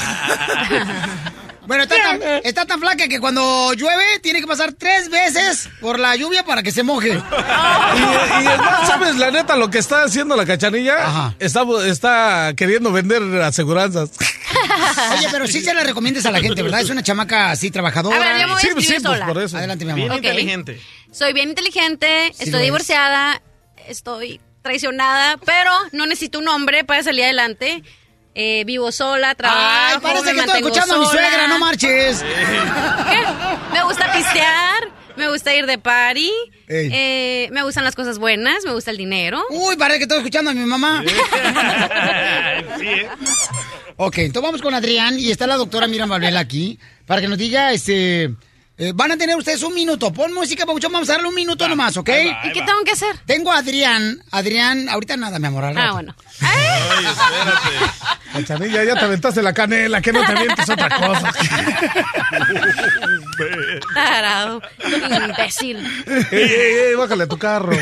[1.67, 6.01] Bueno, está tan, está tan flaca que cuando llueve tiene que pasar tres veces por
[6.01, 7.11] la lluvia para que se moje.
[7.11, 7.17] Y,
[8.43, 11.35] y ¿sabes la neta lo que está haciendo la cachanilla?
[11.39, 14.11] Está, está queriendo vender aseguranzas.
[15.17, 16.81] Oye, pero sí se la recomiendas a la gente, ¿verdad?
[16.81, 18.17] Es una chamaca así trabajadora.
[18.17, 19.57] A ver, yo me voy a Sí, sí, pues, por eso.
[19.57, 20.01] Adelante, mi amor.
[20.09, 20.81] Bien inteligente.
[21.13, 22.65] Soy bien inteligente, Sí estoy es.
[22.67, 23.41] divorciada,
[23.87, 27.83] estoy traicionada, pero no necesito un hombre para salir adelante.
[28.35, 29.61] eh, vivo sola, trabajo,
[29.95, 32.23] Ay, parece me que estoy mantengo escuchando a mi suegra, no marches.
[32.23, 33.73] ¿Qué?
[33.73, 36.31] Me gusta pistear, me gusta ir de party,
[36.69, 39.43] eh, me gustan las cosas buenas, me gusta el dinero.
[39.51, 41.03] Uy, parece que estoy escuchando a mi mamá.
[43.97, 47.37] Ok, entonces vamos con Adrián y está la doctora Miriam Valvela aquí para que nos
[47.37, 48.31] diga, este,
[48.81, 50.13] eh, van a tener ustedes un minuto.
[50.13, 52.09] Pon música, Pabuchón, vamos a darle un minuto nomás, ¿ok?
[52.09, 52.67] ahí va, ahí ¿Y qué va.
[52.67, 53.17] tengo que hacer?
[53.27, 55.65] Tengo a Adrián, Adrián, ahorita nada, mi amor.
[55.65, 56.15] al Ah, bueno.
[56.41, 58.21] Ay, espérate.
[58.47, 61.33] Cachanilla, ya te aventaste la canela, que no te avientes otra cosa.
[63.95, 64.63] Tarado,
[65.29, 65.77] imbécil.
[66.31, 67.73] ey, ey, ey, bájale a tu carro.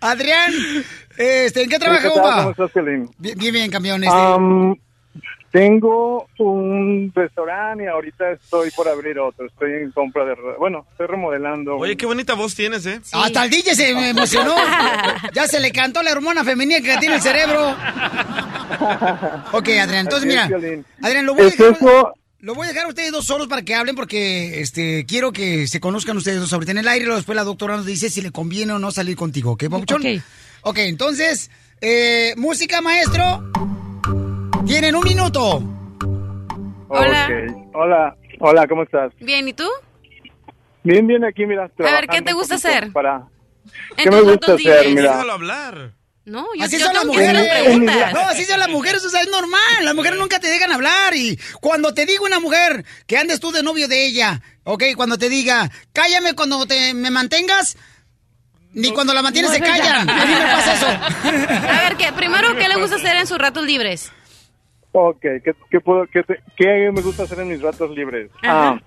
[0.00, 0.52] Adrián,
[1.16, 2.14] este, ¿en qué trabaja, ¿Qué tal?
[2.22, 2.36] compa?
[2.38, 3.10] ¿Cómo estás, Piolín?
[3.18, 4.04] Bien, bien, campeón.
[4.04, 4.74] Este, Am,
[5.50, 9.46] tengo un restaurante y ahorita estoy por abrir otro.
[9.46, 10.34] Estoy en compra de...
[10.34, 11.76] re- Bueno, estoy remodelando.
[11.76, 13.00] Oye, qué bonita voz tienes, ¿eh?
[13.12, 14.54] Hasta el DJ se me emocionó.
[15.34, 17.74] ya se le cantó la hormona femenina que tiene el cerebro.
[19.52, 20.44] Ok, Adrián, entonces mira.
[21.02, 21.72] Adrián, lo voy a dejar.
[21.72, 25.32] eso- Lo voy a dejar a ustedes dos solos para que hablen porque este quiero
[25.32, 27.84] que se conozcan ustedes dos ahorita en el aire y luego después la doctora nos
[27.84, 30.00] dice si le conviene o no salir contigo, ¿ok, Papuchón?
[30.02, 30.22] Ok.
[30.62, 31.50] Ok, entonces,
[31.80, 33.42] eh, música, maestro.
[34.66, 35.62] Tienen un minuto.
[36.88, 37.28] Hola.
[37.74, 38.16] Hola.
[38.40, 39.12] Hola, ¿cómo estás?
[39.20, 39.68] Bien, ¿y tú?
[40.82, 41.64] Bien, bien aquí, mira.
[41.78, 42.92] A ver, ¿qué te gusta hacer?
[42.92, 43.26] Para...
[43.96, 44.86] ¿Qué me gusta hacer?
[44.86, 44.94] libres.
[44.94, 45.20] Mira.
[45.20, 45.92] Hablar.
[46.24, 47.78] No, yo, Así yo son las mujeres.
[47.78, 49.84] No, así son las mujeres, o sea, es normal.
[49.84, 51.14] Las mujeres nunca te dejan hablar.
[51.14, 55.18] Y cuando te diga una mujer que andes tú de novio de ella, ok, cuando
[55.18, 57.76] te diga, cállame cuando te me mantengas,
[58.72, 60.08] ni cuando la mantienes se No, callan.
[60.08, 60.86] A mí me pasa eso.
[61.68, 64.12] A ver, ¿qué, primero, ¿qué le gusta hacer en sus ratos libres?
[64.92, 68.30] Ok, ¿qué, qué puedo, qué, te- qué me gusta hacer en mis ratos libres?
[68.42, 68.70] Ajá.
[68.70, 68.80] Ah,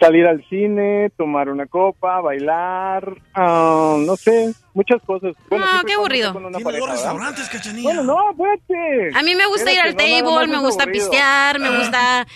[0.00, 5.32] salir al cine, tomar una copa, bailar, ah, no sé, muchas cosas.
[5.48, 6.32] Bueno, No, siempre qué aburrido.
[6.32, 7.02] con una Tiene pareja, dos ¿verdad?
[7.04, 7.84] restaurantes, Cachanilla.
[7.84, 9.10] Bueno, no, espérate.
[9.16, 11.08] A mí me gusta ir al no, table, me gusta aburrido.
[11.08, 12.26] pistear, me gusta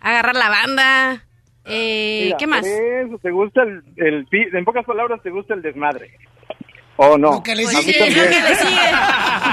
[0.00, 1.24] agarrar la banda.
[1.64, 2.66] Eh, Mira, ¿Qué más?
[2.66, 6.10] Eso, ¿te gusta el, el en pocas palabras, te gusta el desmadre?
[6.96, 7.32] ¿O no?
[7.32, 8.90] Lo que le sigue, que le sigue.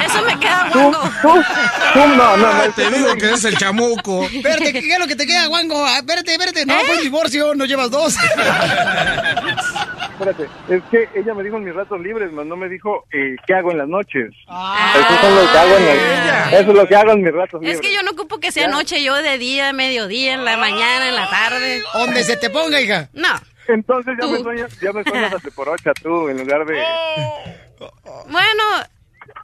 [0.05, 1.01] Eso me queda Tú, guango.
[1.21, 1.43] tú,
[1.93, 2.73] tú, no, no, no.
[2.75, 4.23] Te digo que es el chamuco.
[4.25, 5.83] Espérate, ¿qué es lo que te queda, Wango?
[5.85, 6.61] Ah, Espérate, espérate.
[6.61, 6.65] ¿Eh?
[6.65, 8.15] No, fue un divorcio, no llevas dos.
[10.13, 13.53] Espérate, es que ella me dijo en mis ratos libres, no me dijo eh, qué
[13.55, 14.31] hago en las noches.
[14.47, 14.93] Ah.
[14.95, 17.61] Eso, es lo que hago en las- eso es lo que hago en mis ratos
[17.61, 17.75] libres.
[17.77, 18.69] Es que yo no ocupo que sea Ya.
[18.69, 21.81] noche, yo de día, mediodía, en la mañana, en la tarde.
[21.93, 23.09] Donde se te ponga, hija.
[23.13, 23.29] No.
[23.73, 24.31] Entonces ya Tú.
[24.31, 26.83] me, sueñas, ya me sueñas hasta por ocha tú, en lugar de...
[28.29, 28.63] Bueno,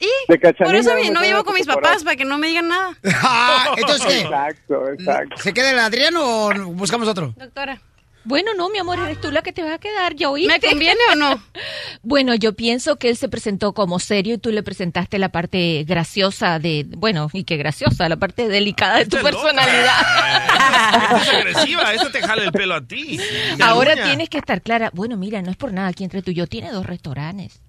[0.00, 2.68] y De por eso me no vivo con mis papás, para que no me digan
[2.68, 2.96] nada.
[3.22, 4.20] Ah, entonces, ¿qué?
[4.20, 5.36] Exacto, exacto.
[5.38, 7.34] ¿Se queda el Adrián o buscamos otro?
[7.36, 7.80] Doctora.
[8.28, 10.52] Bueno, no, mi amor, eres tú la que te va a quedar, ¿ya oíste?
[10.52, 11.42] ¿Me conviene o no?
[12.02, 15.84] Bueno, yo pienso que él se presentó como serio y tú le presentaste la parte
[15.86, 19.96] graciosa de, bueno, y qué graciosa, la parte delicada de tu personalidad.
[21.22, 23.18] Es agresiva, eso te jala el pelo a ti.
[23.60, 24.04] Ahora uña.
[24.04, 24.90] tienes que estar clara.
[24.92, 27.60] Bueno, mira, no es por nada aquí entre tú y yo, tiene dos restaurantes.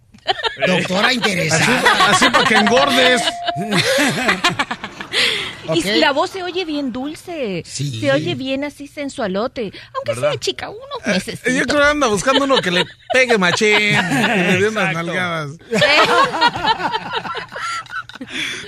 [0.68, 2.10] Doctora interesada.
[2.12, 3.22] Así, así para que engordes.
[5.74, 5.86] Y Ok.
[5.98, 8.00] la voz se oye bien dulce, Sí.
[8.00, 10.32] se oye bien así sensualote, aunque ¿Verdad?
[10.32, 11.42] sea chica, unos Eh, meses.
[11.46, 13.78] Yo creo que anda buscando uno que le pegue machín.
[13.78, 15.52] Que le dé unas nalgadas.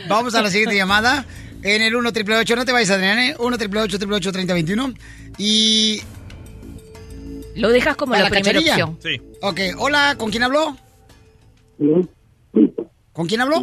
[0.07, 1.25] Vamos a la siguiente llamada.
[1.63, 3.35] En el 1 888 no te vayas, Adrián, ¿eh?
[3.37, 4.93] 1 888 3021
[5.37, 6.01] Y.
[7.55, 8.97] Lo dejas como ¿Para la, la primera opción.
[9.03, 9.21] Sí.
[9.41, 10.75] Ok, hola, ¿con quién habló?
[13.13, 13.61] ¿Con quién habló?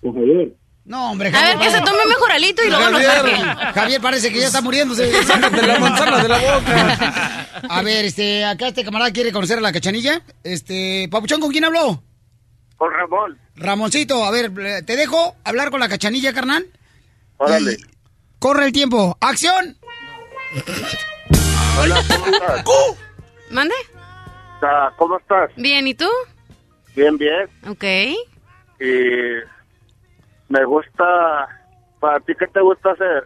[0.00, 0.54] Con Javier.
[0.86, 1.58] No, hombre, A ver, Javier.
[1.72, 3.80] que se tome mejor alito y luego nos Javier, marque.
[3.80, 5.22] Javier parece que ya está muriéndose.
[5.24, 7.46] Sácate la manzana de la boca.
[7.68, 10.22] A ver, este, acá este camarada quiere conocer a la cachanilla.
[10.44, 12.02] Este, Papuchón, ¿con quién habló?
[12.76, 13.36] Con Ramón.
[13.56, 14.52] Ramoncito, a ver,
[14.84, 16.64] te dejo hablar con la cachanilla, carnal.
[17.38, 17.78] Órale.
[18.38, 19.16] Corre el tiempo.
[19.20, 19.76] ¡Acción!
[21.80, 22.64] Hola, ¿cómo estás?
[23.50, 23.74] ¿Mande?
[24.62, 25.50] Ah, ¿Cómo estás?
[25.56, 26.08] Bien, ¿y tú?
[26.94, 27.48] Bien, bien.
[27.68, 27.84] Ok.
[28.78, 29.55] Y
[30.48, 31.48] me gusta...
[32.00, 33.24] ¿Para ti qué te gusta hacer?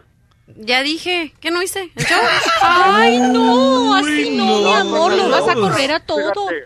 [0.57, 1.91] Ya dije, ¿qué no hice?
[1.95, 2.19] ¿El show?
[2.61, 6.47] Ay, no, así no, mi amor, lo vas a correr a todo.
[6.47, 6.65] Fíjate,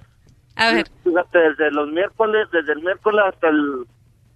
[0.55, 3.85] A ver, fíjate, desde los miércoles, desde el miércoles hasta el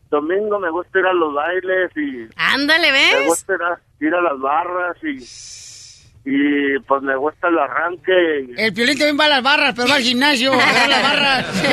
[0.10, 3.28] domingo me gusta ir a los bailes y ándale, me ¿ves?
[3.28, 8.62] gusta ir a, ir a las barras y, y pues me gusta el arranque y,
[8.62, 10.52] El piolín también va a las barras, pero va al gimnasio.
[10.52, 11.64] a agarrar las barras.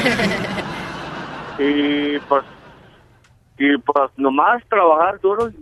[1.59, 2.45] y pues
[3.59, 5.55] y pues nomás trabajar duro y,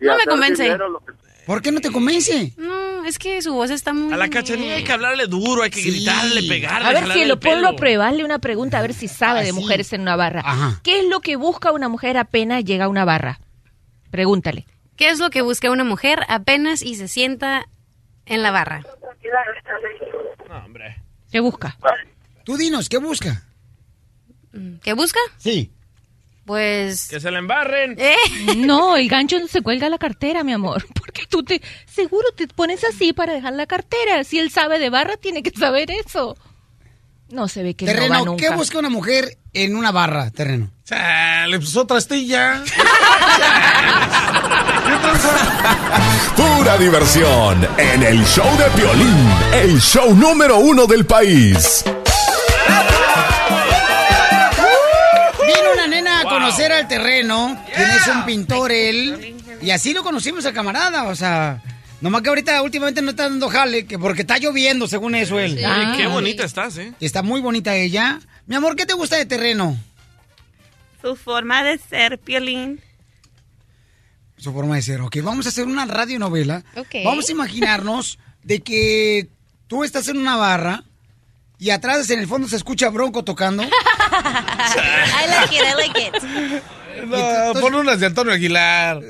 [0.00, 0.62] y No me convence.
[0.62, 1.12] dinero, lo que-
[1.46, 2.52] ¿Por qué no te convence?
[2.56, 4.12] No, es que su voz está muy...
[4.12, 6.88] A la cachanilla hay que hablarle duro, hay que gritarle, pegarle.
[6.88, 7.38] A ver, el pelo.
[7.38, 9.54] ponlo a prueba, hazle una pregunta a ver si sabe Ah, de sí.
[9.54, 10.40] mujeres en una barra.
[10.44, 10.80] Ajá.
[10.82, 13.38] ¿Qué es lo que busca una mujer apenas llega a una barra?
[14.10, 14.66] Pregúntale.
[14.96, 17.68] ¿Qué es lo que busca una mujer apenas y se sienta
[18.24, 18.82] en la barra?
[21.30, 21.76] ¿Qué busca?
[22.44, 23.42] Tú dinos, ¿qué busca?
[24.82, 25.20] ¿Qué busca?
[25.36, 25.70] Sí.
[26.46, 27.08] Pues...
[27.08, 27.98] Que se le embarren.
[28.56, 30.86] No, el gancho no se cuelga la cartera, mi amor.
[30.94, 31.60] Porque tú te...
[31.86, 34.22] Seguro te pones así para dejar la cartera.
[34.24, 36.36] Si él sabe de barra, tiene que saber eso.
[37.28, 38.48] No se ve que no va Terreno, nunca.
[38.48, 40.70] ¿qué busca una mujer en una barra, terreno?
[40.84, 42.62] Chale, pues otra astilla.
[46.36, 51.84] Pura diversión en el show de Piolín, el show número uno del país.
[56.46, 61.14] Conocer al terreno, quien es un pintor él, y así lo conocimos al camarada, o
[61.14, 61.62] sea,
[62.00, 65.52] nomás que ahorita últimamente no está dando jale, que porque está lloviendo, según eso él.
[65.52, 66.92] Oye, qué bonita estás, ¿eh?
[67.00, 68.20] Está muy bonita ella.
[68.46, 69.76] Mi amor, ¿qué te gusta de terreno?
[71.02, 72.80] Su forma de ser, Piolín.
[74.36, 76.62] Su forma de ser, ok, vamos a hacer una radionovela.
[76.76, 76.96] Ok.
[77.04, 79.28] Vamos a imaginarnos de que
[79.66, 80.84] tú estás en una barra
[81.58, 83.62] y atrás en el fondo se escucha Bronco tocando.
[83.66, 83.68] I
[85.28, 86.14] like it, I like it.
[87.06, 89.00] No, pon unas de Antonio Aguilar.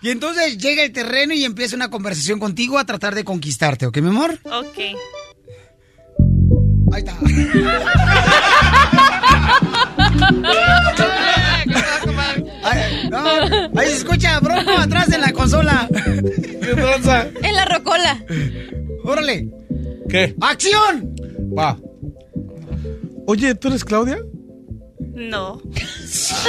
[0.00, 3.98] Y entonces llega el terreno y empieza una conversación contigo a tratar de conquistarte, ¿ok,
[3.98, 4.38] mi amor?
[4.44, 4.78] Ok.
[6.92, 7.16] Ahí está.
[12.64, 15.88] Ay, no, ahí se escucha Bronco atrás en la consola.
[15.92, 17.26] ¿Qué tranza?
[17.42, 18.24] En la rocola.
[19.04, 19.61] Órale.
[20.12, 20.36] ¿Qué?
[20.42, 21.16] ¡Acción!
[21.58, 21.80] Va.
[23.26, 24.18] Oye, ¿tú eres Claudia?
[25.14, 25.62] No.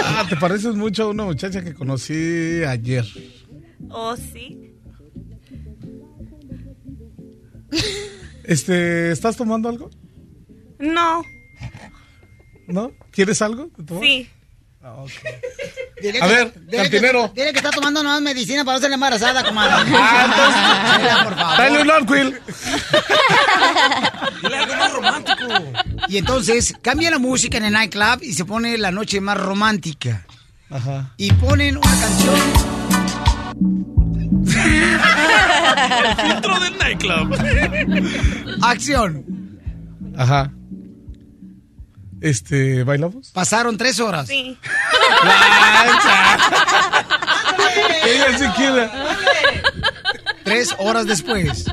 [0.04, 3.06] Ah, te pareces mucho a una muchacha que conocí ayer.
[3.90, 4.76] ¿Oh, sí?
[8.44, 9.90] Este, ¿estás tomando algo?
[10.80, 11.24] No.
[12.68, 12.92] ¿No?
[13.12, 13.70] ¿Quieres algo?
[13.78, 14.04] de tomar?
[14.04, 14.28] Sí.
[14.86, 14.96] Ah.
[16.02, 17.32] Dile A que- ver, dile que- cantinero.
[17.34, 19.74] Dile que está tomando nomás medicina para no ser embarazada, comadre.
[19.96, 21.58] Ah, por favor.
[21.58, 22.42] Dale un Norquil.
[24.42, 25.48] Dile algo más romántico.
[26.10, 30.26] Y entonces cambia la música en el nightclub y se pone la noche más romántica.
[30.70, 31.14] Ajá.
[31.16, 32.36] Y ponen una canción.
[35.94, 37.36] El filtro del nightclub.
[38.62, 39.26] Acción.
[40.18, 40.52] Ajá.
[42.24, 43.32] Este, ¿bailamos?
[43.32, 44.30] Pasaron tres horas.
[44.30, 44.58] Sí.
[48.06, 48.90] Ella sí quiere.
[50.46, 51.66] Tres horas después.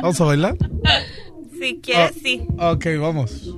[0.00, 0.56] ¿Vamos a bailar?
[1.60, 2.46] Si quieres, Ah, sí.
[2.58, 3.50] Ok, vamos.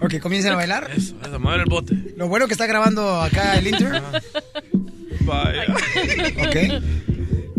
[0.00, 0.88] Ok, comiencen a bailar.
[0.96, 1.96] Eso, eso, mueve el bote.
[2.16, 4.00] Lo bueno que está grabando acá el Inter.
[5.22, 5.64] Vaya.
[6.46, 6.56] Ok.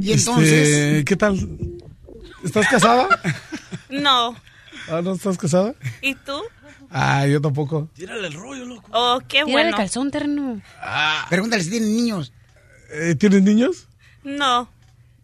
[0.02, 0.70] Y entonces.
[0.70, 1.38] Este, ¿Qué tal?
[2.42, 3.10] ¿Estás casada?
[3.90, 4.34] No.
[4.90, 5.74] Ah, ¿no estás casada?
[6.02, 6.42] ¿Y tú?
[6.92, 7.90] Ah, yo tampoco.
[7.96, 8.84] Tírale el rollo, loco.
[8.92, 9.78] Oh, qué Tírale bueno.
[9.78, 10.62] calzón terno.
[11.30, 12.34] Pregúntale si tienen niños.
[12.92, 13.88] Eh, ¿Tienes niños?
[14.24, 14.70] No.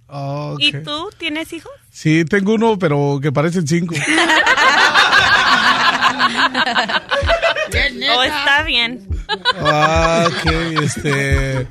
[0.08, 0.56] Ah.
[0.60, 1.72] ¿Y tú tienes hijos?
[1.92, 3.96] Sí, tengo uno, pero que parecen cinco.
[8.16, 9.08] Oh, está bien.
[9.60, 10.52] Ah, ok,
[10.84, 11.68] este.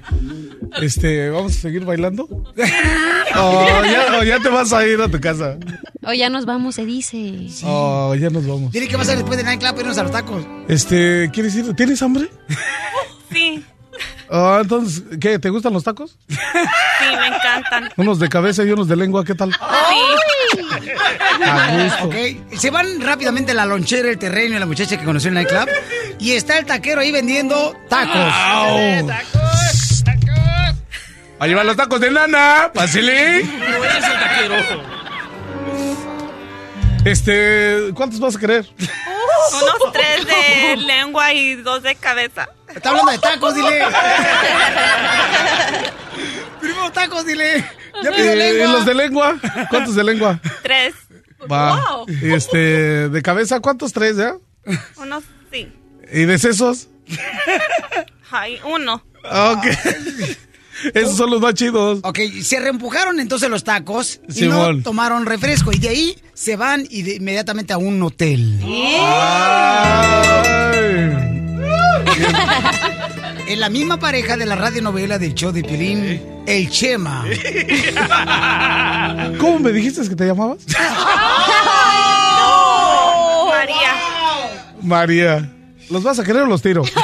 [0.80, 2.26] Este, ¿vamos a seguir bailando?
[3.38, 5.58] Oh, ya, oh, ya te vas a ir a tu casa.
[6.06, 7.48] O ya nos vamos, se dice.
[7.64, 8.72] Oh, ya nos vamos.
[8.72, 10.46] Dile que va a ser después de nightclub irnos a los tacos.
[10.68, 11.74] Este, ¿quieres ir?
[11.74, 12.30] ¿Tienes hambre?
[13.30, 13.62] Sí.
[14.30, 15.38] Ah, entonces, ¿qué?
[15.38, 16.16] ¿Te gustan los tacos?
[16.28, 16.36] Sí,
[17.20, 17.90] me encantan.
[17.96, 19.52] Unos de cabeza y unos de lengua, ¿qué tal?
[19.52, 19.58] Sí.
[21.44, 22.04] A gusto.
[22.04, 22.14] Ok,
[22.58, 25.68] se van rápidamente la lonchera, el terreno y la muchacha que conoció en el nightclub.
[26.18, 28.16] Y está el taquero ahí vendiendo tacos.
[28.16, 29.10] Au.
[31.38, 33.44] A llevar los tacos de nana, Pasili.
[33.44, 34.56] No eres el taquero.
[37.04, 38.66] Este, ¿cuántos vas a querer?
[38.78, 42.48] Unos tres de lengua y dos de cabeza.
[42.74, 43.84] Está hablando de tacos, dile.
[46.60, 47.64] Primero tacos, dile.
[48.04, 48.72] Ya pidió Eh, lengua.
[48.72, 49.36] ¿Los de lengua?
[49.70, 50.40] ¿Cuántos de lengua?
[50.62, 50.94] Tres.
[51.50, 51.96] Va.
[51.96, 52.06] Wow.
[52.08, 53.92] Y Este, de cabeza, ¿cuántos?
[53.92, 54.36] Tres, ya?
[54.96, 55.68] Unos sí.
[56.12, 56.88] ¿Y de sesos?
[58.30, 59.02] Ay, uno.
[59.24, 59.66] Ok.
[60.94, 62.00] Esos son los más chidos.
[62.02, 64.78] Ok, se reempujaron entonces los tacos y Simón.
[64.78, 65.72] no tomaron refresco.
[65.72, 68.60] Y de ahí se van y de- inmediatamente a un hotel.
[73.48, 77.24] En la misma pareja de la radionovela del show de Piolín, El Chema.
[79.38, 80.58] ¿Cómo me dijiste que te llamabas?
[83.48, 83.92] María.
[84.82, 85.48] María.
[85.90, 86.82] ¿Los vas a querer o los tiro?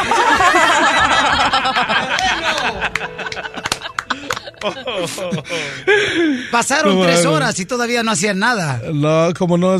[6.51, 8.81] Pasaron No, tres horas y todavía no hacían nada.
[8.93, 9.77] No, como no?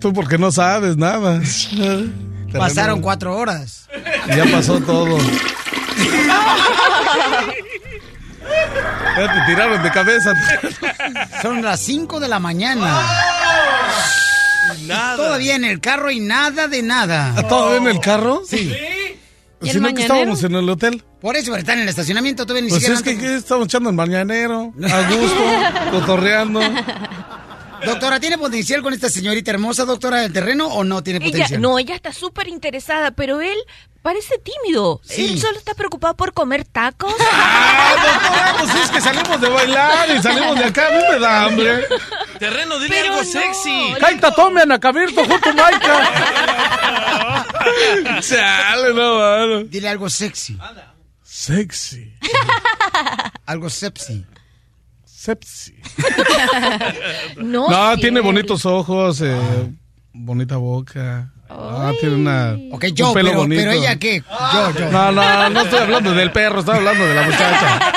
[0.00, 1.40] Tú porque no sabes nada.
[2.52, 3.88] Pasaron cuatro horas.
[4.28, 5.18] Ya pasó todo.
[9.16, 10.32] Ya te tiraron de cabeza.
[11.42, 13.02] Son las 5 de la mañana.
[14.86, 15.16] Nada.
[15.16, 17.34] Todavía en el carro y nada de nada.
[17.36, 18.42] ¿Ah, ¿Todavía en el carro?
[18.48, 18.72] Sí.
[19.62, 21.04] Si no que estábamos en el hotel.
[21.20, 22.98] Por eso, pero están en el estacionamiento, todavía ni Pues siquiera.
[23.10, 25.44] es que, estamos echando el mañanero, a gusto,
[25.90, 26.60] cotorreando.
[27.84, 31.60] Doctora, ¿tiene potencial con esta señorita hermosa, doctora, del terreno o no tiene Ella, potencial?
[31.60, 33.56] no, ella está súper interesada, pero él
[34.02, 35.00] parece tímido.
[35.04, 35.26] Sí.
[35.32, 37.14] Él solo está preocupado por comer tacos.
[37.32, 41.44] Ah, pues es que salimos de bailar y salimos de acá, a mí me da
[41.44, 41.84] hambre.
[42.38, 43.94] Terreno, dile Pero algo no, sexy.
[43.98, 46.14] Kaita, tome, Anacabirto, junto Maica.
[48.20, 49.64] Chale, no, mano.
[49.64, 50.58] Dile algo sexy.
[51.22, 52.12] Sexy.
[53.46, 54.24] Algo sepsi.
[55.04, 55.74] Sepsi.
[57.36, 59.72] no, No, tiene bonitos ojos, eh,
[60.12, 61.32] bonita boca.
[61.90, 63.60] Ah, tiene una, Ok, un pelo pero, bonito.
[63.60, 64.22] pero ella qué?
[64.52, 64.90] Yo, yo.
[64.90, 67.92] No, no, no estoy hablando del perro, estoy hablando de la muchacha.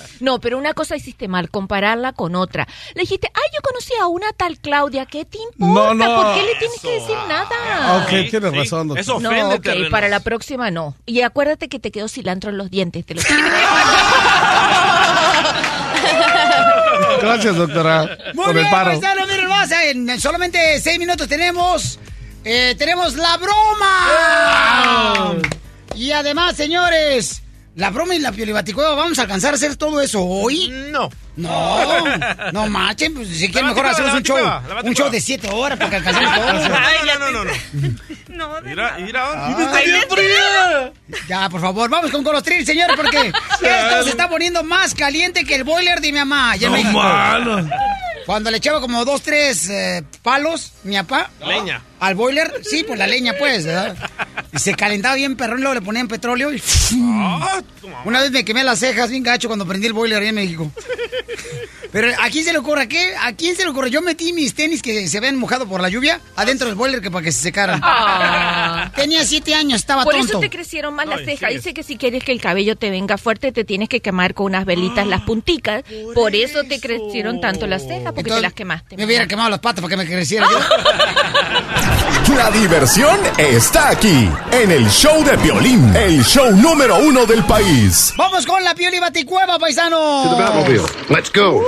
[0.18, 2.66] No, pero una cosa hiciste mal, compararla con otra.
[2.94, 5.74] Le dijiste, ay, yo conocí a una tal Claudia, ¿qué te importa?
[5.74, 6.22] No, no.
[6.22, 7.98] ¿Por qué le tienes que decir nada?
[8.02, 8.98] Ok, tienes razón, doctor.
[8.98, 9.90] Eso No, ok, terrenos.
[9.90, 10.94] para la próxima no.
[11.04, 13.04] Y acuérdate que te quedó cilantro en los dientes.
[13.04, 13.20] Te lo
[17.20, 18.90] Gracias, doctora, Muy por bien, el paro.
[18.92, 21.98] paisano, miren más, en solamente seis minutos tenemos,
[22.46, 25.34] eh, tenemos la broma.
[25.96, 27.42] Y además, señores,
[27.74, 30.68] la broma y la piolibaticueva, ¿vamos a alcanzar a hacer todo eso hoy?
[30.92, 31.10] No.
[31.36, 32.02] No,
[32.52, 34.38] no machen, pues si quieren mejor hacemos un show,
[34.84, 36.48] un show de siete horas para que alcancemos todo.
[36.48, 38.60] Ay, no, no, no, no.
[38.62, 39.46] Mira, mira.
[39.74, 39.92] Ay,
[41.28, 43.26] Ya, por favor, vamos con Colostril, señor, porque
[43.60, 46.54] esto se está poniendo más caliente que el boiler de mi mamá.
[46.54, 47.68] en No.
[48.24, 51.30] Cuando le echaba como dos, tres eh, palos, mi papá.
[51.46, 51.82] Leña.
[52.00, 53.96] Al boiler, sí, pues la leña, pues, ¿verdad?
[54.52, 56.62] Y se calentaba bien perrón, luego le ponían petróleo y...
[57.02, 57.60] Ah,
[58.04, 60.70] Una vez me quemé las cejas bien gacho cuando prendí el boiler allá en México.
[61.92, 62.82] Pero ¿a quién se le ocurre?
[62.82, 63.14] ¿A qué?
[63.18, 63.90] ¿A quién se le ocurre?
[63.90, 67.10] Yo metí mis tenis que se habían mojado por la lluvia adentro del boiler que
[67.10, 67.80] para que se secaran.
[67.82, 68.92] Ah.
[68.94, 70.32] Tenía siete años, estaba Por tonto.
[70.32, 71.50] eso te crecieron más las Ay, cejas.
[71.52, 74.46] Dice que si quieres que el cabello te venga fuerte, te tienes que quemar con
[74.46, 75.84] unas velitas las punticas.
[76.14, 78.96] Por, eso te crecieron tanto las cejas, porque te las quemaste.
[78.96, 80.58] Me hubiera quemado las patas para que me creciera yo.
[82.34, 88.12] La diversión está aquí, en el show de violín, el show número uno del país.
[88.16, 90.24] Vamos con la pioli baticueva, paisano.
[91.08, 91.64] Let's go.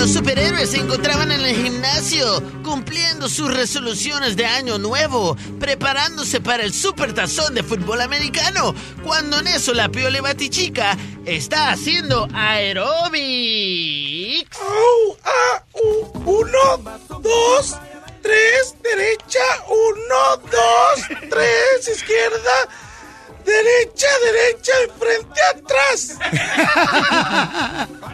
[0.00, 6.62] Los superhéroes se encontraban en el gimnasio cumpliendo sus resoluciones de año nuevo, preparándose para
[6.62, 8.74] el supertazón de fútbol americano,
[9.04, 10.96] cuando en eso la Piole Batichica
[11.26, 12.96] está haciendo aeróbics.
[14.58, 16.06] Au, ah, u-
[16.40, 16.78] uno,
[17.20, 17.76] dos,
[18.22, 22.68] tres, derecha, uno, dos, tres, izquierda,
[23.44, 26.16] derecha, derecha, enfrente, atrás.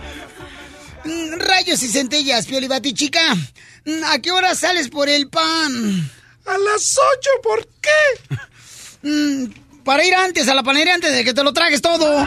[1.06, 3.34] Mm, Rayos y centellas, pioli batichica.
[3.84, 6.10] Mm, ¿A qué hora sales por el pan?
[6.46, 8.34] A las ocho, ¿por qué?
[9.02, 9.52] Mm,
[9.84, 12.26] Para ir antes a la panadería antes de que te lo tragues todo.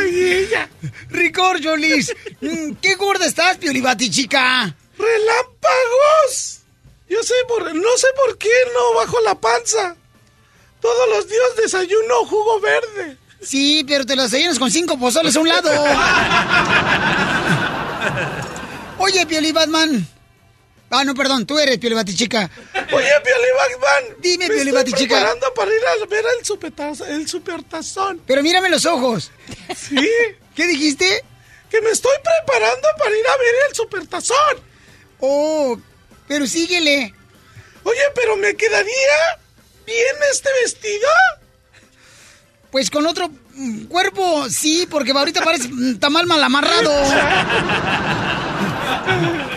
[0.00, 0.68] Ay, ella.
[1.10, 2.14] Ricor, Jolis.
[2.80, 4.74] ¿Qué gorda estás, pioli batichica?
[4.96, 6.60] ¡Relámpagos!
[7.08, 9.96] Yo sé por, no sé por qué no bajo la panza.
[10.80, 13.18] Todos los días desayuno jugo verde.
[13.42, 15.70] Sí, pero te los desayunas con cinco pozoles a un lado.
[18.98, 20.06] Oye, Pioli Batman.
[20.90, 22.50] Ah, no, perdón, tú eres Pioli Batichica.
[22.74, 24.16] Oye, Pioli Batman.
[24.20, 25.14] Dime, me Pioli estoy Batichica.
[25.16, 28.20] preparando para ir a ver el, supetazo- el supertazón.
[28.26, 29.30] Pero mírame los ojos.
[29.76, 30.08] ¿Sí?
[30.54, 31.24] ¿Qué dijiste?
[31.70, 34.60] Que me estoy preparando para ir a ver el supertazón.
[35.20, 35.78] Oh,
[36.26, 37.14] pero síguele.
[37.84, 39.38] Oye, pero me quedaría
[39.86, 41.08] bien este vestido.
[42.70, 46.92] Pues con otro mm, cuerpo, sí, porque ahorita parece mm, tamal mal amarrado.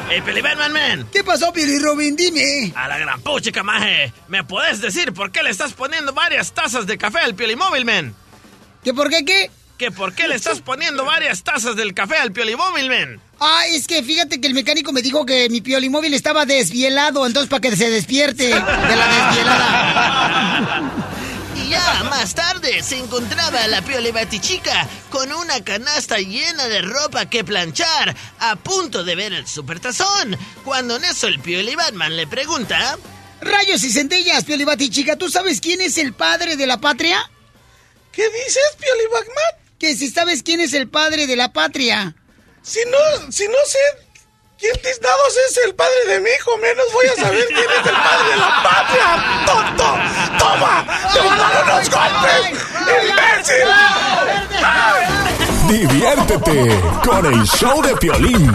[0.09, 1.07] ¡Ey, Batman Man!
[1.11, 2.15] ¿Qué pasó, Pioli Robin?
[2.15, 2.71] Dime.
[2.75, 4.13] A la gran puchica, maje.
[4.27, 8.13] ¿Me puedes decir por qué le estás poniendo varias tazas de café al Piolimóvil, man?
[8.83, 9.49] ¿Que por qué qué?
[9.77, 13.21] ¿Que por qué le estás poniendo varias tazas del café al Piolimóvil, man?
[13.39, 17.49] Ah, es que fíjate que el mecánico me dijo que mi piolimóvil estaba desvielado, entonces
[17.49, 20.91] para que se despierte de la desvielada.
[21.63, 27.29] Y ya más tarde se encontraba la Piole Batichica con una canasta llena de ropa
[27.29, 30.37] que planchar, a punto de ver el supertazón.
[30.65, 32.97] Cuando en eso el Piole Batman le pregunta...
[33.39, 37.29] Rayos y centellas, Piolibati chica, ¿tú sabes quién es el padre de la patria?
[38.11, 39.67] ¿Qué dices, Pioli Batman?
[39.77, 42.15] Que si sabes quién es el padre de la patria.
[42.61, 44.02] Si no, si no sé
[44.63, 47.95] quién tiznados es el padre de mi hijo, menos voy a saber quién es el
[47.95, 49.43] padre de la patria.
[49.45, 49.83] ¡Tonto!
[50.39, 50.85] ¡Toma!
[51.11, 52.41] ¡Te voy a dar unos golpes!
[53.09, 53.67] ¡Imbécil!
[55.67, 58.53] Diviértete con el show de Piolín.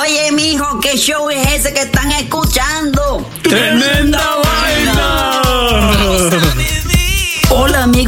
[0.00, 3.26] Oye, mijo, ¿qué show es ese que están escuchando?
[3.42, 5.30] ¡Tremenda vaina!
[5.32, 5.39] Hola